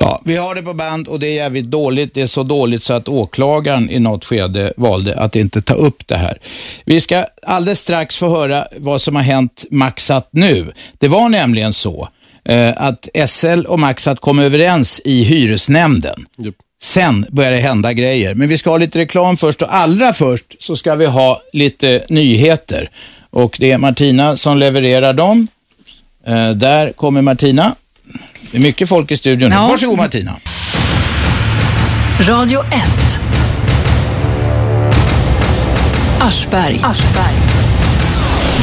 [0.00, 2.14] Ja, vi har det på band och det är jävligt dåligt.
[2.14, 6.06] Det är så dåligt så att åklagaren i något skede valde att inte ta upp
[6.06, 6.38] det här.
[6.84, 10.72] Vi ska alldeles strax få höra vad som har hänt Maxat nu.
[10.98, 12.08] Det var nämligen så
[12.44, 16.26] eh, att SL och Maxat kom överens i hyresnämnden.
[16.82, 18.34] Sen börjar det hända grejer.
[18.34, 22.04] Men vi ska ha lite reklam först och allra först så ska vi ha lite
[22.08, 22.90] nyheter.
[23.30, 25.48] Och det är Martina som levererar dem.
[26.26, 27.74] Eh, där kommer Martina.
[28.50, 29.50] Det är mycket folk i studion.
[29.50, 29.56] nu.
[29.56, 29.66] Ja.
[29.66, 30.36] Varsågod Martina.
[32.20, 32.72] Radio 1.
[36.20, 36.80] Aschberg.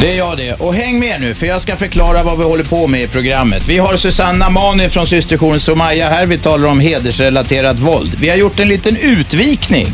[0.01, 0.53] Det är jag det.
[0.53, 3.67] Och häng med nu, för jag ska förklara vad vi håller på med i programmet.
[3.67, 6.25] Vi har Susanna Mani från systerjouren Somaya här.
[6.25, 8.15] Vi talar om hedersrelaterat våld.
[8.19, 9.87] Vi har gjort en liten utvikning.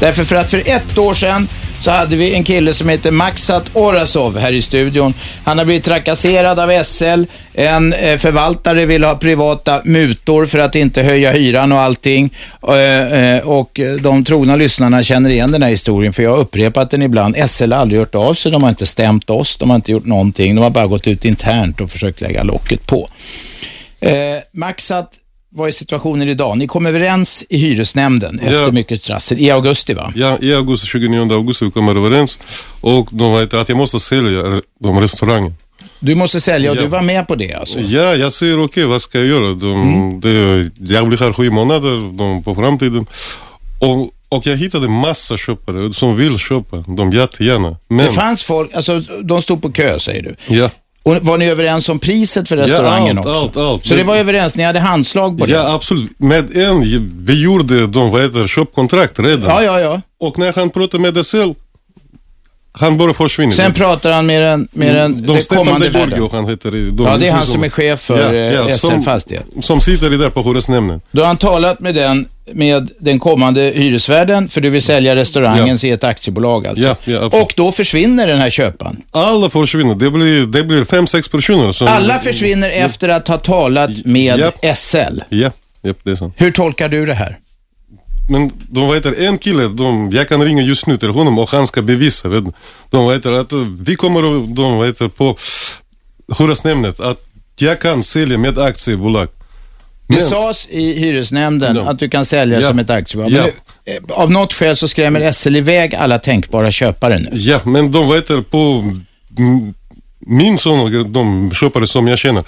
[0.00, 1.48] Därför för att för ett år sedan
[1.80, 5.14] så hade vi en kille som heter Maxat Orasov här i studion.
[5.44, 7.24] Han har blivit trakasserad av SL.
[7.54, 12.34] En eh, förvaltare vill ha privata mutor för att inte höja hyran och allting.
[12.68, 16.90] Eh, eh, och de trogna lyssnarna känner igen den här historien för jag har upprepat
[16.90, 17.36] den ibland.
[17.50, 20.06] SL har aldrig hört av sig, de har inte stämt oss, de har inte gjort
[20.06, 20.54] någonting.
[20.54, 23.08] De har bara gått ut internt och försökt lägga locket på.
[24.52, 25.10] Maxat,
[25.54, 26.58] vad är situationen idag?
[26.58, 28.48] Ni kom överens i hyresnämnden Ja.
[28.50, 30.12] efter mycket trassel i augusti va?
[30.16, 32.38] Ja, i augusti, 29 augusti, vi kommer överens.
[32.80, 35.54] Och de vet att jag måste sälja de restaurangen.
[36.00, 36.80] Du måste sälja och Ja.
[36.82, 37.80] du var med på det alltså?
[37.80, 39.54] Ja, jag säger okej, vad ska jag göra?
[39.54, 43.06] De, det, jag blir här sju månader de, på framtiden.
[43.80, 46.76] Och, och jag hittade massa köpare som vill köpa.
[46.76, 47.76] De jättegärna.
[47.88, 50.54] Men, Det fanns folk, alltså de stod på kö säger du?
[50.54, 50.70] ja.
[51.04, 53.40] Och var ni överens om priset för restaurangen allt, också?
[53.40, 53.86] allt, allt.
[53.86, 55.52] Så det var överens, ni hade handslag på det?
[55.52, 56.20] Ja, absolut.
[56.20, 56.80] Med en,
[57.24, 59.50] vi gjorde de, vad heter, köpkontrakt redan.
[59.50, 60.00] Ja, ja, ja.
[60.20, 61.50] Och när han pratade med SL,
[62.78, 63.52] han bara försvinner.
[63.52, 66.70] Sen pratar han med den, med den, de det kommande de han heter.
[66.70, 69.44] De, Ja, det är han som är chef för eh, SL som, Fastighet.
[69.60, 71.00] Som sitter där på hyresnämnden.
[71.10, 75.78] Då har han talat med den, med den kommande hyresvärden, för du vill sälja restaurangen
[75.84, 76.84] i ett aktiebolag alltså.
[76.88, 79.02] Ja, ja, och då försvinner den här köparen.
[79.10, 79.94] Alla försvinner.
[79.94, 81.72] Det blir, det blir fem, sex personer.
[81.72, 84.98] Som, Alla försvinner efter att ha talat med SL.
[85.28, 85.50] Ja,
[85.82, 86.34] ja, det är sant.
[86.36, 87.38] Hur tolkar du det här?
[88.28, 91.50] Men de vet att en kille, de, jag kan ringa just nu till honom och
[91.50, 92.28] han ska bevisa.
[92.28, 92.52] Vet, du.
[92.90, 95.36] de vet att vi kommer och de vet på
[96.38, 97.20] hyresnämnden att
[97.58, 99.28] jag kan sälja med aktiebolag.
[100.06, 102.68] Det sades i hyresnämnden att du kan sälja Ja.
[102.68, 103.32] som ett aktiebolag.
[103.32, 103.42] Ja.
[103.86, 107.30] Men eh, av något skäl så skrämmer SL iväg alla tänkbara köpare nu.
[107.32, 108.92] Ja, men de vet på
[110.26, 112.44] min son de köpare som jag känner,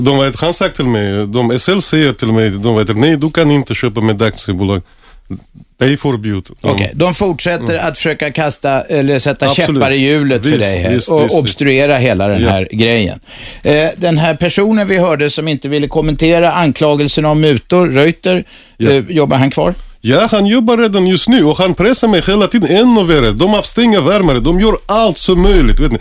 [0.00, 3.30] de vet, han sagt till mig, de SL säger till mig, de vet, nej du
[3.30, 4.82] kan inte köpa med aktiebolag.
[5.78, 6.44] Det är förbjudet.
[6.60, 9.80] De- Okej, de fortsätter att försöka kasta, eller sätta Absolut.
[9.80, 12.50] käppar i hjulet för Visst, dig här visst, och visst, obstruera hela den Ja.
[12.50, 13.20] här grejen.
[13.64, 18.44] Eh, den här personen vi hörde som inte ville kommentera anklagelserna om mutor, Reuter,
[18.76, 18.90] Ja.
[18.90, 19.74] eh, jobbar han kvar?
[20.08, 23.32] Ja, han jobbar redan just nu och han pressar mig hela tiden ännu värre.
[23.32, 25.80] De avstänger värmare, de gör allt som möjligt.
[25.80, 25.98] Vet ni.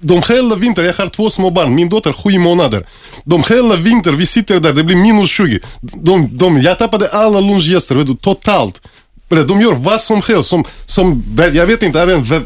[0.00, 2.86] De hela vintern, jag har två små barn, min dotter sju månader.
[3.24, 5.60] De hela vintern, vi sitter där, det blir minus 20.
[5.80, 8.80] De, de, jag tappade alla lunchgäster, vet du, totalt.
[9.28, 11.22] De gör vad som helst, som, som
[11.54, 12.44] jag vet inte, även vä-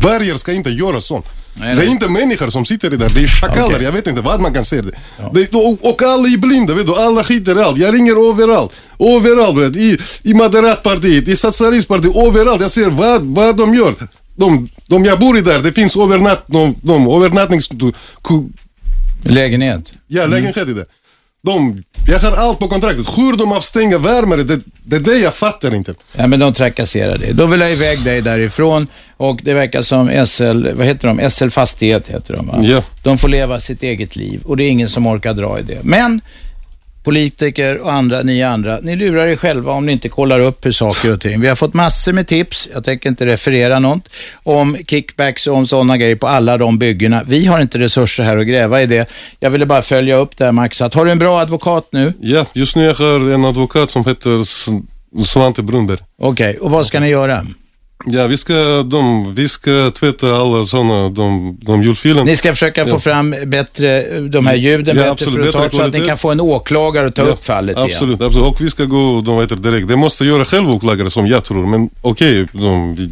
[0.00, 1.26] vargar ska inte göra sånt.
[1.54, 3.84] Nej, Det är inte människor som sitter där, det är schakaler, Okej.
[3.84, 4.92] jag vet inte vad man kan säga det.
[5.32, 7.78] det och, och alla är blinda, vet du, alla skiter i allt.
[7.78, 12.62] Jag ringer överallt, överallt, vet i, i Moderatpartiet, i Socialistpartiet, överallt.
[12.62, 13.94] Jag ser vad, vad de gör.
[14.36, 17.68] De, de jag bor i där, det finns övernatt, de, de övernattnings...
[19.22, 19.92] Lägenhet?
[20.06, 20.84] Ja, lägenhet i det.
[21.44, 23.18] De, jag har allt på kontraktet.
[23.18, 25.94] Hur de avstänger värmare, det, det är det jag fattar inte.
[26.16, 27.34] Ja, men de trakasserar dig.
[27.34, 28.86] De vill ha iväg dig därifrån
[29.16, 31.30] och det verkar som SL, vad heter de?
[31.30, 32.58] SL Fastighet heter de va?
[32.62, 32.82] Ja.
[33.02, 35.78] De får leva sitt eget liv och det är ingen som orkar dra i det.
[35.82, 36.20] Men
[37.02, 40.72] politiker och andra, ni andra, ni lurar er själva om ni inte kollar upp hur
[40.72, 41.40] saker och ting.
[41.40, 44.08] Vi har fått massor med tips, jag tänker inte referera något,
[44.42, 47.22] om kickbacks och om sådana grejer på alla de byggena.
[47.26, 49.08] Vi har inte resurser här att gräva i det.
[49.40, 52.12] Jag ville bara följa upp det här Max, att har du en bra advokat nu?
[52.20, 54.44] Ja, just nu jag har en advokat som heter
[55.24, 55.98] Svante Brunberg.
[56.18, 57.46] Okej, och vad ska ni göra?
[58.06, 62.26] Ja, vi ska, de, vi ska tvätta alla sådana, de, de julfilen.
[62.26, 62.98] Ni ska försöka få Ja.
[63.00, 66.30] fram bättre, de här ljuden Ja, bättre absolut, ta, bättre så att ni kan få
[66.30, 67.88] en åklagare att ta Ja, upp fallet igen.
[67.90, 68.46] Absolut, absolut.
[68.48, 69.88] Och vi ska gå, de vet direkt.
[69.88, 73.10] Det måste göra själv åklagare som jag tror, men okej, de, vi-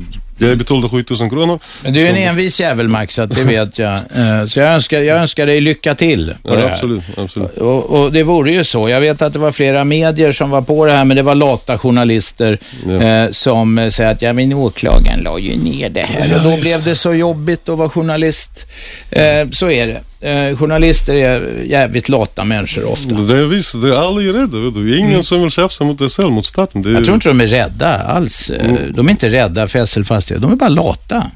[0.48, 1.60] jag betalade 7000 kronor.
[1.82, 3.98] Men du är en envis jävel Max, att det vet jag.
[4.20, 7.56] Eh, Så jag önskar, jag önskar dig lycka till Ja, absolut, absolut.
[7.56, 8.88] Och, och det vore ju så.
[8.88, 11.34] Jag vet att det var flera medier som var på det här, men det var
[11.34, 12.58] lata journalister
[13.00, 16.26] eh, som eh, säger att ja, men åklagaren la ju ner det här.
[16.30, 18.66] Ja, och då blev det så jobbigt att vara journalist.
[19.10, 20.00] Eh, så är det.
[20.22, 23.14] Eh, journalister är jävligt lata människor ofta.
[23.14, 24.58] Det är visst, det är alla är rädda.
[24.58, 24.98] Vet du.
[24.98, 26.84] Ingen som vill tjafsa mot SL, mot staten.
[26.86, 28.50] Är, Jag tror inte de är rädda alls.
[28.50, 28.92] Eh, Mm.
[28.92, 30.42] De är inte rädda för SL Fastighet.
[30.42, 31.30] De är bara lata.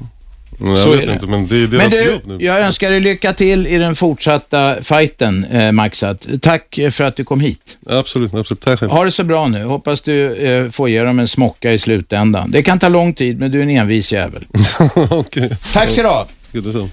[0.59, 2.37] Jag Så vet inte, men det är Men deras du, jobb nu.
[2.45, 6.27] jag önskar dig lycka till i den fortsatta fighten, eh, Maxat.
[6.41, 7.77] Tack för att du kom hit.
[7.89, 8.61] Absolut, absolut.
[8.61, 8.91] Tack själv.
[8.91, 9.63] Ha det så bra nu.
[9.63, 12.51] Hoppas du eh, får dem en smocka i slutändan.
[12.51, 14.45] Det kan ta lång tid, men du är en envis jävel.
[15.09, 15.49] Okej.
[15.73, 16.07] Tack så du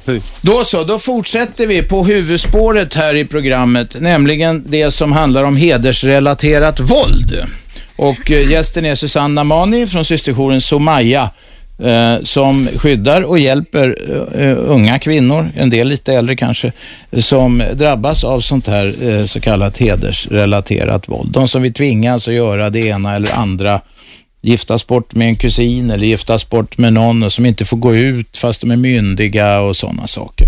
[0.06, 0.20] Hej.
[0.40, 5.56] Då så, då fortsätter vi på huvudspåret här i programmet, nämligen det som handlar om
[5.56, 7.46] hedersrelaterat våld.
[7.96, 11.30] Och eh, gästen är Susanna Namani från systerjouren Somaya
[11.78, 13.96] eh, som skyddar och hjälper
[14.34, 16.72] eh, unga kvinnor, en del lite äldre kanske,
[17.18, 21.32] som drabbas av sånt här så kallat hedersrelaterat våld.
[21.32, 23.80] De som vill tvingas att göra det ena eller andra
[24.42, 28.36] giftas bort med en kusin eller giftas bort med någon som inte får gå ut
[28.36, 30.46] fast de är myndiga och sådana saker.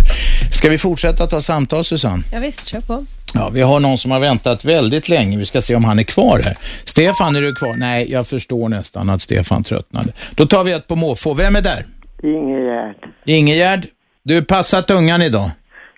[0.53, 2.23] Ska vi fortsätta ta samtal Susanne?
[2.33, 3.05] Ja, visst, kör på.
[3.35, 5.39] Ja, vi har någon som har väntat väldigt länge.
[5.39, 6.57] Vi ska se om han är kvar här.
[6.85, 7.75] Stefan, är du kvar?
[7.77, 10.13] Nej, jag förstår nästan att Stefan tröttnade.
[10.35, 11.35] Då tar vi ett på måfå.
[11.35, 11.87] Vem är där?
[12.23, 12.97] Ingegärd.
[13.27, 13.87] Ingegärd.
[14.23, 15.51] Du passar tungan idag.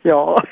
[0.03, 0.43] Ja.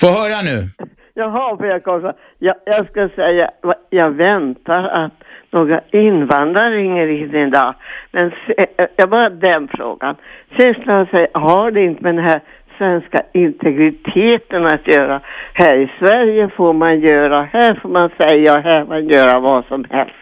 [0.00, 0.68] Få höra nu.
[1.14, 3.50] Jaha, för jag, kom, jag, jag ska säga,
[3.90, 5.12] jag väntar att
[5.50, 7.74] några invandrare ringer in idag.
[8.10, 10.16] Men se, eh, jag bara den frågan.
[10.56, 12.40] Sen ska jag säga, har det inte med den här
[12.78, 15.20] svenska integriteten att göra?
[15.52, 19.64] Här i Sverige får man göra, här får man säga, här får man göra vad
[19.64, 20.14] som helst.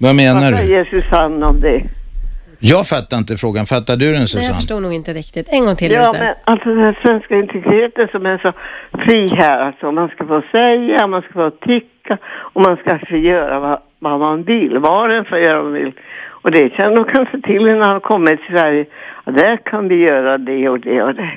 [0.00, 0.56] Vad menar Vad du?
[0.56, 1.82] säger Susanne om det?
[2.58, 3.66] Jag fattar inte frågan.
[3.66, 4.54] Fattar du den Nej, jag Susanne?
[4.54, 5.48] förstår nog inte riktigt.
[5.50, 5.92] En gång till.
[5.92, 8.52] Ja, men alltså den här svenska integriteten som är så
[9.04, 9.58] fri här.
[9.66, 12.18] Alltså man ska få säga, man ska få tycka
[12.54, 14.78] och man ska få göra vad, vad man vill.
[14.78, 15.92] Var och en får göra vad man vill.
[16.42, 18.84] Och det känner de kanske till när de kommer till Sverige.
[19.26, 21.30] Ja, där kan vi göra det och det och det.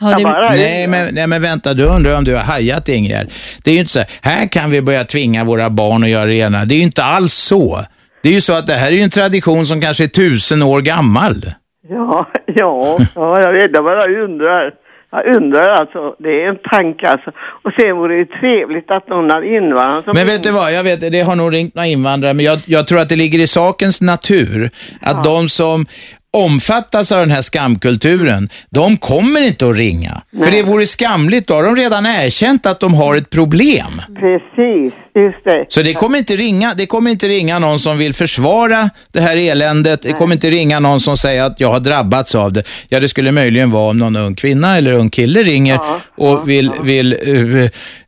[0.00, 3.26] Bara- Nej men, nej, men vänta, du undrar om du har hajat Ingegerd.
[3.64, 6.24] Det är ju inte så här, här kan vi börja tvinga våra barn att göra
[6.26, 6.64] det ena.
[6.64, 7.78] Det är ju inte alls så.
[8.22, 10.62] Det är ju så att det här är ju en tradition som kanske är tusen
[10.62, 11.44] år gammal.
[11.88, 13.70] Ja, ja, ja, jag vet.
[13.72, 14.74] Jag bara undrar.
[15.12, 16.14] Jag undrar alltså.
[16.18, 17.30] Det är en tanke alltså.
[17.64, 20.72] Och sen vore det ju trevligt att någon av invandrarna som Men vet du vad,
[20.72, 23.38] jag vet, det har nog ringt några invandrare, men jag, jag tror att det ligger
[23.38, 24.70] i sakens natur
[25.00, 25.86] att de som
[26.32, 30.22] omfattas av den här skamkulturen, de kommer inte att ringa.
[30.44, 34.02] För det vore skamligt, då har de redan erkänt att de har ett problem.
[34.20, 34.92] Precis.
[35.14, 35.66] Just det.
[35.68, 39.36] Så det kommer, inte ringa, det kommer inte ringa någon som vill försvara det här
[39.36, 40.02] eländet.
[40.02, 42.62] Det kommer inte ringa någon som säger att jag har drabbats av det.
[42.88, 45.78] Ja, det skulle möjligen vara om någon ung kvinna eller ung kille ringer
[46.16, 47.64] och vill, vill uh,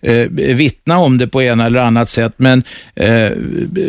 [0.09, 2.33] uh, vittna om det på ena eller annat sätt.
[2.37, 2.63] Men
[3.01, 3.31] uh,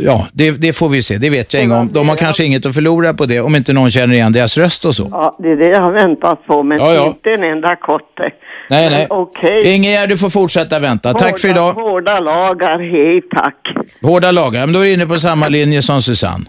[0.06, 1.18] ja, det, det får vi se.
[1.18, 1.90] Det vet jag en gång.
[1.94, 4.86] De har kanske inget att förlora på det om inte någon känner igen deras röst
[4.86, 5.08] och så.
[5.12, 7.08] Ja, det är det jag har väntat på, men Ja, ja.
[7.08, 8.32] inte en enda kotte.
[8.74, 9.08] Nej, nej.
[9.10, 9.76] Okej.
[9.76, 11.14] Ingegerd, du får fortsätta vänta.
[11.14, 11.74] Tack för idag.
[11.74, 13.56] Hårda lagar, hej tack.
[14.02, 14.66] Hårda lagar.
[14.66, 16.46] Men då är du inne på samma linje som Susanne.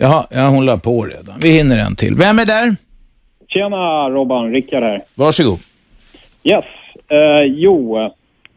[0.00, 1.34] Jaha, ja, hon la på redan.
[1.40, 2.14] Vi hinner en till.
[2.14, 2.76] Vem är där?
[3.48, 5.00] Tjena Robban, Rickard här.
[5.14, 5.58] Varsågod.
[6.44, 6.64] Yes.
[7.10, 7.96] Eh, jo,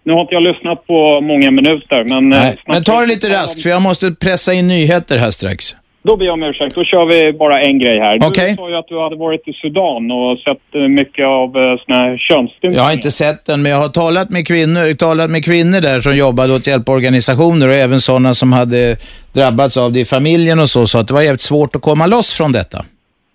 [0.04, 2.34] nu har inte jag lyssnat på många minuter, men...
[2.34, 5.76] eh, Nej, men ta det lite raskt för jag måste pressa in nyheter här strax.
[6.04, 6.76] Då ber jag om ursäkt.
[6.76, 8.20] Då kör vi bara en grej här.
[8.24, 8.50] Okej.
[8.50, 11.78] Du sa ju att du hade varit i Sudan och sett eh, mycket av uh,
[11.86, 12.76] såna här könsstympningar.
[12.78, 16.00] Jag har inte sett den, men jag har talat med kvinnor, talat med kvinnor där
[16.00, 18.96] som jobbade åt hjälporganisationer och även sådana som hade
[19.34, 22.06] drabbats av det i familjen och så, så att det var jävligt svårt att komma
[22.06, 22.86] loss från detta.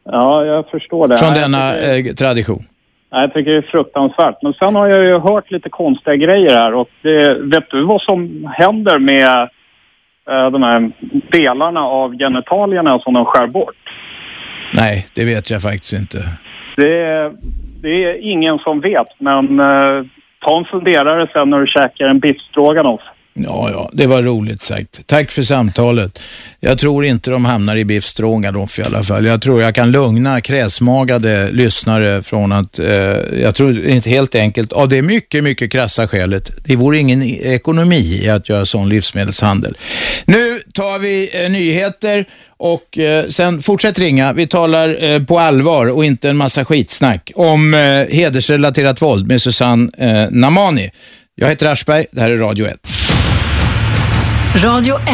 [0.05, 1.18] Ja, jag förstår det.
[1.18, 2.64] Från Nej, denna jag tycker- eh, tradition.
[3.12, 4.43] Nej, Jag tycker det är fruktansvärt.
[4.43, 8.01] Men sen har jag ju hört lite konstiga grejer här och det, vet du vad
[8.02, 9.48] som händer med eh,
[10.27, 10.90] de här
[11.31, 13.93] delarna av genitalierna som de skär bort?
[14.73, 16.19] Nej, det vet jag faktiskt inte.
[16.77, 17.32] Det är,
[17.82, 20.05] det är ingen som vet, men eh,
[20.39, 23.01] ta en funderare sen när du käkar en biffstroganoff.
[23.38, 25.06] Ja, ja, det var roligt sagt.
[25.06, 26.18] Tack för samtalet.
[26.60, 29.26] Jag tror inte de hamnar i biff stroganoff i alla fall.
[29.26, 32.88] Jag tror jag kan lugna kräsmagade lyssnare från att, eh,
[33.42, 38.20] jag tror inte helt enkelt, av det mycket, mycket krassa skälet, det vore ingen ekonomi
[38.24, 39.76] i att göra sån livsmedelshandel.
[40.24, 42.24] Nu tar vi eh, nyheter
[42.56, 44.32] och eh, sen fortsätt ringa.
[44.32, 47.80] Vi talar eh, på allvar och inte en massa skitsnack om eh,
[48.10, 50.90] hedersrelaterat våld med Susanne eh, Namani.
[51.34, 52.76] Jag heter Aschberg, det här är Radio 1.
[54.65, 55.07] Radio 1.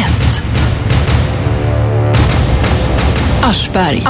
[3.43, 4.03] Aschberg.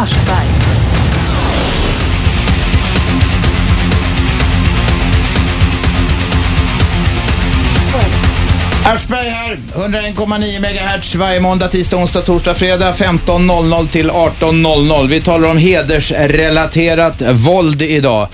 [8.86, 15.08] Aschberg här, 101,9 MHz varje måndag, tisdag, onsdag, torsdag, fredag 15.00 till 18.00.
[15.08, 18.28] Vi talar om hedersrelaterat våld idag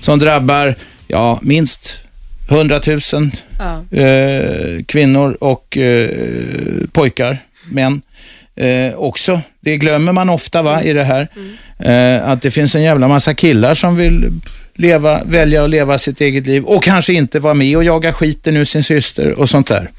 [0.00, 0.74] som drabbar,
[1.08, 2.05] ja, minst
[2.48, 3.00] 100 000
[3.58, 3.98] Ja.
[4.00, 6.10] eh, kvinnor och eh,
[6.92, 7.38] pojkar,
[7.70, 8.02] män
[8.56, 9.40] eh, också.
[9.60, 11.28] Det glömmer man ofta va, i det här.
[11.78, 14.30] Eh, att det finns en jävla massa killar som vill
[14.78, 18.56] leva, välja att leva sitt eget liv och kanske inte vara med och jaga skiten
[18.56, 19.90] ur sin syster och sånt där.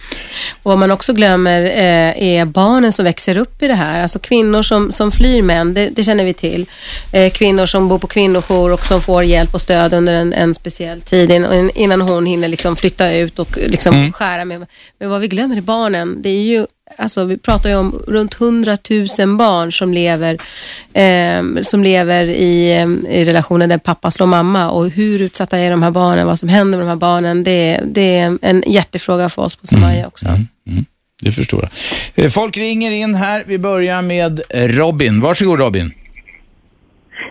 [0.63, 4.01] Och vad man också glömmer eh, är barnen som växer upp i det här.
[4.01, 6.65] Alltså kvinnor som, som flyr män, det, det känner vi till.
[7.11, 10.53] Eh, kvinnor som bor på kvinnojour och som får hjälp och stöd under en, en
[10.53, 14.11] speciell tid in- innan hon hinner liksom flytta ut och liksom Mm.
[14.11, 14.65] skära med.
[14.99, 16.21] Men vad vi glömmer är barnen.
[16.21, 16.65] Det är ju
[16.97, 18.77] Alltså, vi pratar ju om runt 100
[19.19, 20.37] 000 barn som lever,
[20.93, 25.69] eh, som lever i, eh, i relationer där pappa slår mamma och hur utsatta är
[25.71, 29.29] de här barnen, vad som händer med de här barnen, det, det är en hjärtefråga
[29.29, 30.27] för oss på Somalia också.
[31.21, 31.69] Det förstår
[32.15, 32.25] jag.
[32.25, 33.43] Eh, Folk ringer in här.
[33.47, 35.21] Vi börjar med Robin.
[35.21, 35.91] Varsågod Robin.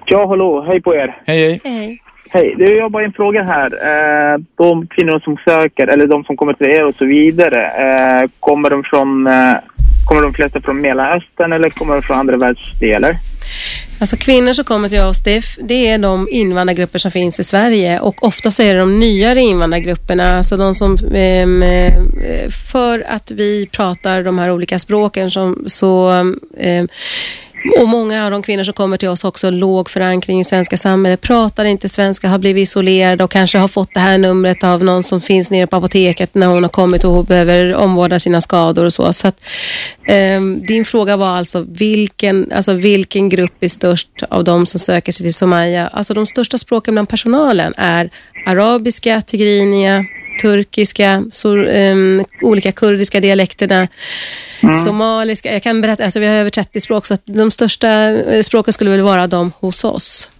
[0.06, 0.64] Ja, hallå.
[0.68, 1.22] Hej på er.
[1.26, 1.60] Hej, hej.
[1.64, 2.02] Hej.
[2.42, 3.70] Du, jag har bara en fråga här.
[4.34, 8.30] Eh, de kvinnor som söker, eller de som kommer till er och så vidare, eh,
[8.40, 9.54] kommer de från, eh,
[10.08, 13.16] kommer de flesta från Mellanöstern eller kommer de från andra världsdelar?
[14.00, 17.44] Alltså kvinnor som kommer till oss, det är, det är de invandrargrupper som finns i
[17.44, 21.94] Sverige och ofta så är det de nyare invandrargrupperna, alltså de som, ehm, eh,
[22.72, 26.08] för att vi pratar de här olika språken som, så,
[26.58, 26.88] ehm,
[27.80, 31.20] och många av de kvinnor som kommer till oss också låg förankring i svenska samhället,
[31.20, 35.02] pratar inte svenska, har blivit isolerade och kanske har fått det här numret av någon
[35.02, 38.92] som finns nere på apoteket när hon har kommit och behöver omvårda sina skador och
[38.92, 39.12] så.
[39.12, 39.40] så att,
[40.06, 45.12] ehm, din fråga var alltså vilken, alltså vilken grupp är störst av de som söker
[45.12, 45.88] sig till Somalia?
[45.88, 48.10] Alltså de största språken bland personalen är
[48.46, 50.04] arabiska, tigrinia,
[50.42, 53.88] turkiska, så, ehm, olika kurdiska dialekterna,
[54.84, 55.52] somaliska.
[55.52, 58.72] Jag kan berätta, alltså vi har över 30 språk så att de största eh, språken
[58.72, 60.30] skulle väl vara de hos oss.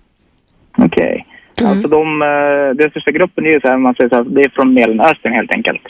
[0.78, 1.26] Okej.
[1.64, 4.42] Alltså de, eh, den största gruppen är ju så här, man säger så här, det
[4.42, 5.82] är från Mellanöstern helt enkelt.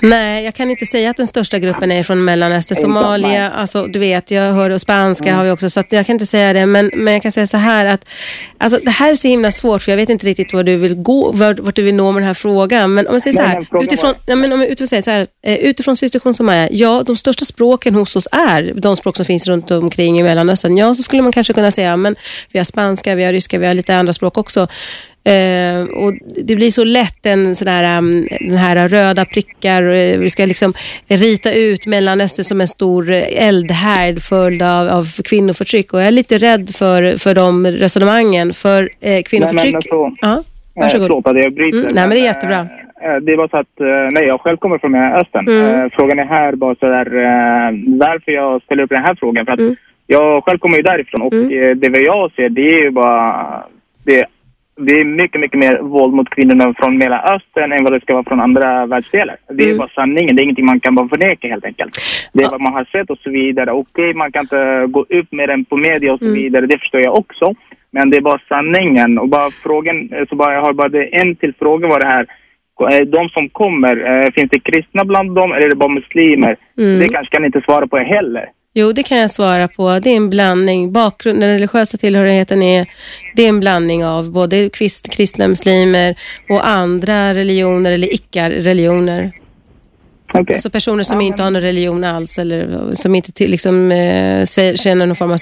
[0.00, 2.76] Nej, jag kan inte säga att den största gruppen är från Mellanöstern.
[2.76, 6.14] Somalia, alltså du vet, jag hör och spanska har vi också, så att jag kan
[6.14, 6.66] inte säga det.
[6.66, 8.08] Men, men jag kan säga så här att
[8.58, 10.94] alltså, det här är så himla svårt för jag vet inte riktigt var du vill
[10.94, 12.94] gå, vart, vart du vill nå med den här frågan.
[12.94, 15.26] Men om jag säger så här, utifrån, ja, men om jag utifrån, säger så här
[15.46, 19.48] eh, utifrån Systerkon Somalia, ja, de största språken hos oss är de språk som finns
[19.48, 20.76] runt omkring i Mellanöstern.
[20.76, 22.16] Ja, så skulle man kanske kunna säga, men
[22.52, 24.68] vi har spanska, vi har ryska, vi har lite andra språk också.
[25.26, 26.12] Eh, och
[26.44, 29.82] det blir så lätt en sån här, um, den här röda prickar.
[29.82, 30.72] eh, Vi ska liksom
[31.08, 35.92] rita ut Mellanöstern som en stor eh, eldhärd följd av, av kvinnoförtryck.
[35.92, 38.52] Och jag är lite rädd för, för de resonemangen.
[38.52, 39.72] För eh, kvinnoförtryck...
[39.72, 40.42] Men, men så, ja,
[40.74, 41.02] varsågod.
[41.04, 41.78] Eh, förlåt att jag bryter.
[41.78, 42.66] Mm, nej, men det är jättebra.
[43.22, 45.48] Det var så att, nej jag själv kommer från Mellanöstern.
[45.48, 45.90] Mm.
[45.90, 47.04] Frågan är här bara så där,
[47.98, 49.46] varför jag ställer upp den här frågan.
[49.46, 49.76] För att Mm.
[50.06, 53.46] jag själv kommer ju därifrån och eh, det vad jag ser det är ju bara,
[54.04, 54.24] det,
[54.76, 58.24] det är mycket, mycket mer våld mot kvinnorna från Mellanöstern än vad det ska vara
[58.24, 59.36] från andra världsdelar.
[59.48, 59.78] Det är Mm.
[59.78, 61.96] bara sanningen, det är ingenting man kan bara förneka helt enkelt.
[62.32, 63.70] Det är vad man har sett och så vidare.
[63.72, 66.34] Okej, man kan inte gå upp med den på media och så Mm.
[66.36, 67.54] vidare, det förstår jag också.
[67.90, 71.36] Men det är bara sanningen och bara frågan, eh, så bara, jag har bara en
[71.36, 72.26] till fråga var det här.
[72.92, 76.56] Eh, De som kommer, eh, finns det kristna bland dem eller är det bara muslimer?
[76.78, 76.98] Mm.
[77.00, 78.46] Det kanske kan inte svara på heller.
[78.78, 79.98] Jo, det kan jag svara på.
[79.98, 80.92] Det är en blandning.
[80.92, 82.86] Bakgrund, den religiösa tillhörigheten är,
[83.34, 86.14] det är en blandning av både krist, kristna muslimer
[86.48, 89.32] och andra religioner eller icke-religioner.
[90.32, 94.44] Alltså personer som inte har någon religion alls eller som inte till, liksom, eh,
[94.74, 95.36] känner någon form av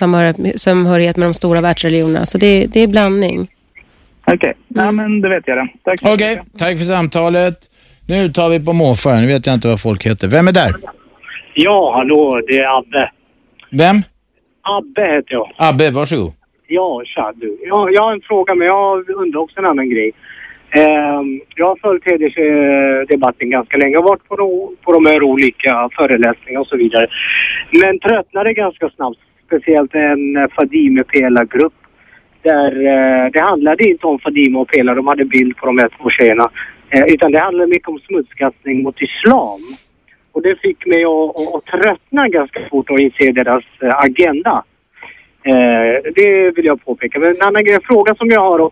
[0.56, 2.26] samhörighet, med de stora världsreligionerna.
[2.26, 3.48] Så det, det är blandning.
[4.26, 5.68] Okej, ja, men det vet jag.
[5.84, 7.58] Tack så Okej, tack för samtalet.
[8.06, 9.14] Nu tar vi på måfå.
[9.14, 10.28] Nu vet jag inte vad folk heter.
[10.28, 10.72] Vem är där?
[11.54, 13.10] Ja, hallå, det är Abbe.
[13.78, 13.96] Vem?
[14.62, 15.50] Abbe heter jag.
[15.56, 16.32] Abbe, varsågod.
[16.66, 17.58] Ja, tja du.
[17.62, 20.12] Jag, jag har en fråga, men jag undrar också en annan grej.
[20.70, 23.92] Ehm, jag har följt hedersdebatten ganska länge.
[23.92, 27.06] Jag har varit på, de, på de här olika föreläsningarna och så vidare.
[27.82, 29.18] Men tröttnade ganska snabbt.
[29.46, 31.74] Speciellt en eh, Fadime Pela-grupp.
[32.42, 35.90] Där eh, det handlade inte om Fadime och Pela, de hade bild på de här
[35.98, 36.50] två tjejerna.
[36.90, 39.60] Eh, utan det handlade mycket om smutskastning mot islam.
[40.34, 44.64] Och det fick mig att, att, att tröttna ganska fort och inse deras eh, agenda.
[45.46, 47.18] Eh, det vill jag påpeka.
[47.18, 48.70] Men en annan grej, en fråga som jag har då.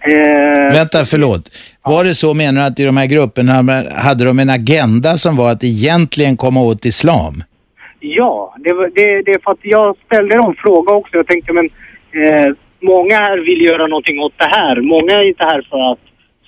[0.00, 1.42] Eh, Vänta, förlåt.
[1.82, 3.52] Var det så menar du att i de här grupperna
[3.96, 7.34] hade de en agenda som var att egentligen komma åt islam?
[8.00, 11.16] Ja, det, det, det är för att jag ställde en fråga också.
[11.16, 11.64] Jag tänkte men
[12.12, 14.80] eh, många här vill göra någonting åt det här.
[14.80, 15.98] Många är inte här för att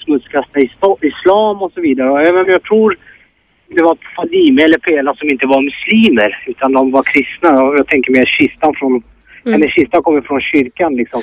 [0.05, 2.11] smutskasta isla- islam och så vidare.
[2.11, 2.97] Och jag, jag tror
[3.68, 7.62] det var Fadime eller Pela som inte var muslimer utan de var kristna.
[7.64, 9.02] Och jag tänker mig kistan från,
[9.44, 11.22] hennes kista kommer från kyrkan liksom.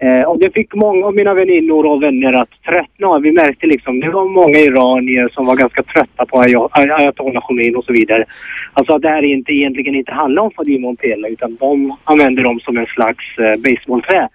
[0.00, 3.18] Eh, och det fick många av mina väninnor och vänner att tröttna.
[3.18, 7.42] Vi märkte liksom, det var många iranier som var ganska trötta på Ay- Ay- ayatollah
[7.46, 8.24] Khomeini och så vidare.
[8.72, 12.42] Alltså att det här inte, egentligen inte handlar om Fadime och Pela utan de använder
[12.42, 14.28] dem som en slags eh, baseballträ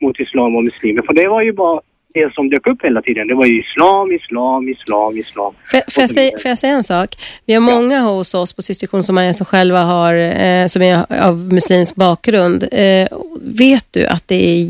[0.00, 1.02] mot islam och muslimer.
[1.02, 1.80] För det var ju bara
[2.14, 3.26] det som dök upp hela tiden.
[3.28, 5.54] Det var ju islam, islam, islam, islam.
[5.70, 7.16] Får, får, jag säga, får jag säga en sak?
[7.46, 11.22] Vi har många hos oss på Systerkon som, är, som själva har, eh, som är
[11.22, 12.68] av muslimsk bakgrund.
[12.72, 13.08] Eh,
[13.42, 14.64] vet du att det är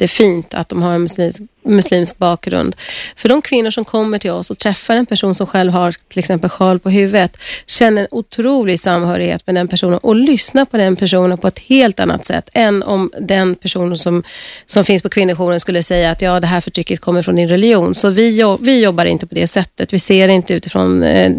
[0.00, 2.76] jättefint att de har en muslimsk, muslimsk bakgrund?
[3.16, 6.18] För de kvinnor som kommer till oss och träffar en person som själv har till
[6.18, 7.36] exempel sjal på huvudet,
[7.66, 12.00] känner en otrolig samhörighet med den personen och lyssnar på den personen på ett helt
[12.00, 14.22] annat sätt än om den personen som,
[14.66, 17.94] som finns på kvinnojouren skulle säga att ja, det här förtrycket kommer från din religion.
[17.94, 19.92] Så vi, vi jobbar inte på det sättet.
[19.92, 21.32] Vi ser inte utifrån eh,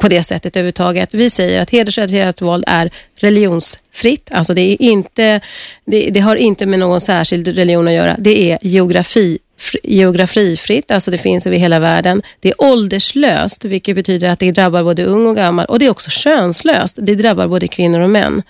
[0.00, 1.14] på det sättet överhuvudtaget.
[1.14, 2.90] Vi säger att hedersrelaterat våld är
[3.20, 4.30] religions religionsfritt.
[4.32, 5.40] Alltså det, är inte,
[5.86, 8.16] det, det har inte med någon särskild religion att göra.
[8.18, 12.22] Det är geografi fr- geografifritt, alltså det finns över hela världen.
[12.40, 15.66] Det är ålderslöst, vilket betyder att det drabbar både ung och gammal.
[15.66, 18.42] Och det är också könslöst, det drabbar både kvinnor och män.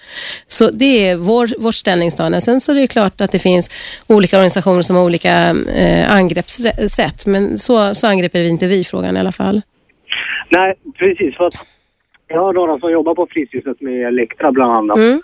[0.48, 2.40] Så det är vår, vårt ställningstagande.
[2.40, 3.70] Sen så är det klart att det finns
[4.06, 9.16] olika organisationer som har olika eh, angreppssätt, men så, så angriper vi inte vi frågan
[9.16, 9.62] i alla fall.
[10.50, 11.36] Nej, precis.
[11.36, 11.54] För att
[12.28, 14.98] jag har några som jobbar på Fryshuset med Elektra bland annat.
[14.98, 15.22] Mm.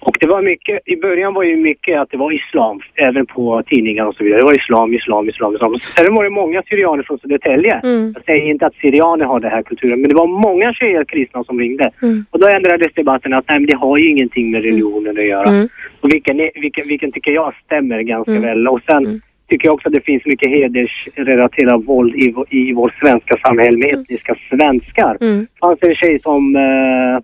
[0.00, 3.62] Och det var mycket, i början var ju mycket att det var islam, även på
[3.66, 4.40] tidningar och så vidare.
[4.40, 5.78] Det var islam, islam, islam, islam.
[5.96, 7.80] Sen var det många syrianer från Södertälje.
[7.84, 8.12] Mm.
[8.16, 11.44] Jag säger inte att syrianer har den här kulturen, men det var många tjejer kristna
[11.44, 11.90] som ringde.
[12.02, 12.24] Mm.
[12.30, 15.48] Och då ändrades debatten att nej, men det har ju ingenting med religionen att göra.
[15.48, 15.68] Mm.
[16.00, 18.42] Och vilken, vilken, vilken tycker jag stämmer ganska Mm.
[18.42, 18.68] väl.
[18.68, 23.36] Och sen tycker jag också att det finns mycket hedersrelaterat våld i, i vårt svenska
[23.46, 25.16] samhälle med etniska svenskar.
[25.20, 25.40] Mm.
[25.40, 27.22] Det fanns en tjej som eh,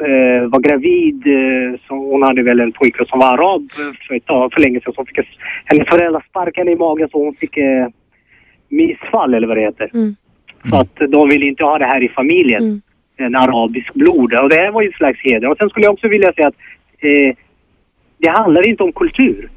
[0.00, 1.26] eh, var gravid.
[1.26, 3.72] Eh, så hon hade väl en pojke som var arab
[4.08, 4.92] för, ett tag, för länge sedan.
[4.96, 5.18] Så fick
[5.64, 7.86] hennes föräldrar sparka henne i magen så hon fick eh,
[8.68, 9.90] missfall eller vad det heter.
[9.94, 10.14] Mm.
[10.70, 12.62] Så att de ville inte ha det här i familjen.
[13.16, 14.34] En arabisk blod.
[14.34, 15.48] Och det här var ju ett slags heder.
[15.50, 16.54] Och sen skulle jag också vilja säga att
[16.98, 17.36] eh,
[18.18, 19.48] det handlar inte om kultur.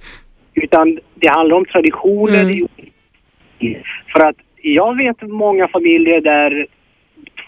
[0.53, 2.43] Utan det handlar om traditioner.
[3.59, 3.77] Det-
[4.07, 6.67] För att jag vet många familjer där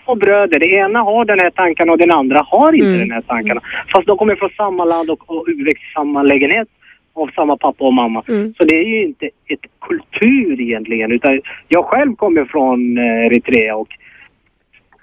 [0.06, 3.22] två bröder, det ena har den här tankarna och den andra har inte den här
[3.22, 3.62] tankarna.
[3.94, 6.68] Fast de kommer från samma land och, och uppväxt i samma lägenhet.
[7.14, 8.24] av samma pappa och mamma.
[8.58, 11.12] Så det är ju inte ett kultur egentligen.
[11.12, 13.88] Utan jag själv kommer från eh, Eritrea och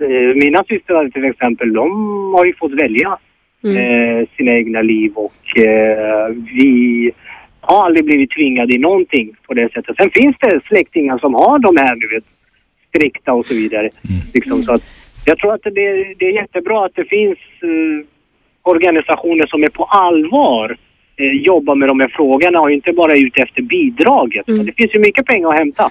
[0.01, 1.89] eh, mina systrar till exempel, de
[2.35, 3.19] har ju fått välja
[3.65, 7.11] eh, sina egna liv och eh, vi
[7.61, 9.97] har aldrig blivit tvingade i någonting på det sättet.
[9.97, 12.25] Sen finns det släktingar som har de här, du vet,
[12.97, 13.91] strikta och så vidare.
[14.35, 14.83] Liksom, så att
[15.25, 18.07] jag tror att det, det är jättebra att det finns eh,
[18.63, 20.77] organisationer som är på allvar
[21.17, 24.47] eh, jobbar med de här frågorna och inte bara är ute efter bidraget.
[24.47, 25.91] Så det finns ju mycket pengar att hämta.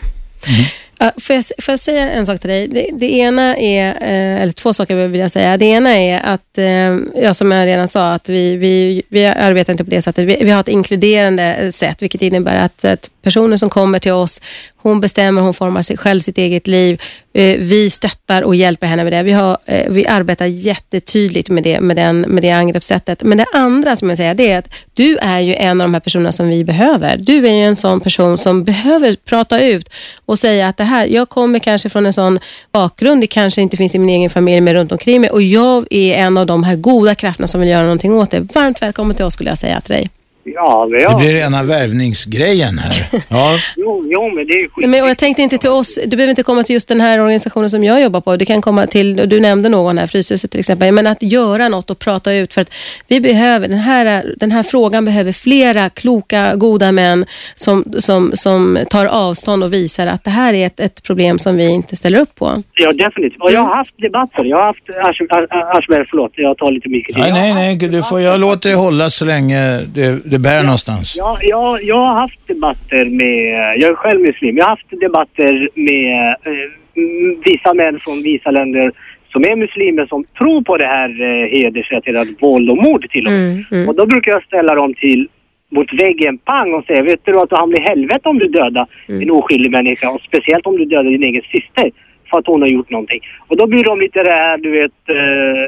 [1.00, 2.68] Ja, får, jag, får jag säga en sak till dig?
[2.68, 5.58] Det, det ena är, eh, eller två saker vill jag säga.
[5.58, 9.74] Det ena är att, eh, ja, som jag redan sa, att vi, vi, vi arbetar
[9.74, 10.28] inte på det sättet.
[10.28, 14.42] Vi, vi har ett inkluderande sätt, vilket innebär att, att personer som kommer till oss,
[14.90, 17.02] hon bestämmer, hon formar sig själv sitt eget liv.
[17.34, 19.24] Eh, vi stöttar och hjälper henne med det.
[19.24, 23.24] Vi, har, eh, vi arbetar jättetydligt med det, med, den, med det angreppssättet.
[23.24, 25.94] Men det andra som jag säger, det är att du är ju en av de
[25.94, 27.18] här personerna som vi behöver.
[27.20, 29.90] Du är ju en sån person som behöver prata ut
[30.26, 32.40] och säga att det här, jag kommer kanske från en sån
[32.72, 35.88] bakgrund, det kanske inte finns i min egen familj men runt omkring mig och jag
[35.90, 38.40] är en av de här goda krafterna som vill göra någonting åt det.
[38.40, 40.10] Varmt välkommen till oss skulle jag säga till dig.
[40.48, 41.18] Ja, men Det ja.
[41.18, 43.22] blir rena värvningsgrejen här.
[43.30, 43.52] Ja.
[43.76, 44.90] Jo, jo, men det är skit.
[44.90, 47.20] Men, och jag tänkte inte till oss, du behöver inte komma till just den här
[47.20, 48.38] organisationen som jag jobbar på.
[48.38, 51.70] Du kan komma till, och du nämnde någon här, Fryshuset till exempel, men att göra
[51.70, 52.74] något och prata ut för att
[53.08, 58.78] vi behöver, den här, den här frågan behöver flera kloka, goda män som, som, som
[58.90, 62.20] tar avstånd och visar att det här är ett, ett problem som vi inte ställer
[62.20, 62.64] upp på.
[62.74, 63.42] Ja, definitivt.
[63.42, 64.44] Och jag har haft debatter.
[64.44, 67.24] Jag har haft, Asch- Asch- Aschberg, förlåt, jag tar lite mycket tid.
[67.24, 67.90] Nej, nej, nej.
[67.90, 71.16] Du får, jag låter det hålla så länge det, det bär någonstans.
[71.18, 73.44] Ja, jag, jag har haft debatter med,
[73.82, 78.52] jag är själv muslim, jag har haft debatter med eh, mm, vissa män från vissa
[78.52, 78.92] länder
[79.32, 83.32] som är muslimer som tror på det här eh, hedersrelaterat våld och mord till och
[83.32, 83.88] med.
[83.88, 85.28] Och då brukar jag ställa dem till
[85.70, 88.88] mot väggen, pang, och säga vet du att du hamnar i helvete om du dödar
[89.08, 91.92] en oskyldig människa och speciellt om du dödar din egen syster
[92.30, 93.20] för att hon har gjort någonting.
[93.48, 95.66] Och då blir de lite det här, du vet, eh,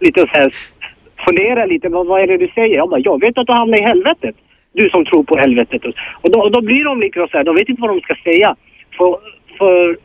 [0.00, 0.54] lite så här,
[1.26, 2.76] fundera lite, vad, vad är det du säger?
[2.76, 4.34] Jag bara, jag vet att du hamnar i helvetet.
[4.72, 5.82] Du som tror på helvetet.
[6.20, 8.14] Och då, och då blir de lite så här, de vet inte vad de ska
[8.24, 8.56] säga.
[8.98, 9.16] För,
[9.58, 9.96] för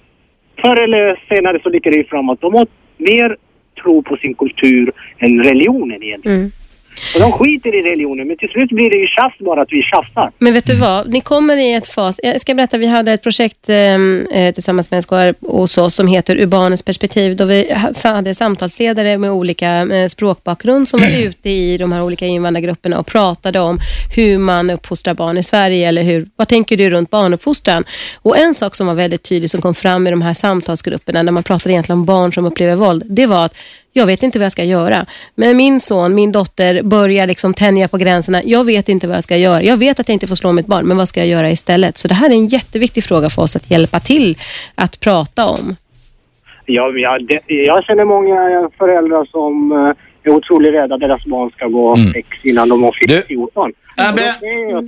[0.61, 2.67] förr eller senare så dyker det ju fram att de har
[2.97, 3.37] mer
[3.83, 6.37] tro på sin kultur än religionen egentligen.
[6.37, 6.49] Mm.
[7.15, 9.81] Och de skiter i religionen, men till slut blir det ju tjafs bara att vi
[9.83, 10.31] tjafsar.
[10.37, 11.09] Men vet du vad?
[11.09, 12.19] Ni kommer i ett fas.
[12.23, 16.35] Jag ska berätta, vi hade ett projekt eh, tillsammans med SKR hos oss som heter
[16.35, 17.35] Ur barnens perspektiv.
[17.35, 22.03] Då vi ha- hade samtalsledare med olika eh, språkbakgrund som var ute i de här
[22.03, 23.79] olika invandrargrupperna och pratade om
[24.15, 27.83] hur man uppfostrar barn i Sverige eller hur, vad tänker du runt barnuppfostran?
[28.21, 31.31] Och en sak som var väldigt tydlig som kom fram i de här samtalsgrupperna när
[31.31, 33.55] man pratade egentligen om barn som upplever våld, det var att
[33.93, 35.05] jag vet inte vad jag ska göra.
[35.35, 38.41] Men min son, min dotter börjar liksom tänja på gränserna.
[38.43, 39.63] Jag vet inte vad jag ska göra.
[39.63, 41.97] Jag vet att jag inte får slå mitt barn, men vad ska jag göra istället?
[41.97, 44.37] Så det här är en jätteviktig fråga för oss att hjälpa till
[44.75, 45.75] att prata om.
[46.65, 51.51] Ja, jag, det, jag känner många föräldrar som eh, är otroligt rädda att deras barn
[51.51, 53.71] ska gå sex innan de har fyllt 14.
[53.97, 54.35] Abbe,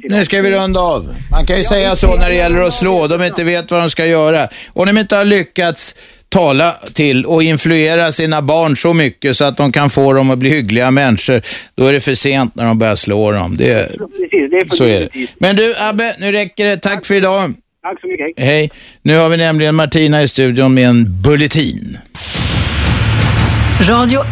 [0.04, 1.04] nu ska vi runda av.
[1.32, 3.90] Man kan ju säga så när det gäller att slå, de inte vet vad de
[3.90, 4.48] ska göra.
[4.74, 5.96] Om de inte har lyckats
[6.32, 10.40] tala till och influera sina barn så mycket så att de kan få dem att
[10.40, 11.42] bli hyggliga människor,
[11.76, 13.58] då är det för sent när de börjar slå dem.
[13.58, 15.28] Det, Precis, det är så är det.
[15.40, 16.78] Men du Abbe, nu räcker det.
[16.78, 17.54] Tack för idag.
[17.84, 18.44] Tack så mycket.
[18.44, 18.70] Hej.
[19.02, 21.98] Nu har vi nämligen Martina i studion med en bulletin.
[23.90, 24.32] Radio 1.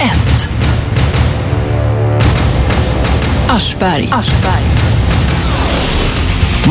[3.49, 4.09] Aschberg.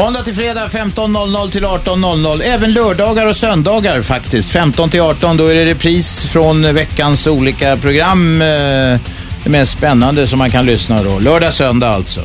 [0.05, 2.43] Måndag till fredag 15.00 till 18.00.
[2.55, 4.53] Även lördagar och söndagar faktiskt.
[4.53, 8.23] 15 till 18 då är det repris från veckans olika program.
[8.51, 8.95] Eh,
[9.45, 11.15] det mest spännande som man kan lyssna då.
[11.29, 12.21] Lördag, söndag alltså.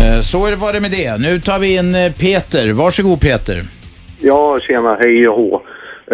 [0.00, 1.12] Eh, så är det var det med det.
[1.26, 2.72] Nu tar vi in eh, Peter.
[2.72, 3.56] Varsågod Peter.
[4.20, 5.62] Ja, tjena, hej och hå.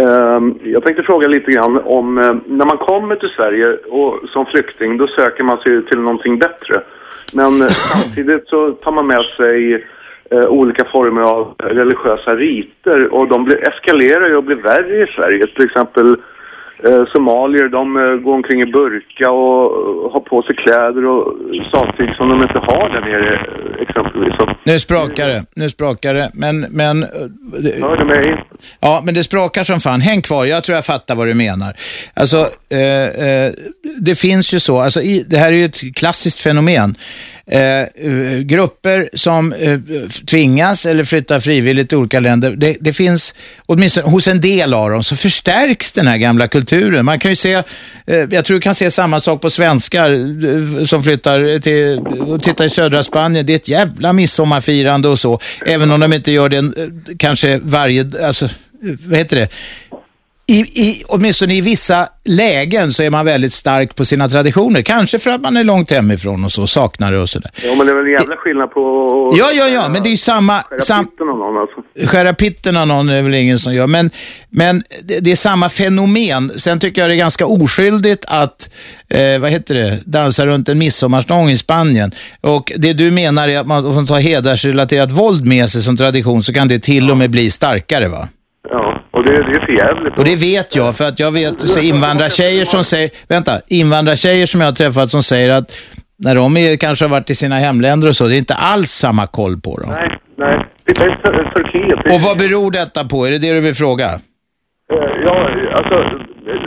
[0.03, 2.15] Ehm, jag tänkte fråga lite grann om
[2.47, 3.67] när man kommer till Sverige
[3.99, 6.77] och som flykting då söker man sig till någonting bättre.
[7.33, 9.85] Men samtidigt så tar man med sig
[10.31, 15.07] eh, olika former av religiösa riter och de blir, eskalerar ju och blir värre i
[15.07, 15.47] Sverige.
[15.47, 16.17] Till exempel
[16.85, 19.65] eh, somalier, de eh, går omkring i burka och
[20.07, 21.35] eh, har på sig kläder och
[21.71, 23.41] saker som de inte har där nere
[23.81, 24.35] exempelvis.
[24.37, 25.45] Så, Nu sprakar det.
[25.55, 26.31] Nu sprakar det.
[26.35, 27.03] Men, men...
[27.81, 28.45] Hör du mig?
[28.81, 30.01] Ja, men det sprakar som fan.
[30.01, 31.77] Häng kvar, jag tror jag fattar vad du menar.
[32.15, 32.37] Alltså,
[32.69, 33.53] eh,
[34.01, 36.97] det finns ju så, alltså, i, det här är ju ett klassiskt fenomen.
[37.47, 39.79] Eh, eh, grupper som eh,
[40.27, 43.35] tvingas eller flyttar frivilligt till olika länder, det, det finns,
[43.67, 47.05] åtminstone hos en del av dem, så förstärks den här gamla kulturen.
[47.05, 47.65] Man kan ju se, eh,
[48.07, 51.99] jag tror du kan se samma sak på svenskar eh, som flyttar till,
[52.33, 53.47] och tittar i södra Spanien.
[53.47, 56.65] Det är ett jävla midsommarfirande och så, även om de inte gör det eh,
[57.19, 58.49] kanske varje, alltså,
[58.81, 59.49] vad heter det?
[60.47, 64.83] I, i, åtminstone i vissa lägen så är man väldigt stark på sina traditioner.
[64.83, 67.51] Kanske för att man är långt hemifrån och så, saknar det och sådär.
[67.63, 68.81] Ja, men det är väl en jävla skillnad på...
[69.39, 70.63] Ja, ja, ja, men det är ju samma...
[70.63, 72.11] Skära sam, pitten av någon alltså.
[72.11, 74.11] Skära pitten av någon är väl ingen som gör, men,
[74.51, 76.53] men det, det är samma fenomen.
[76.57, 78.71] Sen tycker jag det är ganska oskyldigt att,
[79.09, 82.13] eh, vad heter det, dansa runt en midsommarstång i Spanien.
[82.41, 85.97] Och det du menar är att man om man tar hedersrelaterat våld med sig som
[85.97, 88.29] tradition så kan det till och med bli starkare va?
[88.69, 90.19] Ja, och det, det är för jävligt.
[90.19, 94.61] Och det vet jag, för att jag vet så invandrartjejer som säger, vänta, invandrartjejer som
[94.61, 95.77] jag har träffat som säger att
[96.17, 98.91] när de är, kanske har varit i sina hemländer och så, det är inte alls
[98.91, 99.91] samma koll på dem.
[99.91, 100.67] Nej, nej.
[100.91, 102.15] I Tur- Turkiet.
[102.15, 103.27] Och vad beror detta på?
[103.27, 104.05] Är det det du vill fråga?
[104.05, 104.21] Eh,
[105.27, 106.61] Ja, alltså eh,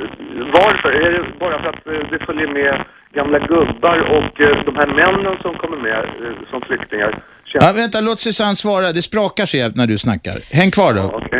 [0.53, 0.89] varför?
[0.91, 2.83] Är det bara för att eh, det följer med
[3.15, 7.23] gamla gubbar och eh, de här männen som kommer med eh, som flyktingar?
[7.53, 8.91] Ja, vänta, låt Susanne svara.
[8.91, 10.33] Det sprakar så jävligt när du snackar.
[10.51, 11.21] Häng kvar då.
[11.31, 11.37] Ja,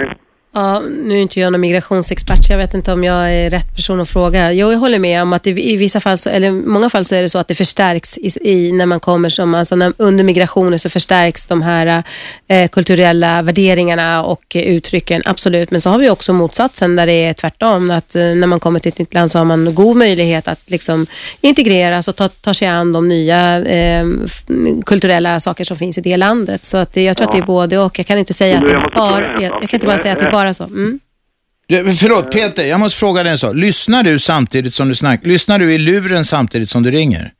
[0.90, 4.00] nu är inte jag någon migrationsexpert, så jag vet inte om jag är rätt person
[4.02, 4.52] att fråga.
[4.54, 7.22] Jo, jag håller med om att i vissa fall, så, eller många fall så är
[7.22, 10.80] det så att det förstärks i, i när man kommer som, alltså när, under migrationen
[10.80, 12.04] så förstärks de här
[12.48, 15.72] eh, kulturella värderingarna och eh, uttrycken, absolut.
[15.72, 18.80] Men så har vi också motsatsen där det är tvärtom, att eh, när man kommer
[18.80, 21.08] till ett nytt land så har man god möjlighet att liksom
[21.42, 24.44] integreras och ta, ta sig an de nya eh, f-
[24.86, 26.66] kulturella saker som finns i det landet.
[26.66, 28.00] Så att jag tror att det är både och.
[28.00, 29.60] Jag kan inte säga att det bara, jag, sak.
[29.64, 30.64] jag kan inte bara säga att det är bara så.
[30.64, 31.00] Mm.
[31.68, 33.56] Du, förlåt, Peter, jag måste fråga dig en sak.
[33.56, 35.28] Lyssnar du samtidigt som du snackar?
[35.30, 37.32] Lyssnar du i luren samtidigt som du ringer?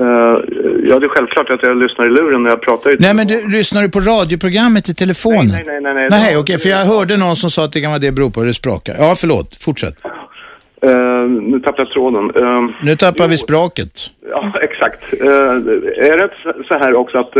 [0.00, 0.04] Eh,
[0.88, 2.90] ja, det är självklart att jag lyssnar i luren när jag pratar.
[2.90, 5.46] i Nej, men du, lyssnar du på radioprogrammet i telefonen?
[5.48, 5.94] Nej, nej, nej.
[5.94, 8.30] nej, Nej, okej, för jag hörde någon som sa att det kan vara det beror
[8.30, 8.96] på hur det sprakar.
[8.98, 9.94] Ja, förlåt, fortsätt.
[10.82, 10.90] Eh,
[11.50, 12.30] nu tappade jag tråden.
[12.36, 13.92] Eh, Nu tappar vi spraket.
[14.30, 15.02] Ja, exakt.
[15.20, 15.28] Eh,
[16.10, 16.28] är det
[16.68, 17.34] så- här också att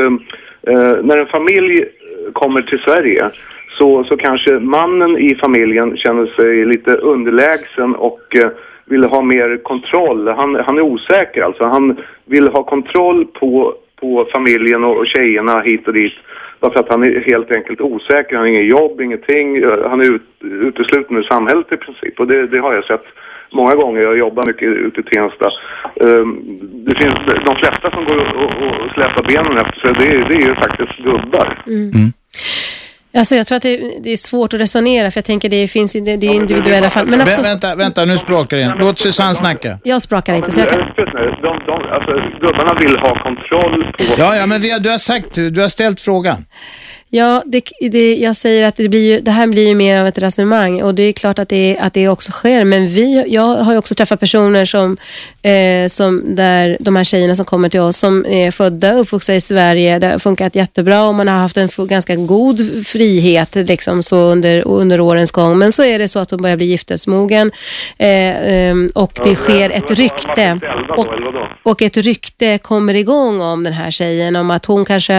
[1.05, 1.85] när en familj
[2.33, 3.31] kommer till Sverige
[3.79, 8.51] så, så kanske mannen i familjen känner sig lite underlägsen och eh,
[8.85, 10.29] vill ha mer kontroll.
[10.29, 11.65] Han, han är osäker alltså.
[11.65, 16.13] Han vill ha kontroll på, på familjen och, och tjejerna hit och dit.
[16.61, 18.37] Bara för att han är helt enkelt osäker.
[18.37, 19.57] Han har inget jobb, ingenting.
[19.57, 22.21] Eh, han är ut, utesluten ur samhället i princip.
[22.21, 23.05] Och det, det har jag sett
[23.53, 24.01] många gånger.
[24.01, 25.49] Jag jobbar mycket ute i Tensta.
[26.01, 27.15] Ehm, det finns
[27.45, 29.91] de flesta som går och, och, släpar benen efter sig.
[29.99, 31.63] Det, är- det är ju faktiskt gubbar.
[31.67, 32.13] Mm.
[33.17, 35.93] Alltså jag tror att det, det är svårt att resonera för jag tänker det finns
[35.93, 37.07] det, det är individuella fall.
[37.09, 38.77] Men absolut, vänta, vänta, nu sprakar det igen.
[38.81, 39.79] Låt Susanne snacka.
[39.85, 40.81] jag sprakar inte så jag kan...
[41.43, 44.05] De, de, alltså, gubbarna vill ha kontroll på...
[44.19, 46.45] Ja, ja, men vi har, du har sagt, du har ställt frågan.
[47.11, 50.07] Ja, det, det, jag säger att det, blir ju, det här blir ju mer av
[50.07, 52.65] ett resonemang och det är klart att det, att det också sker.
[52.65, 54.97] Men vi, jag har ju också träffat personer som,
[55.43, 59.35] eh, som där de här tjejerna som kommer till oss som är födda och uppvuxna
[59.35, 59.99] i Sverige.
[59.99, 64.67] Det har funkat jättebra och man har haft en ganska god frihet liksom, så under,
[64.67, 65.59] under årens gång.
[65.59, 67.51] Men så är det så att de börjar bli giftesmogen
[67.99, 70.61] eh, ehm, och det sker ett rykte.
[70.97, 71.07] Och,
[71.63, 75.15] och ett rykte kommer igång om den här tjejen om att hon kanske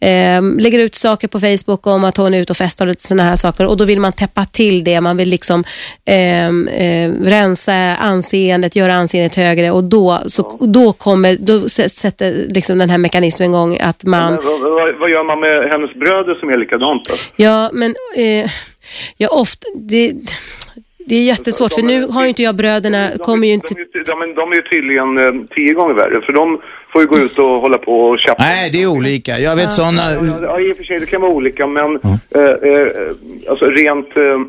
[0.00, 3.02] eh, lägger ut saker på Facebook om att hon är ute och festar och lite
[3.08, 5.00] sådana här saker och då vill man täppa till det.
[5.00, 5.64] Man vill liksom
[6.04, 12.78] eh, eh, rensa anseendet, göra anseendet högre och då, så, då kommer, då sätter liksom
[12.78, 16.48] den här mekanismen igång att man Men, vad, vad, gör man med hennes bröder som
[16.48, 17.14] är likadant då?
[17.36, 18.50] Ja, men eh,
[19.16, 20.12] ja, ofta, det,
[21.08, 23.74] det är jättesvårt för nu har ju inte jag bröderna, kommer ju inte...
[23.74, 26.20] De, är- de är ju tydligen eh, tio gånger värre.
[26.20, 26.60] För de
[26.96, 28.44] får ju gå ut och hålla på och tjafsa.
[28.44, 29.38] Nej, det är olika.
[29.38, 30.02] Jag vet sådana...
[30.42, 31.98] Ja, i och för sig, det kan vara olika, men
[32.34, 32.88] eh, eh,
[33.48, 34.40] alltså rent eh,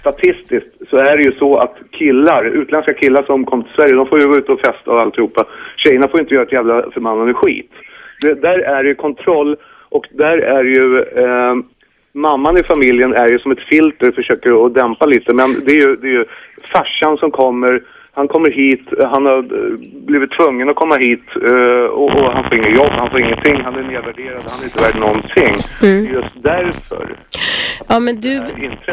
[0.00, 4.06] statistiskt så är det ju så att killar, utländska killar som kommer till Sverige, de
[4.06, 5.46] får ju gå ut och festa och alltihopa.
[5.76, 7.70] Tjejerna får inte göra ett jävla förbannade skit.
[8.22, 9.56] Det, där är det ju kontroll
[9.88, 11.54] och där är ju eh,
[12.12, 15.80] mamman i familjen är ju som ett filter, försöker att dämpa lite, men det är
[15.86, 16.24] ju, det är ju
[16.72, 17.82] farsan som kommer
[18.18, 19.74] Han kommer hit, han har eh,
[20.06, 23.56] blivit tvungen att komma hit eh, och, och han får inget jobb, han får ingenting,
[23.64, 25.54] han är nedvärderad, han är inte värd någonting.
[25.82, 26.04] Mm.
[26.14, 27.16] Just därför.
[27.88, 28.42] Ja, men du,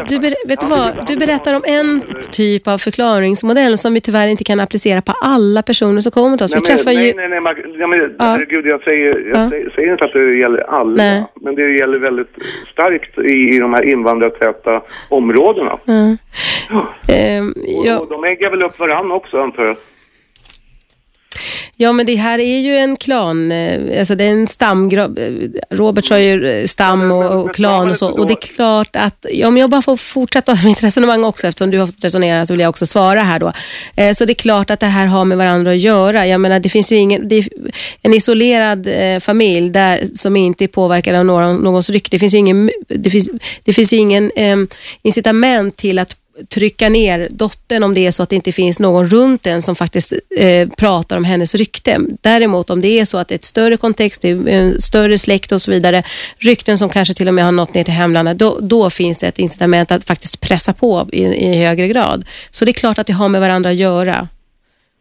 [0.08, 1.06] du, vet du, vad?
[1.06, 5.62] du berättar om en typ av förklaringsmodell som vi tyvärr inte kan applicera på alla
[5.62, 6.54] personer som kommer till oss.
[6.54, 7.14] Vi Nej, men- träffar nej, ju...
[7.14, 8.24] nej, nej, man, ja, men, Ja.
[8.24, 9.50] herregud, jag, säger, jag Ja.
[9.50, 11.24] säger, säger inte att det gäller alla, Nej.
[11.40, 12.34] men det gäller väldigt
[12.72, 15.78] starkt i, i de här invandrartäta områdena.
[15.84, 16.16] Ja.
[17.14, 17.54] Ehm,
[17.84, 17.98] ja.
[17.98, 19.76] Och de äggar väl upp varann också, antar jag.
[21.78, 25.18] Ja, men det här är ju en klan, eh, alltså det är en stamgrupp.
[25.70, 28.08] Robert sa ju eh, stam och, och klan och så.
[28.08, 31.70] Och det är klart att, ja, om jag bara får fortsätta mitt resonemang också, eftersom
[31.70, 33.52] du har fått resonera så vill jag också svara här då.
[33.96, 36.26] Eh, Så det är klart att det här har med varandra att göra.
[36.26, 37.46] Jag menar, det finns ju ingen, det är
[38.02, 38.88] en isolerad
[39.20, 42.16] familj där, som inte är påverkad av någon, någons rykte.
[42.16, 43.30] Det finns ju ingen, det finns,
[43.64, 44.56] det finns ingen eh,
[45.02, 46.16] incitament till att
[46.48, 49.76] trycka ner dottern om det är så att det inte finns någon runt den som
[49.76, 52.00] faktiskt eh, pratar om hennes rykte.
[52.20, 55.18] Däremot om det är så att det är ett större kontext, det är en större
[55.18, 56.02] släkt och så vidare,
[56.38, 59.26] rykten som kanske till och med har nått ner till hemlandet, då, då finns det
[59.26, 62.24] ett incitament att faktiskt pressa på i, i högre grad.
[62.50, 64.28] Så det är klart att det har med varandra att göra.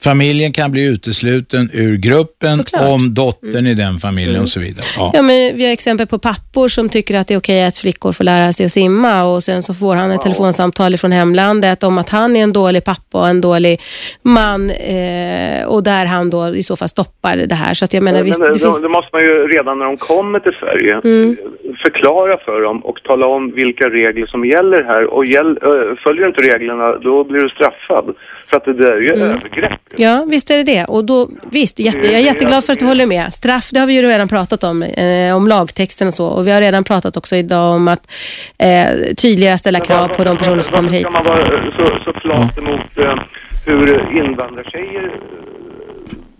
[0.09, 2.81] Familjen kan bli utesluten ur gruppen Såklart.
[2.81, 2.93] Mm.
[2.93, 4.85] om dottern i den familjen och så vidare.
[4.97, 5.11] Ja.
[5.13, 8.11] Ja, men vi har exempel på pappor som tycker att det är okej att flickor
[8.11, 11.97] får lära sig att simma och sen så får han ett telefonsamtal från hemlandet om
[11.97, 13.81] att han är en dålig pappa och en dålig
[14.21, 17.73] man eh, och där han då i så fall stoppar det här.
[17.73, 18.81] Så att jag menar, visst, men, det då, finns...
[18.81, 21.37] då måste man ju redan när de kommer till Sverige Mm.
[21.83, 25.03] förklara för dem och tala om vilka regler som gäller här.
[25.13, 25.57] Och gäll,
[26.03, 28.15] följer du inte reglerna, då blir du straffad.
[28.49, 29.29] För att det där är ju Mm.
[29.29, 29.79] övergrepp.
[29.97, 30.85] Ja, visst är det det.
[30.85, 33.33] Och då, visst, jätte, jag är jätteglad för att du håller med.
[33.33, 36.27] Straff, det har vi ju redan pratat om, eh, om lagtexten och så.
[36.27, 38.11] Och vi har redan pratat också idag om att
[38.57, 41.07] eh, tydligare ställa krav på de personer som kommer hit.
[41.07, 41.45] Ska man vara
[41.77, 43.19] så, så flat emot eh,
[43.65, 45.11] hur invandrartjejer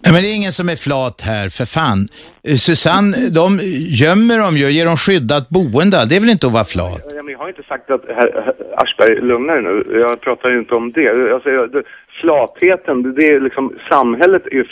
[0.06, 2.00] Nej, men det är ingen som är flat här, för fan.
[2.48, 3.60] Eh, Susanne, de
[4.04, 5.98] gömmer dem ju, ger dem skyddat boende.
[6.10, 7.02] Det är väl inte att vara flat?
[7.16, 10.00] Ja, men jag har inte sagt att herr, Aschberg, lugna dig nu.
[10.00, 11.34] Jag pratar ju inte om det.
[11.34, 11.84] Alltså, jag, det
[12.22, 14.66] flatheten, det, det är liksom, samhället är ju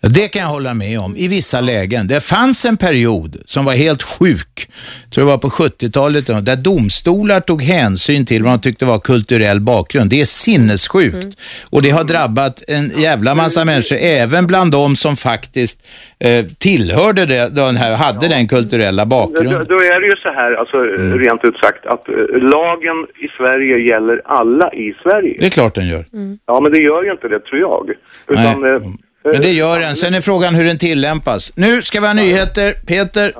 [0.00, 0.14] flat.
[0.14, 2.06] Det kan jag hålla med om i vissa lägen.
[2.06, 4.68] Det fanns en period som var helt sjuk,
[5.14, 9.60] tror jag var på 70-talet, där domstolar tog hänsyn till vad de tyckte var kulturell
[9.60, 10.10] bakgrund.
[10.10, 11.38] Det är sinnessjukt.
[11.70, 15.86] Och det har drabbat en jävla massa människor, även bland de som faktiskt
[16.18, 19.66] eh, tillhörde det, den här, hade den kulturella Då, bakgrunden.
[19.68, 20.76] då är det ju så här, alltså
[21.18, 25.36] rent ut sagt, att eh, lagen i Sverige gäller alla i Sverige.
[25.40, 26.04] Det är klart den gör.
[26.46, 27.90] Ja, men det gör ju inte det, tror jag.
[28.28, 28.82] Utan, eh,
[29.24, 29.96] Men det gör den.
[29.96, 31.52] Sen är frågan hur den tillämpas.
[31.54, 32.72] Nu ska vi ha nyheter.
[32.86, 33.34] Peter?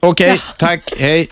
[0.00, 0.92] Okej, tack.
[0.98, 1.28] Hej.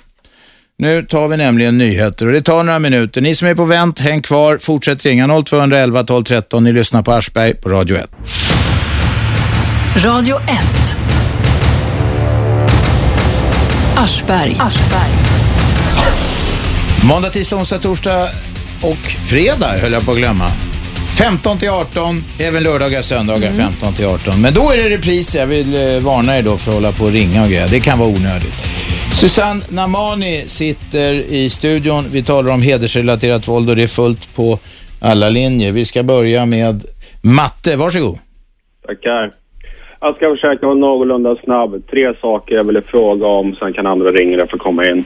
[0.79, 3.21] Nu tar vi nämligen nyheter och det tar några minuter.
[3.21, 4.59] Ni som är på vänt, häng kvar.
[4.63, 6.65] Fortsätt ringa 0211 12 13.
[6.65, 8.11] Ni lyssnar på Aschberg på Radio 1.
[10.05, 10.51] Radio 1.
[13.97, 14.57] Aschberg.
[17.05, 18.29] Måndag, tisdag, onsdag, torsdag
[18.83, 18.99] och
[19.29, 20.47] fredag höll jag på att glömma.
[21.19, 24.43] 15 till 18, även lördagar, söndagar 15 till 18.
[24.43, 25.37] Men då är det repris.
[25.37, 27.69] Jag vill eh, varna er då för att hålla på och ringa och grejer.
[27.69, 28.59] Det kan vara onödigt.
[29.13, 32.05] Susanne Namani sitter i studion.
[32.13, 34.59] Vi talar om hedersrelaterat våld och det är fullt på
[35.01, 35.73] alla linjer.
[35.73, 36.85] Vi ska börja med
[37.23, 37.77] matte.
[37.77, 38.19] Varsågod.
[38.87, 39.31] Tackar.
[40.01, 41.83] Jag ska försöka vara någorlunda snabb.
[41.91, 45.05] Tre saker jag ville fråga om, sen kan andra ringa för att komma in.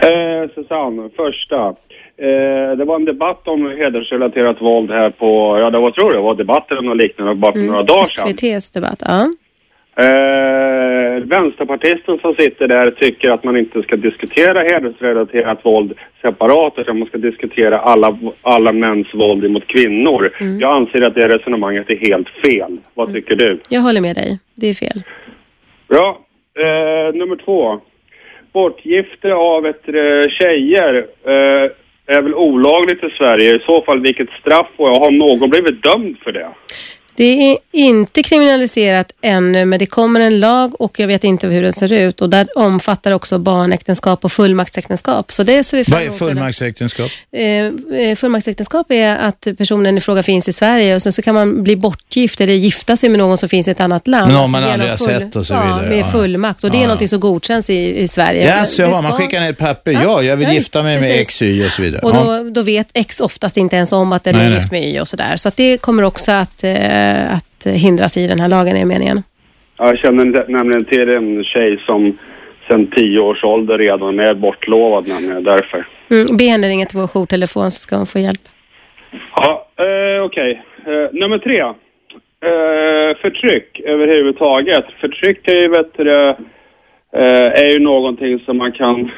[0.00, 1.74] Eh, Susanne, första.
[2.20, 6.22] Eh, det var en debatt om hedersrelaterat våld här på, ja det var, tror jag,
[6.22, 8.28] var debatter och något liknande bara för några dagar sedan.
[8.28, 9.32] SVTs debatt, ja.
[10.04, 15.92] Eh, vänsterpartisten som sitter där tycker att man inte ska diskutera hedersrelaterat våld
[16.22, 20.32] separat utan man ska diskutera alla, alla mäns våld mot kvinnor.
[20.60, 22.76] Jag anser att det resonemanget är helt fel.
[22.94, 23.60] Vad tycker du?
[23.68, 24.38] Jag håller med dig.
[24.54, 25.02] Det är fel.
[25.88, 26.18] Bra.
[26.58, 27.80] Eh, nummer två.
[28.52, 31.70] Bortgifte av ett, eh, tjejer eh,
[32.08, 33.54] är väl olagligt i Sverige?
[33.54, 35.00] I så fall vilket straff får jag?
[35.00, 36.48] har någon blivit dömd för det?
[37.18, 41.62] Det är inte kriminaliserat ännu, men det kommer en lag och jag vet inte hur
[41.62, 42.20] den ser ut.
[42.20, 45.32] Och där omfattar också barnäktenskap och fullmaktsäktenskap.
[45.32, 47.10] Så det ser vi Vad är fullmaktsäktenskap?
[47.32, 47.44] Eh,
[48.00, 51.62] eh, fullmaktsäktenskap är att personen i fråga finns i Sverige och sen så kan man
[51.62, 54.32] bli bortgift eller gifta sig med någon som finns i ett annat land.
[54.32, 56.04] Någon man aldrig har sett och så Ja, vidare, med ja.
[56.10, 56.64] fullmakt.
[56.64, 58.56] Och det är Ja, någonting som godkänns i, i Sverige.
[58.58, 59.92] Ja, så har man ska- skickar ner ett papper.
[59.92, 61.20] Ja, jag vill Ja, gifta mig med.
[61.20, 62.00] X, Y och så vidare.
[62.02, 64.84] Och då, då vet X oftast inte ens om att den Nej, är gift med
[64.84, 65.36] Y och sådär.
[65.36, 69.22] Så att det kommer också att, eh, att hindras i den här lagen, är meningen.
[69.78, 72.18] Jag känner nä- nämligen till en tjej som
[72.68, 75.86] sedan tio års ålder redan är bortlovad nämligen därför.
[76.10, 78.40] Mm, be henne ringa till vår jourtelefon så ska hon få hjälp.
[79.36, 80.62] Ja, Eh, Okej.
[80.86, 81.60] Eh, nummer tre.
[81.60, 84.84] Eh, förtryck överhuvudtaget.
[85.00, 86.36] Förtryck är ju, vet du, eh,
[87.62, 89.10] är ju någonting som man kan,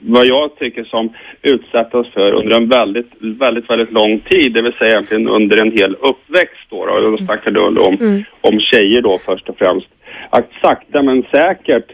[0.00, 1.12] vad jag tycker som,
[1.42, 4.52] utsättas för under en väldigt, väldigt, väldigt lång tid.
[4.52, 6.86] Det vill säga egentligen under en hel uppväxt då.
[6.86, 6.92] då.
[6.92, 9.88] Och Då snackar du om, om tjejer då först och främst.
[10.30, 11.92] Att sakta men säkert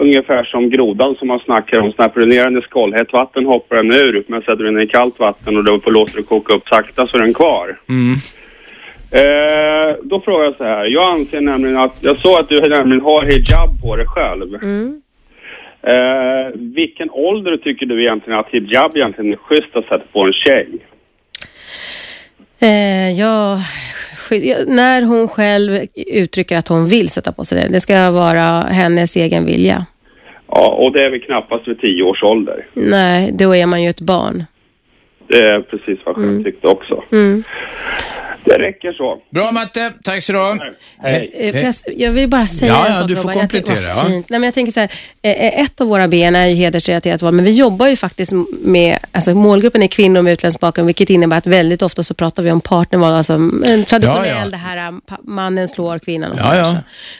[0.00, 1.92] Ungefär som grodan som man snackar om.
[1.92, 4.24] Snäpper du ner den i skållhett vatten hoppar den ur.
[4.26, 7.06] Men sätter du den i kallt vatten och då får låter du koka upp sakta
[7.06, 7.76] så är den kvar.
[7.88, 8.14] Mm.
[9.10, 10.84] Eh, då frågar jag så här.
[10.84, 14.54] Jag anser nämligen att, jag såg att du nämligen har hijab på dig själv.
[15.82, 20.32] Eh, vilken ålder tycker du egentligen att hijab egentligen är schysst att sätta på en
[20.32, 20.68] tjej?
[22.60, 23.58] Eh, ja,
[24.66, 27.68] när hon själv uttrycker att hon vill sätta på sig det.
[27.68, 29.86] Det ska vara hennes egen vilja.
[30.48, 32.66] Ja, och det är väl knappast vid tio års ålder.
[32.74, 34.44] Nej, då är man ju ett barn.
[35.28, 37.02] Det är precis vad jag själv tyckte också.
[37.12, 37.42] Mm.
[38.44, 39.18] Det räcker så.
[39.30, 40.52] Bra Matte, tack så du ha.
[40.52, 43.32] Eh, för jag, vill bara säga Ja, en ja, sak du får Robban.
[43.36, 44.08] Jag komplettera, vad ja.
[44.08, 44.28] fint.
[44.30, 44.88] Nej, men jag tänker så här,
[45.22, 48.32] eh, ett av våra ben är ju hedersrelaterat våld, men vi jobbar ju faktiskt
[48.64, 52.42] med, alltså målgruppen är kvinnor med utländsk bakgrund, vilket innebär att väldigt ofta så pratar
[52.42, 54.50] vi om partnervåld, alltså en traditionell, Ja, ja.
[54.50, 56.56] det här eh, pa- mannen slår kvinnan och Ja, så.
[56.56, 56.72] ja.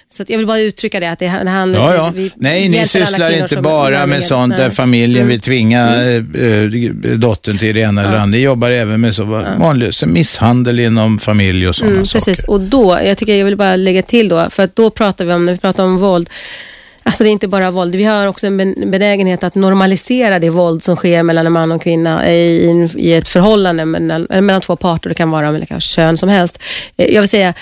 [0.08, 2.12] Så, så att jag vill bara uttrycka det, att det, handlar Ja, ja.
[2.14, 4.70] vi Nej, ni alla sysslar kvinnor inte som bara med sånt där Nej.
[4.76, 5.28] familjen Mm.
[5.28, 6.70] vill tvinga eh, eh,
[7.16, 8.26] dottern till det ena eller andra.
[8.26, 9.24] Ni jobbar även med så
[9.58, 12.18] vanlig så misshandel inom familj och sådana Mm, saker.
[12.26, 15.24] precis, och då, jag tycker jag vill bara lägga till då, för att då pratar
[15.24, 16.30] vi om, när vi pratar om våld,
[17.02, 17.94] Alltså det är inte bara våld.
[17.94, 21.72] Vi har också en ben- benägenhet att normalisera det våld som sker mellan en man
[21.72, 25.08] och kvinna i, ett förhållande mellan, mellan två parter.
[25.08, 26.62] Det kan vara mellan kön som helst.
[26.96, 27.54] Eh, Jag vill säga,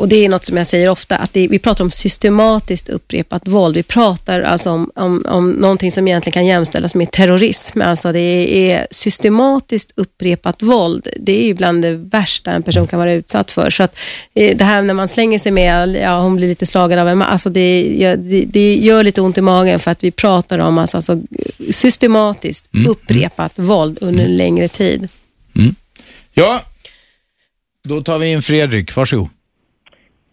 [0.00, 3.48] och det är något som jag säger ofta, att det, vi pratar om systematiskt upprepat
[3.48, 3.76] våld.
[3.76, 7.82] Vi pratar alltså om, om, om någonting som egentligen kan jämställas med terrorism.
[7.82, 11.08] Alltså det är systematiskt upprepat våld.
[11.20, 13.70] Det är ju bland det värsta en person kan vara utsatt för.
[13.70, 13.98] Så att
[14.34, 17.22] eh, det här när man slänger sig med, ja hon blir lite slagen av en
[17.22, 20.78] alltså det, gör- det, det gör lite ont i magen för att vi pratar om
[20.78, 21.20] alltså, alltså
[21.70, 25.08] systematiskt upprepat våld under en längre tid.
[26.34, 26.60] Ja,
[27.88, 28.96] då tar vi in Fredrik.
[28.96, 29.28] Varsågod.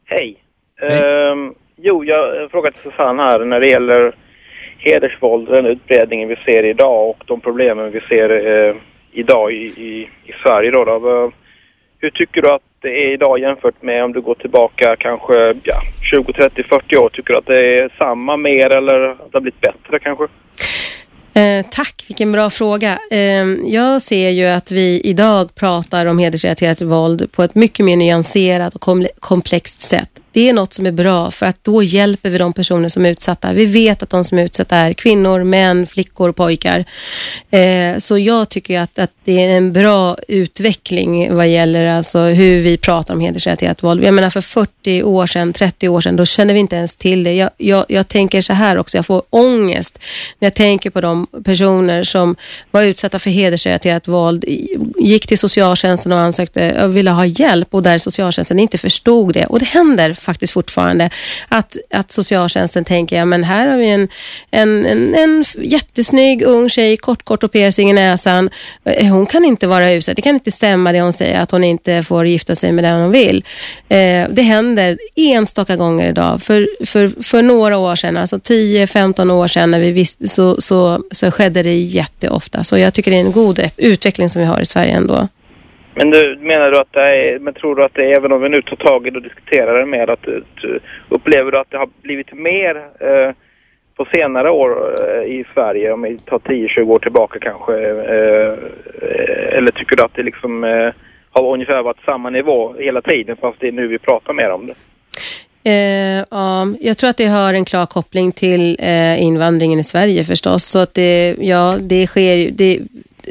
[0.10, 0.44] Hej.
[0.82, 4.16] Ehm, jo, jag frågar till Susanne här när det gäller
[4.78, 8.76] hedersvåld, den utbredningen vi ser idag och de problemen vi ser eh,
[9.12, 10.72] idag i, i, i Sverige.
[10.72, 11.32] Då, då.
[12.00, 15.76] Hur tycker du att det är idag jämfört med om du går tillbaka kanske ja,
[16.12, 17.10] 20, 30, 40 år?
[17.10, 20.28] Tycker du att det är samma, mer eller att det har blivit bättre kanske?
[21.38, 23.00] Eh, tack, vilken bra fråga.
[23.12, 27.98] Eh, jag ser ju att vi idag pratar om hedersrelaterat våld på ett mycket mer
[27.98, 28.82] nyanserat och
[29.20, 30.17] komplext sätt.
[30.38, 33.10] Det är något som är bra för att då hjälper vi de personer som är
[33.10, 33.54] utsatta.
[33.54, 36.86] Vi vet att de som är utsatta är kvinnor, män, flickor, pojkar.
[37.52, 42.62] Eh, så jag tycker att, att det är en bra utveckling vad gäller alltså hur
[42.62, 44.04] vi pratar om hedersrelaterat våld.
[44.04, 47.24] Jag menar för 40 år sedan, 30 år sedan, då kände vi inte ens till
[47.24, 47.34] det.
[47.34, 50.00] Jag, jag, jag tänker så här också, jag får ångest
[50.40, 52.36] när jag tänker på de personer som
[52.72, 54.46] var utsatta för hedersrelaterat våld,
[54.98, 59.46] gick till socialtjänsten och ansökte och ville ha hjälp och där socialtjänsten inte förstod det.
[59.46, 61.10] Och det händer faktiskt fortfarande
[61.50, 64.08] att, att socialtjänsten tänker, ja men här har vi en,
[64.52, 68.50] en, en, en jättesnygg ung tjej, kort, kort och piercing i näsan.
[68.86, 70.16] Eh, hon kan inte vara utsatt.
[70.16, 73.02] Det kan inte stämma det hon säger, att hon inte får gifta sig med den
[73.02, 73.44] hon vill.
[73.90, 76.42] Eh, det händer enstaka gånger idag.
[76.42, 81.04] För, för, för några år sedan, alltså 10-15 år sedan, när vi visste, så, så,
[81.12, 82.64] så skedde det jätteofta.
[82.64, 85.28] Så jag tycker det är en god utveckling som vi har i Sverige ändå.
[85.98, 88.42] Men du, menar du att det är, men tror du att det är, även om
[88.42, 90.44] vi nu tar tag i det och diskuterar det mer, att du,
[91.10, 93.32] upplever du att det har blivit mer eh,
[93.96, 99.58] på senare år eh, i Sverige, om vi tar 10-20 år tillbaka kanske, eh, eh,
[99.58, 100.94] eller tycker du att det liksom eh,
[101.32, 104.68] har ungefär varit samma nivå hela tiden fast det är nu vi pratar mer om
[104.68, 104.74] det?
[105.70, 110.24] Eh, ja, jag tror att det har en klar koppling till eh, invandringen i Sverige
[110.24, 110.64] förstås.
[110.64, 112.80] Så att det, ja, det sker det,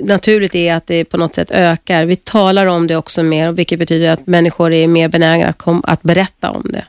[0.02, 2.04] naturligt är att det på något sätt ökar.
[2.04, 5.82] Vi talar om det också mer, vilket betyder att människor är mer benägna att, kom,
[5.86, 6.84] att berätta om det.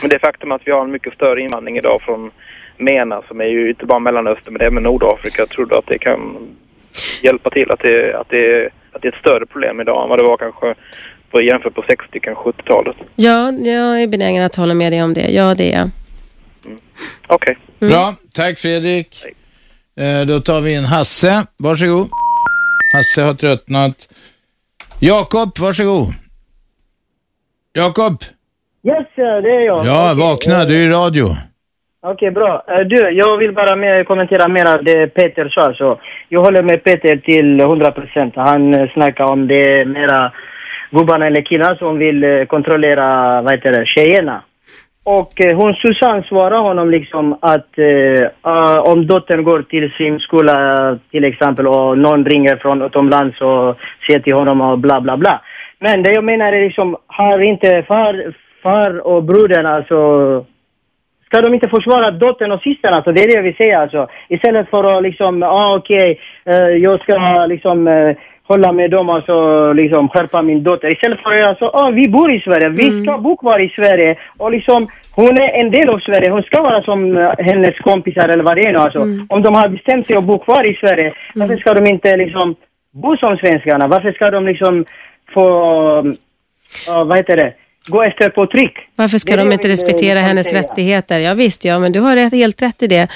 [0.00, 2.30] Men det faktum att vi har en mycket större invandring idag från
[2.76, 5.46] MENA som är ju inte bara Mellanöstern men även Nordafrika.
[5.46, 6.48] Tror du att det kan
[7.22, 10.18] hjälpa till att det, att det, att det är ett större problem idag än vad
[10.18, 10.74] det var kanske
[11.30, 12.96] på, jämfört på 60 kanske 70-talet?
[13.14, 15.30] Ja, jag är benägen att hålla med dig om det.
[15.30, 15.90] Ja, det är jag.
[17.26, 17.58] Okej.
[17.78, 19.24] Bra, tack Fredrik.
[19.24, 19.32] Eh,
[20.26, 21.44] då tar vi in Hasse.
[21.58, 22.08] Varsågod.
[22.92, 24.08] Hasse har tröttnat.
[25.00, 26.06] Jakob, varsågod.
[27.72, 28.12] Jakob.
[28.86, 29.22] Yes, det
[29.56, 29.86] är jag.
[29.86, 30.62] Ja, Okej, vakna.
[30.62, 31.24] eh, Du är i radio.
[32.02, 32.64] Okej, bra.
[32.68, 35.74] Eh, Du, jag vill bara kommentera mer av det Peter sa.
[35.74, 38.32] Så jag håller med Peter till 100 procent.
[38.36, 40.32] Han eh, snackar om det mera
[40.90, 44.42] gubbarna eller killarna som vill eh, kontrollera, vad heter det, tjejerna.
[45.06, 50.98] Och eh, hon Susanne svarar honom liksom att eh, ah, om dottern går till simskola
[51.10, 53.76] till exempel och någon ringer från utomlands och
[54.06, 55.40] säger till honom och bla bla bla.
[55.78, 60.44] Men det jag menar är liksom, har inte far, far och brodern alltså
[61.26, 63.12] Ska de inte försvara dottern och systern alltså?
[63.12, 64.08] Det är det jag vill säga alltså.
[64.28, 68.16] Istället för att liksom, ah, okej, eh, jag ska liksom eh,
[68.46, 70.90] hålla med dem alltså, liksom skärpa min dotter.
[70.90, 74.18] Istället för att alltså, ah, vi bor i Sverige, vi ska bo kvar i Sverige
[74.36, 78.28] och liksom hon är en del av Sverige, hon ska vara som eh, hennes kompisar
[78.28, 79.00] eller vad det är nu alltså.
[79.28, 82.54] Om de har bestämt sig att bo kvar i Sverige, varför ska de inte liksom
[82.92, 83.86] bo som svenskarna?
[83.86, 84.84] Varför ska de liksom
[85.34, 85.48] få,
[86.88, 87.52] uh, vad heter det,
[87.86, 88.72] gå efter påtryck?
[88.96, 90.62] Varför ska Det de inte respektera hennes säga.
[90.62, 91.18] rättigheter?
[91.18, 93.08] Ja, visst, ja, men du har rätt, helt rätt i det.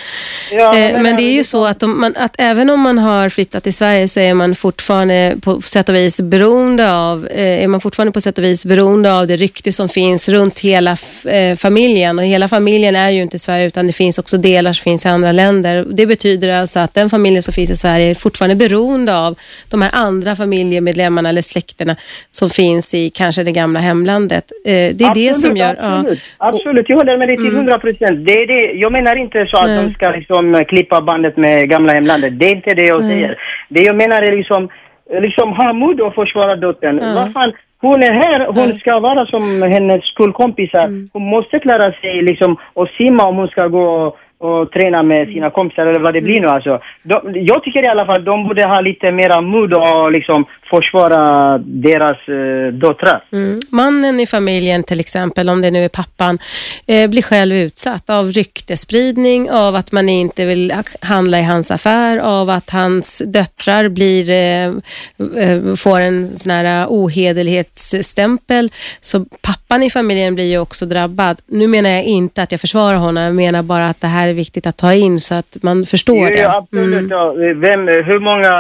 [0.53, 2.99] Ja, eh, men men det är ju så att, de, man, att även om man
[2.99, 7.65] har flyttat till Sverige så är man fortfarande på sätt och vis beroende av, eh,
[7.65, 10.97] är man fortfarande på sätt och vis beroende av det rykte som finns runt hela
[11.29, 12.19] eh, familjen.
[12.19, 15.05] Och hela familjen är ju inte i Sverige utan det finns också delar som finns
[15.05, 15.87] i andra länder.
[15.91, 19.39] Det betyder alltså att den familjen som finns i Sverige är fortfarande beroende av
[19.69, 21.97] de här andra familjemedlemmarna eller släkterna
[22.31, 24.53] som finns i kanske det gamla hemlandet.
[24.65, 25.77] Eh, det är det som gör...
[25.81, 25.99] ja.
[25.99, 26.89] Absolut, absolut.
[26.89, 27.57] jag håller med dig till Mm.
[27.57, 28.27] 100 procent.
[28.27, 28.73] Det är det.
[28.73, 29.85] Jag menar inte så att Nej.
[29.85, 32.39] de ska liksom klippa bandet med gamla hemlandet.
[32.39, 33.11] Det är inte det jag Nej.
[33.11, 33.39] säger.
[33.69, 34.69] Det jag menar är liksom,
[35.21, 37.01] liksom ha mod att försvara dottern.
[37.03, 37.13] Ja.
[37.15, 40.85] Vad fan, hon är här, hon ska vara som hennes skolkompisar.
[40.85, 41.09] Mm.
[41.13, 45.29] Hon måste klara sig liksom och simma om hon ska gå och, och träna med
[45.29, 46.81] sina kompisar eller vad det blir nu alltså.
[47.03, 51.59] De, jag tycker i alla fall de borde ha lite mera mod och liksom försvara
[51.59, 53.25] deras eh, döttrar.
[53.33, 53.61] Mm.
[53.71, 56.39] Mannen i familjen till exempel, om det nu är pappan,
[56.87, 61.71] eh, blir själv utsatt av ryktespridning, av att man inte vill ha- handla i hans
[61.71, 64.67] affär, av att hans döttrar blir, eh,
[65.45, 68.69] eh, får en sån här ohederlighetsstämpel.
[69.01, 71.41] Så pappan i familjen blir ju också drabbad.
[71.47, 74.33] Nu menar jag inte att jag försvarar honom, jag menar bara att det här är
[74.33, 76.39] viktigt att ta in så att man förstår det.
[76.39, 77.11] Ja, absolut.
[77.11, 77.33] Ja.
[77.37, 78.51] Vem, hur många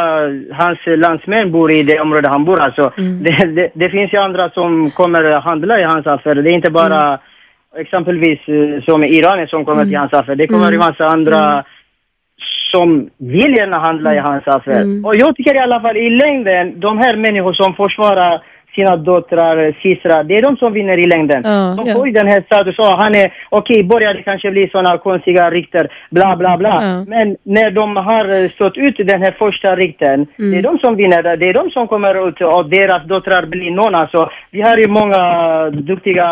[0.56, 2.92] hans landsmän bor i det område han bor alltså?
[2.96, 6.34] Det, det, det finns ju andra som kommer handla i hans affär.
[6.34, 7.18] Det är inte bara
[7.76, 10.34] exempelvis eh, som iranier som kommer till hans affär.
[10.34, 10.80] Det kommer Mm.
[10.80, 11.64] en massa andra
[12.70, 15.06] som vill gärna handla i hans affär.
[15.06, 18.40] Och jag tycker i alla fall i längden, de här människor som försvarar
[18.74, 21.42] sina döttrar, systrar, det är de som vinner i längden.
[21.44, 24.68] Ja, de får ju den här statusen, "Ah, han är, okej, börjar det kanske bli
[24.68, 26.78] sådana konstiga rykten, bla bla bla.
[26.82, 27.04] Ja.
[27.08, 30.96] Men när de har eh, stått ut den här första rykten, det är de som
[30.96, 34.30] vinner, det är de som kommer ut och deras döttrar blir någon alltså.
[34.50, 35.22] Vi har ju många
[35.70, 36.28] duktiga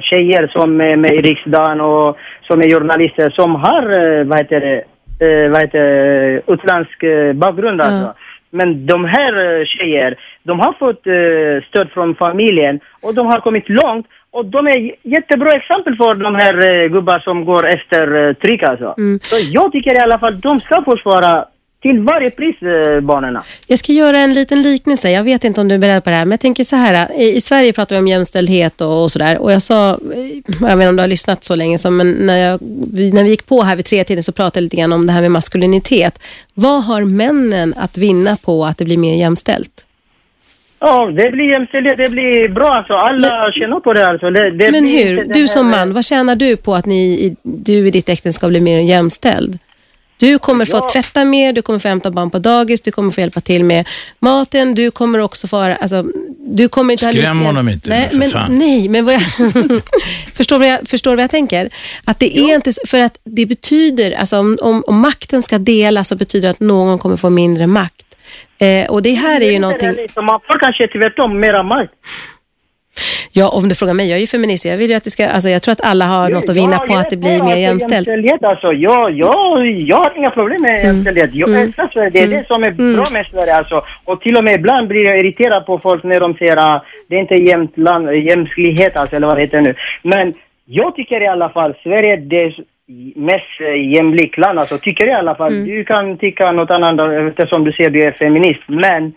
[0.00, 4.60] tjejer som är med i riksdagen och som är journalister som har, eh, vad heter
[4.60, 4.84] det,
[5.26, 5.84] eh, vad heter
[6.46, 8.14] utländsk eh, bakgrund alltså.
[8.54, 13.40] Men de här eh, tjejer, de har fått eh, stöd från familjen och de har
[13.40, 18.32] kommit långt och de är jättebra exempel för de här eh, gubbar som går efter
[18.34, 18.94] tryck alltså.
[19.20, 21.44] Så jag tycker i alla fall de ska försvara
[21.84, 23.38] till varje pris eh, barnen.
[23.66, 25.10] Jag ska göra en liten liknelse.
[25.10, 27.12] Jag vet inte om du är beredd på det här, men jag tänker så här.
[27.20, 29.38] I, i Sverige pratar vi om jämställdhet och, och sådär.
[29.38, 29.96] Och jag sa, eh,
[30.60, 32.58] jag vet inte om du har lyssnat så länge, som, men när, jag,
[32.92, 35.06] vi, när vi gick på här vid tre tiden så pratade jag lite grann om
[35.06, 36.22] det här med maskulinitet.
[36.54, 39.84] Vad har männen att vinna på att det blir mer jämställt?
[40.78, 42.92] Ja, det blir jämställdhet, det blir bra alltså.
[42.92, 44.30] Alla tjänar på det alltså.
[44.30, 45.24] Det, det men hur?
[45.24, 48.78] Du som man, vad tjänar du på att ni, du i ditt äktenskap blir mer
[48.78, 49.58] jämställd?
[50.16, 50.88] Du kommer få Ja.
[50.92, 53.88] tvätta mer, du kommer få hämta barn på dagis, du kommer få hjälpa till med
[54.18, 55.56] maten, du kommer också få...
[55.56, 56.04] Alltså,
[56.46, 58.58] du kommer inte ha Skräm lika- honom inte nej, men, fan.
[58.58, 59.22] Nej, men vad jag...
[60.34, 61.68] förstår, vad jag, förstår vad jag tänker?
[62.04, 62.72] Att det är inte...
[62.86, 66.60] För att det betyder, alltså om, om, om makten ska delas så betyder det att
[66.60, 68.04] någon kommer få mindre makt.
[68.58, 69.92] Eh, och det här är ju någonting...
[69.92, 71.92] Liksom, man får kanske tvärtom mera makt.
[73.32, 74.64] Ja, om du frågar mig, jag är ju feminist.
[74.64, 75.28] Jag vill ju att det ska...
[75.28, 77.42] Alltså, jag tror att alla har något att vinna Ja, på att det är blir
[77.42, 77.92] mer att är jämställt.
[78.06, 78.72] Jämställdhet alltså.
[78.72, 81.30] Jag, jag, jag har inga problem med jämställdhet.
[81.34, 81.62] Jag Mm.
[81.62, 82.10] älskar Sverige.
[82.10, 83.82] Det är det som är bra med Sverige alltså.
[84.04, 87.16] Och till och med ibland blir jag irriterad på folk när de säger att det
[87.16, 89.74] är inte jämt land, jämställdhet alltså, eller vad det heter nu.
[90.02, 90.34] Men
[90.64, 92.52] jag tycker i alla fall Sverige är det
[93.16, 94.78] mest eh, jämlik land alltså.
[94.78, 95.52] Tycker jag i alla fall.
[95.52, 95.64] Mm.
[95.66, 98.62] Du kan tycka något annat eftersom du säger du är feminist.
[98.66, 99.12] Men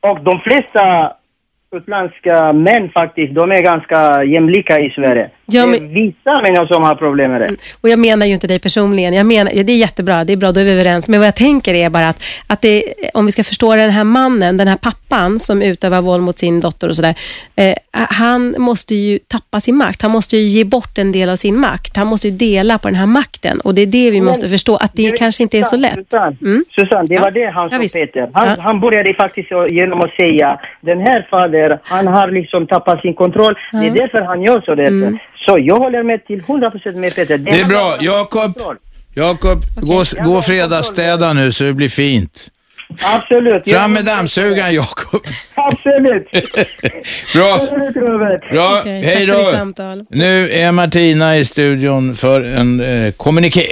[0.00, 1.12] och de flesta
[1.74, 5.30] utländska män faktiskt, de är ganska jämlika i Sverige.
[5.46, 7.56] Ja, Det är vissa människor som har problem med det.
[7.80, 9.14] Och jag menar ju inte dig personligen.
[9.14, 11.08] Jag menar, ja, det är jättebra, det är bra, då är vi överens.
[11.08, 12.84] Men vad jag tänker är bara att, att det,
[13.14, 16.60] om vi ska förstå den här mannen, den här pappan som utövar våld mot sin
[16.60, 17.14] dotter och sådär.
[17.56, 20.02] Eh, han måste ju tappa sin makt.
[20.02, 21.96] Han måste ju ge bort en del av sin makt.
[21.96, 23.60] Han måste ju dela på den här makten.
[23.60, 25.94] Och det är det vi Men- måste förstå, att det kanske inte är så lätt.
[25.94, 26.64] Susanne, Mm.
[26.70, 27.20] Susanne det Ja.
[27.20, 27.94] var det han Ja, sa visst.
[27.94, 28.30] Peter.
[28.32, 28.56] Han, Ja.
[28.58, 33.54] han började faktiskt genom att säga den här fader, han har liksom tappat sin kontroll.
[33.72, 33.94] Det är Ja.
[33.94, 34.86] därför han gör så där.
[34.86, 35.18] Mm.
[35.44, 37.38] Så jag håller med till 100% med Peter.
[37.38, 37.96] Det är bra.
[38.00, 38.58] Jakob,
[39.14, 42.50] Jakob gå, gå och fredagsstäda nu så det blir fint.
[43.02, 43.70] Absolut.
[43.70, 45.20] Fram med dammsugaren Jakob.
[45.54, 46.30] Absolut.
[47.34, 47.54] Bra.
[47.54, 48.50] Absolut, Robert.
[48.50, 50.04] Bra, Okej, hej då.
[50.10, 53.66] Nu är Martina i studion för en eh, kommuniké.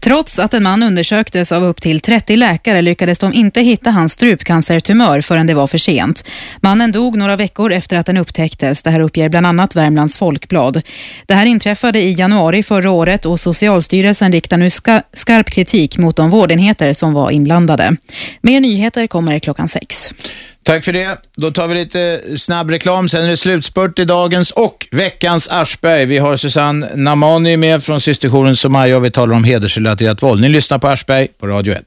[0.00, 4.12] Trots att en man undersöktes av upp till 30 läkare lyckades de inte hitta hans
[4.12, 6.24] strupcancertumör förrän det var för sent.
[6.60, 8.82] Mannen dog några veckor efter att den upptäcktes.
[8.82, 10.82] Det här uppger bland annat Värmlands Folkblad.
[11.26, 16.16] Det här inträffade i januari förra året och Socialstyrelsen riktar nu ska skarp kritik mot
[16.16, 17.96] de vårdenheter som var inblandade.
[18.40, 20.14] Mer nyheter kommer klockan sex.
[20.62, 21.18] Tack för det.
[21.36, 23.08] Då tar vi lite snabb reklam.
[23.08, 26.04] Sen är det slutspurt i dagens och veckans Aschberg.
[26.04, 30.40] Vi har Susanne Namani med från systerjouren Somaya och vi talar om hedersrelaterat våld.
[30.40, 31.84] Ni lyssnar på Aschberg på Radio 1.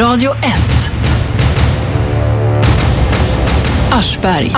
[0.00, 0.40] Radio 1.
[3.92, 4.52] Aschberg.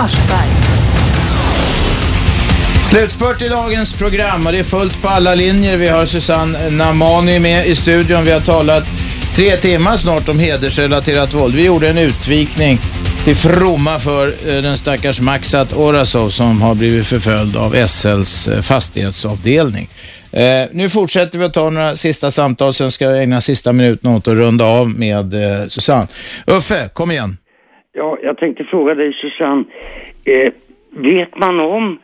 [2.83, 5.77] Slutspurt i dagens program och det är fullt på alla linjer.
[5.77, 8.25] Vi har Susanne Namani med i studion.
[8.25, 8.83] Vi har talat
[9.35, 11.55] tre timmar snart om hedersrelaterat våld.
[11.55, 12.75] Vi gjorde en utvikning
[13.25, 18.61] till fromma för eh, den stackars Maxat Orasov som har blivit förföljd av SLs eh,
[18.61, 19.87] fastighetsavdelning.
[20.33, 24.11] Eh, nu fortsätter vi att ta några sista samtal, sen ska jag ägna sista minuten
[24.11, 26.07] åt att runda av med eh, Susanne.
[26.47, 27.37] Uffe, kom igen.
[27.93, 29.63] Ja, jag tänkte fråga dig Susanne.
[30.25, 30.51] Eh,
[30.95, 31.99] vet man om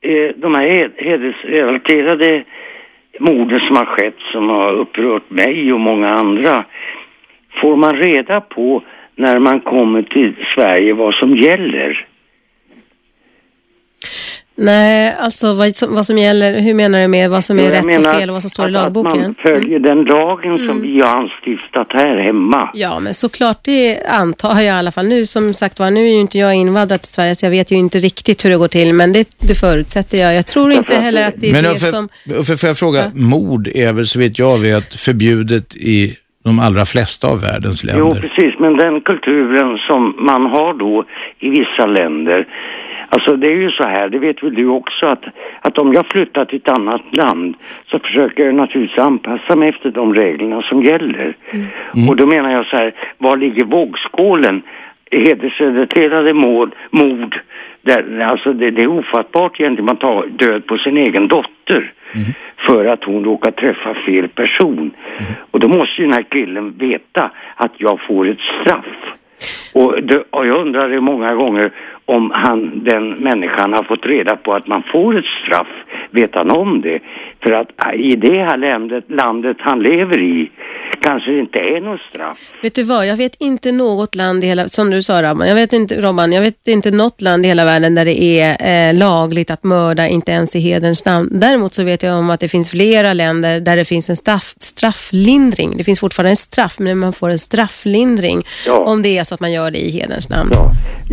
[0.00, 2.44] eh, de här hedersrelaterade
[3.18, 6.64] morden som har skett, som har upprört mig och många andra?
[7.60, 8.82] Får man reda på
[9.14, 12.06] när man kommer till Sverige vad som gäller?
[14.62, 17.68] Nej, alltså vad som, vad som gäller, hur menar du med vad som är Jo,
[17.68, 19.22] jag rätt och fel och vad som står i att- Att lagboken?
[19.22, 20.82] man följer den lagen som Mm.
[20.82, 22.70] vi har anstiftat här hemma.
[22.74, 25.06] Ja, men såklart det antar jag i alla fall.
[25.06, 27.70] Nu som sagt var, nu är ju inte jag invandrad till Sverige så jag vet
[27.72, 30.34] ju inte riktigt hur det går till, men det, det förutsätter jag.
[30.34, 32.08] Jag tror inte heller att det är Men det Uffe, som...
[32.36, 36.86] Uffe, får jag fråga, mord är väl så vitt jag vet förbjudet i de allra
[36.86, 38.20] flesta av världens Jo, länder?
[38.20, 41.04] precis, men den kulturen som man har då
[41.40, 42.46] i vissa länder,
[43.10, 45.24] alltså det är ju så här, det vet väl du också, att,
[45.60, 47.54] att om jag flyttar till ett annat land
[47.90, 51.36] så försöker jag naturligtvis anpassa mig efter de reglerna som gäller.
[52.08, 54.62] Och då menar jag så här, var ligger vågskålen?
[55.12, 57.40] Hedersrelaterade mord, mord
[57.82, 61.92] där, alltså det, det är ofattbart egentligen, man tar död på sin egen dotter
[62.56, 64.90] för att hon råkar träffa fel person.
[65.50, 69.14] Och då måste ju den här killen veta att jag får ett straff.
[69.72, 71.70] Och, det, och jag undrar det många gånger
[72.10, 75.68] om han, den människan har fått reda på att man får ett straff.
[76.10, 77.00] Vet han om det?
[77.42, 80.50] För att äh, i det här landet, landet han lever i
[81.02, 82.38] kanske det inte är något straff.
[82.62, 85.54] Vet du vad, jag vet inte något land i hela, som du sa Robban, jag
[85.54, 88.94] vet inte, Robban, jag vet inte något land i hela världen där det är eh,
[88.94, 91.28] lagligt att mörda, inte ens i hederns namn.
[91.40, 94.54] Däremot så vet jag om att det finns flera länder där det finns en straff,
[94.58, 95.76] strafflindring.
[95.76, 99.40] Det finns fortfarande en straff, men man får en strafflindring om det är så att
[99.40, 100.50] man gör det i hederns namn.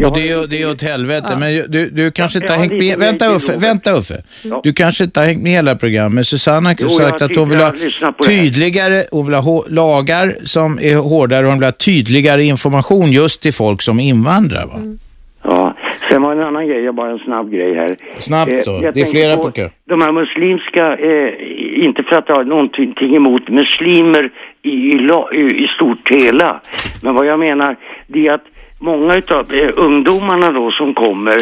[0.05, 1.37] Och det är, ju- det är åt helvete, Ja.
[1.37, 2.97] men du, du kanske inte har hängt med.
[2.99, 4.23] Vänta Uffe, vänta Uffe.
[4.63, 6.16] Du kanske inte har hängt med hela programmet.
[6.25, 7.71] Susanna har sagt att hon vill ha
[8.17, 13.11] på tydligare, hon vill ha lagar som är hårdare och hon vill ha tydligare information
[13.11, 14.65] just till folk som invandrar.
[14.65, 14.97] Va?
[15.43, 15.75] Ja,
[16.09, 17.89] sen var en annan grej, jag bara en snabb grej här.
[18.17, 18.79] Snabbt Eh, då.
[18.83, 19.69] jag Det är flera på kö.
[19.85, 21.33] De här muslimska, eh,
[21.85, 24.29] inte för att ha någonting emot muslimer
[24.61, 26.61] i, i, i, i stort hela,
[27.03, 27.75] men vad jag menar
[28.07, 28.43] det är att
[28.79, 31.37] många utav eh, ungdomarna då som kommer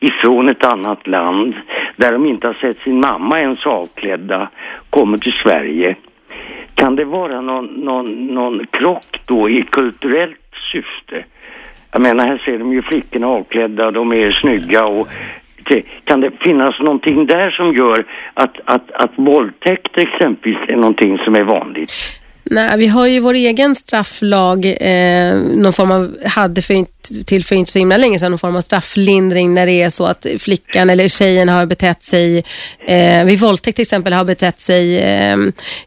[0.00, 1.54] ifrån ett annat land
[1.96, 4.48] där de inte har sett sin mamma ens avklädda,
[4.90, 5.96] kommer till Sverige.
[6.74, 11.24] Kan det vara någon, någon, någon krock då i kulturellt syfte?
[11.92, 15.08] Jag menar, här ser de ju flickorna avklädda, de är snygga och
[16.04, 18.04] kan det finnas någonting där som gör
[18.34, 22.19] att, att, att våldtäkt exempelvis är någonting som är vanligt?
[22.50, 27.44] Nej, vi har ju vår egen strafflag, eh, någon form av, hade för inte till
[27.44, 30.26] för inte så himla länge sedan någon form av strafflindring när det är så att
[30.38, 32.44] flickan eller tjejen har betett sig,
[32.86, 35.36] eh, vid våldtäkt till exempel, har betett sig eh,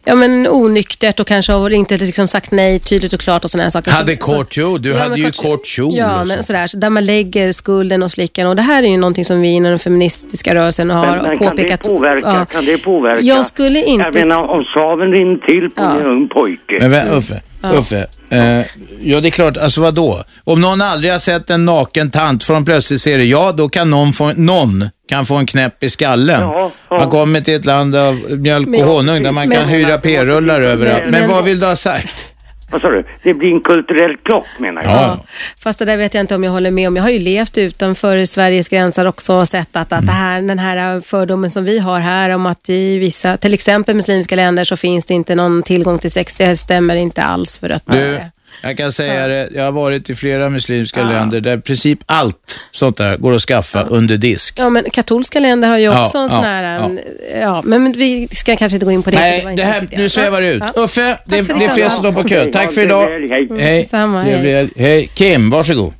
[0.05, 3.63] ja, men onyktert och kanske har inte liksom sagt nej tydligt och klart och sådana
[3.63, 3.91] här saker.
[3.91, 5.95] Hade kort kjol, du Ja, hade ju kort- kjol.
[5.97, 6.43] Ja, men så.
[6.43, 9.41] sådär, så där man lägger skulden hos flickan och det här är ju någonting som
[9.41, 11.83] vi inom den feministiska rörelsen har Men, men kan påpekat.
[11.83, 12.27] det påverka?
[12.27, 12.45] Ja.
[12.45, 13.21] Kan det påverka?
[13.21, 14.03] Jag skulle inte...
[14.05, 16.77] Jag menar om saven rinner till på en ung pojke.
[16.79, 17.41] Men vä- Uffe,
[17.77, 18.05] Uffe.
[18.33, 18.65] Eh,
[19.01, 19.57] ja, det är klart.
[19.57, 20.23] Alltså vad då?
[20.43, 23.23] Om någon aldrig har sett en naken tant de plötsligt se det.
[23.23, 26.41] Ja, då kan någon få, någon kan få en knäpp i skallen.
[26.41, 26.97] Ja, ja.
[26.97, 30.61] Man kommer till ett land av mjölk och honung där man kan men- hyra p-rullar
[30.61, 31.01] överallt.
[31.03, 32.27] Men, men- vad vill du ha sagt?
[32.73, 33.03] Vad sa du?
[33.23, 34.91] Det blir en kulturell krock menar jag.
[34.91, 35.19] Ja.
[35.57, 36.95] Fast det där vet jag inte om jag håller med om.
[36.95, 40.59] Jag har ju levt utanför Sveriges gränser också och sett att, att det här, den
[40.59, 44.77] här fördomen som vi har här om att i vissa, till exempel muslimska länder så
[44.77, 46.35] finns det inte någon tillgång till sex.
[46.35, 48.19] Det stämmer inte alls för att Du,
[48.63, 49.49] jag kan säga det.
[49.53, 53.41] Jag har varit i flera muslimska länder där i princip allt sånt där går att
[53.41, 54.59] skaffa under disk.
[54.59, 56.63] Ja, men katolska länder har ju Ja, också en ja, sån här...
[56.63, 56.85] ja.
[56.85, 56.99] en-
[57.41, 57.61] Ja.
[57.65, 59.17] men vi ska kanske inte gå in på det.
[59.19, 60.63] Nej, var det inte här, nu svävar det ut.
[60.75, 60.83] Ja.
[60.83, 62.51] Uffe, det, för det är fler som står på kö.
[62.51, 63.07] Tack för idag.
[63.07, 63.47] Hej.
[63.59, 63.81] Hej.
[63.81, 64.69] Detsamma, hej.
[64.75, 65.09] Hej.
[65.13, 65.93] Kim, varsågod.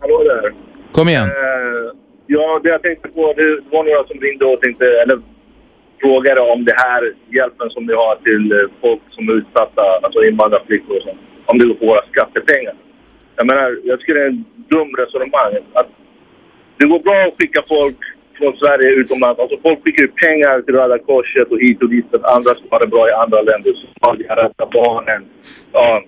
[0.00, 0.52] Hallå där.
[0.92, 1.24] Kom igen.
[1.24, 1.92] Eh,
[2.26, 5.18] ja, det jag tänkte på, det var några som ringde och tänkte, eller
[6.02, 7.02] frågade om det här
[7.36, 11.58] hjälpen som ni har till eh, folk som är utsatta, alltså invandrarflickor och sånt, om
[11.58, 12.74] det går på våra skattepengar.
[13.36, 15.54] Jag menar, jag tycker det är en dum resonemang.
[15.72, 15.88] Att
[16.78, 17.96] det går bra att skicka folk
[18.38, 19.40] från Sverige utomlands.
[19.40, 22.66] Alltså folk skickar ju pengar till Röda Korset och hit och dit för andra som
[22.70, 23.72] har det bra i andra länder.
[23.72, 25.24] Somalia, Rädda Barnen,
[25.72, 26.02] ja,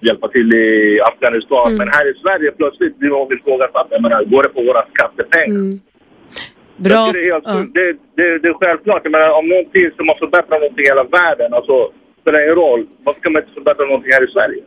[0.00, 1.76] hjälpa till i Afghanistan.
[1.76, 3.86] Men här i Sverige plötsligt blir någon ifrågasatt.
[3.90, 5.58] Jag menar, går det på våra skattepengar?
[6.76, 6.94] Bra.
[6.94, 9.00] Jag tycker det, är helt, det, det, det är självklart.
[9.04, 11.92] Jag menar, om någonting som har förbättrat någonting i hela världen, alltså
[12.30, 12.86] spelar ingen roll.
[13.04, 14.62] Varför kan man inte förbättra någonting här i Sverige?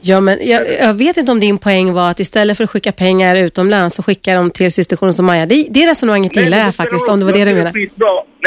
[0.00, 2.92] Ja, men jag, jag vet inte om din poäng var att istället för att skicka
[2.92, 5.46] pengar utomlands så skickar de till systerktionen Somalia.
[5.46, 7.72] Det, det resonemanget gillar jag faktiskt, om det var det du menade.
[7.78, 7.88] Nej,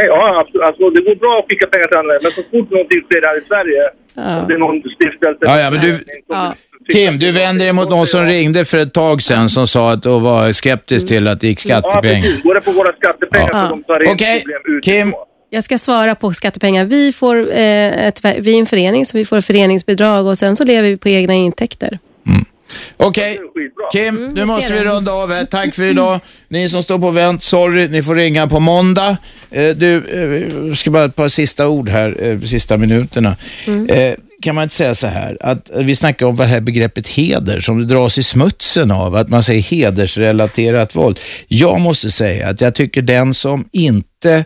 [0.08, 0.64] ja, absolut.
[0.68, 3.38] Alltså, det går bra att skicka pengar till andra, men så fort någonting sker här
[3.38, 3.82] i Sverige,
[4.42, 5.38] om det är någon stiftelse...
[5.40, 6.00] Ja, ja, men du,
[6.94, 10.06] Kim, du vänder dig mot någon som ringde för ett tag sedan som sa att
[10.06, 12.22] och var skeptisk till att det gick Ja, skattepengar.
[12.22, 12.44] precis.
[12.44, 13.68] Går det på våra skattepengar Ja.
[13.70, 14.84] så de tar in Okej, problem ut.
[14.84, 15.14] Kim.
[15.54, 16.86] Jag ska svara på skattepengar.
[16.86, 20.64] Vi, får, eh, ett, vi är en förening så vi får föreningsbidrag och sen så
[20.64, 22.00] lever vi på egna intäkter.
[22.98, 23.40] Okej,
[23.94, 24.86] Kim, nu vi måste vi det.
[24.86, 25.46] runda av här.
[25.46, 26.20] Tack för idag.
[26.48, 29.18] Ni som står på vänt, sorry, ni får ringa på måndag.
[29.50, 33.36] Eh, du, eh, jag ska bara ett par sista ord här, eh, sista minuterna.
[33.90, 37.08] Eh, kan man inte säga så här, att eh, vi snackar om det här begreppet
[37.08, 41.20] heder som det dras i smutsen av, att man säger hedersrelaterat våld.
[41.48, 44.46] Jag måste säga att jag tycker den som inte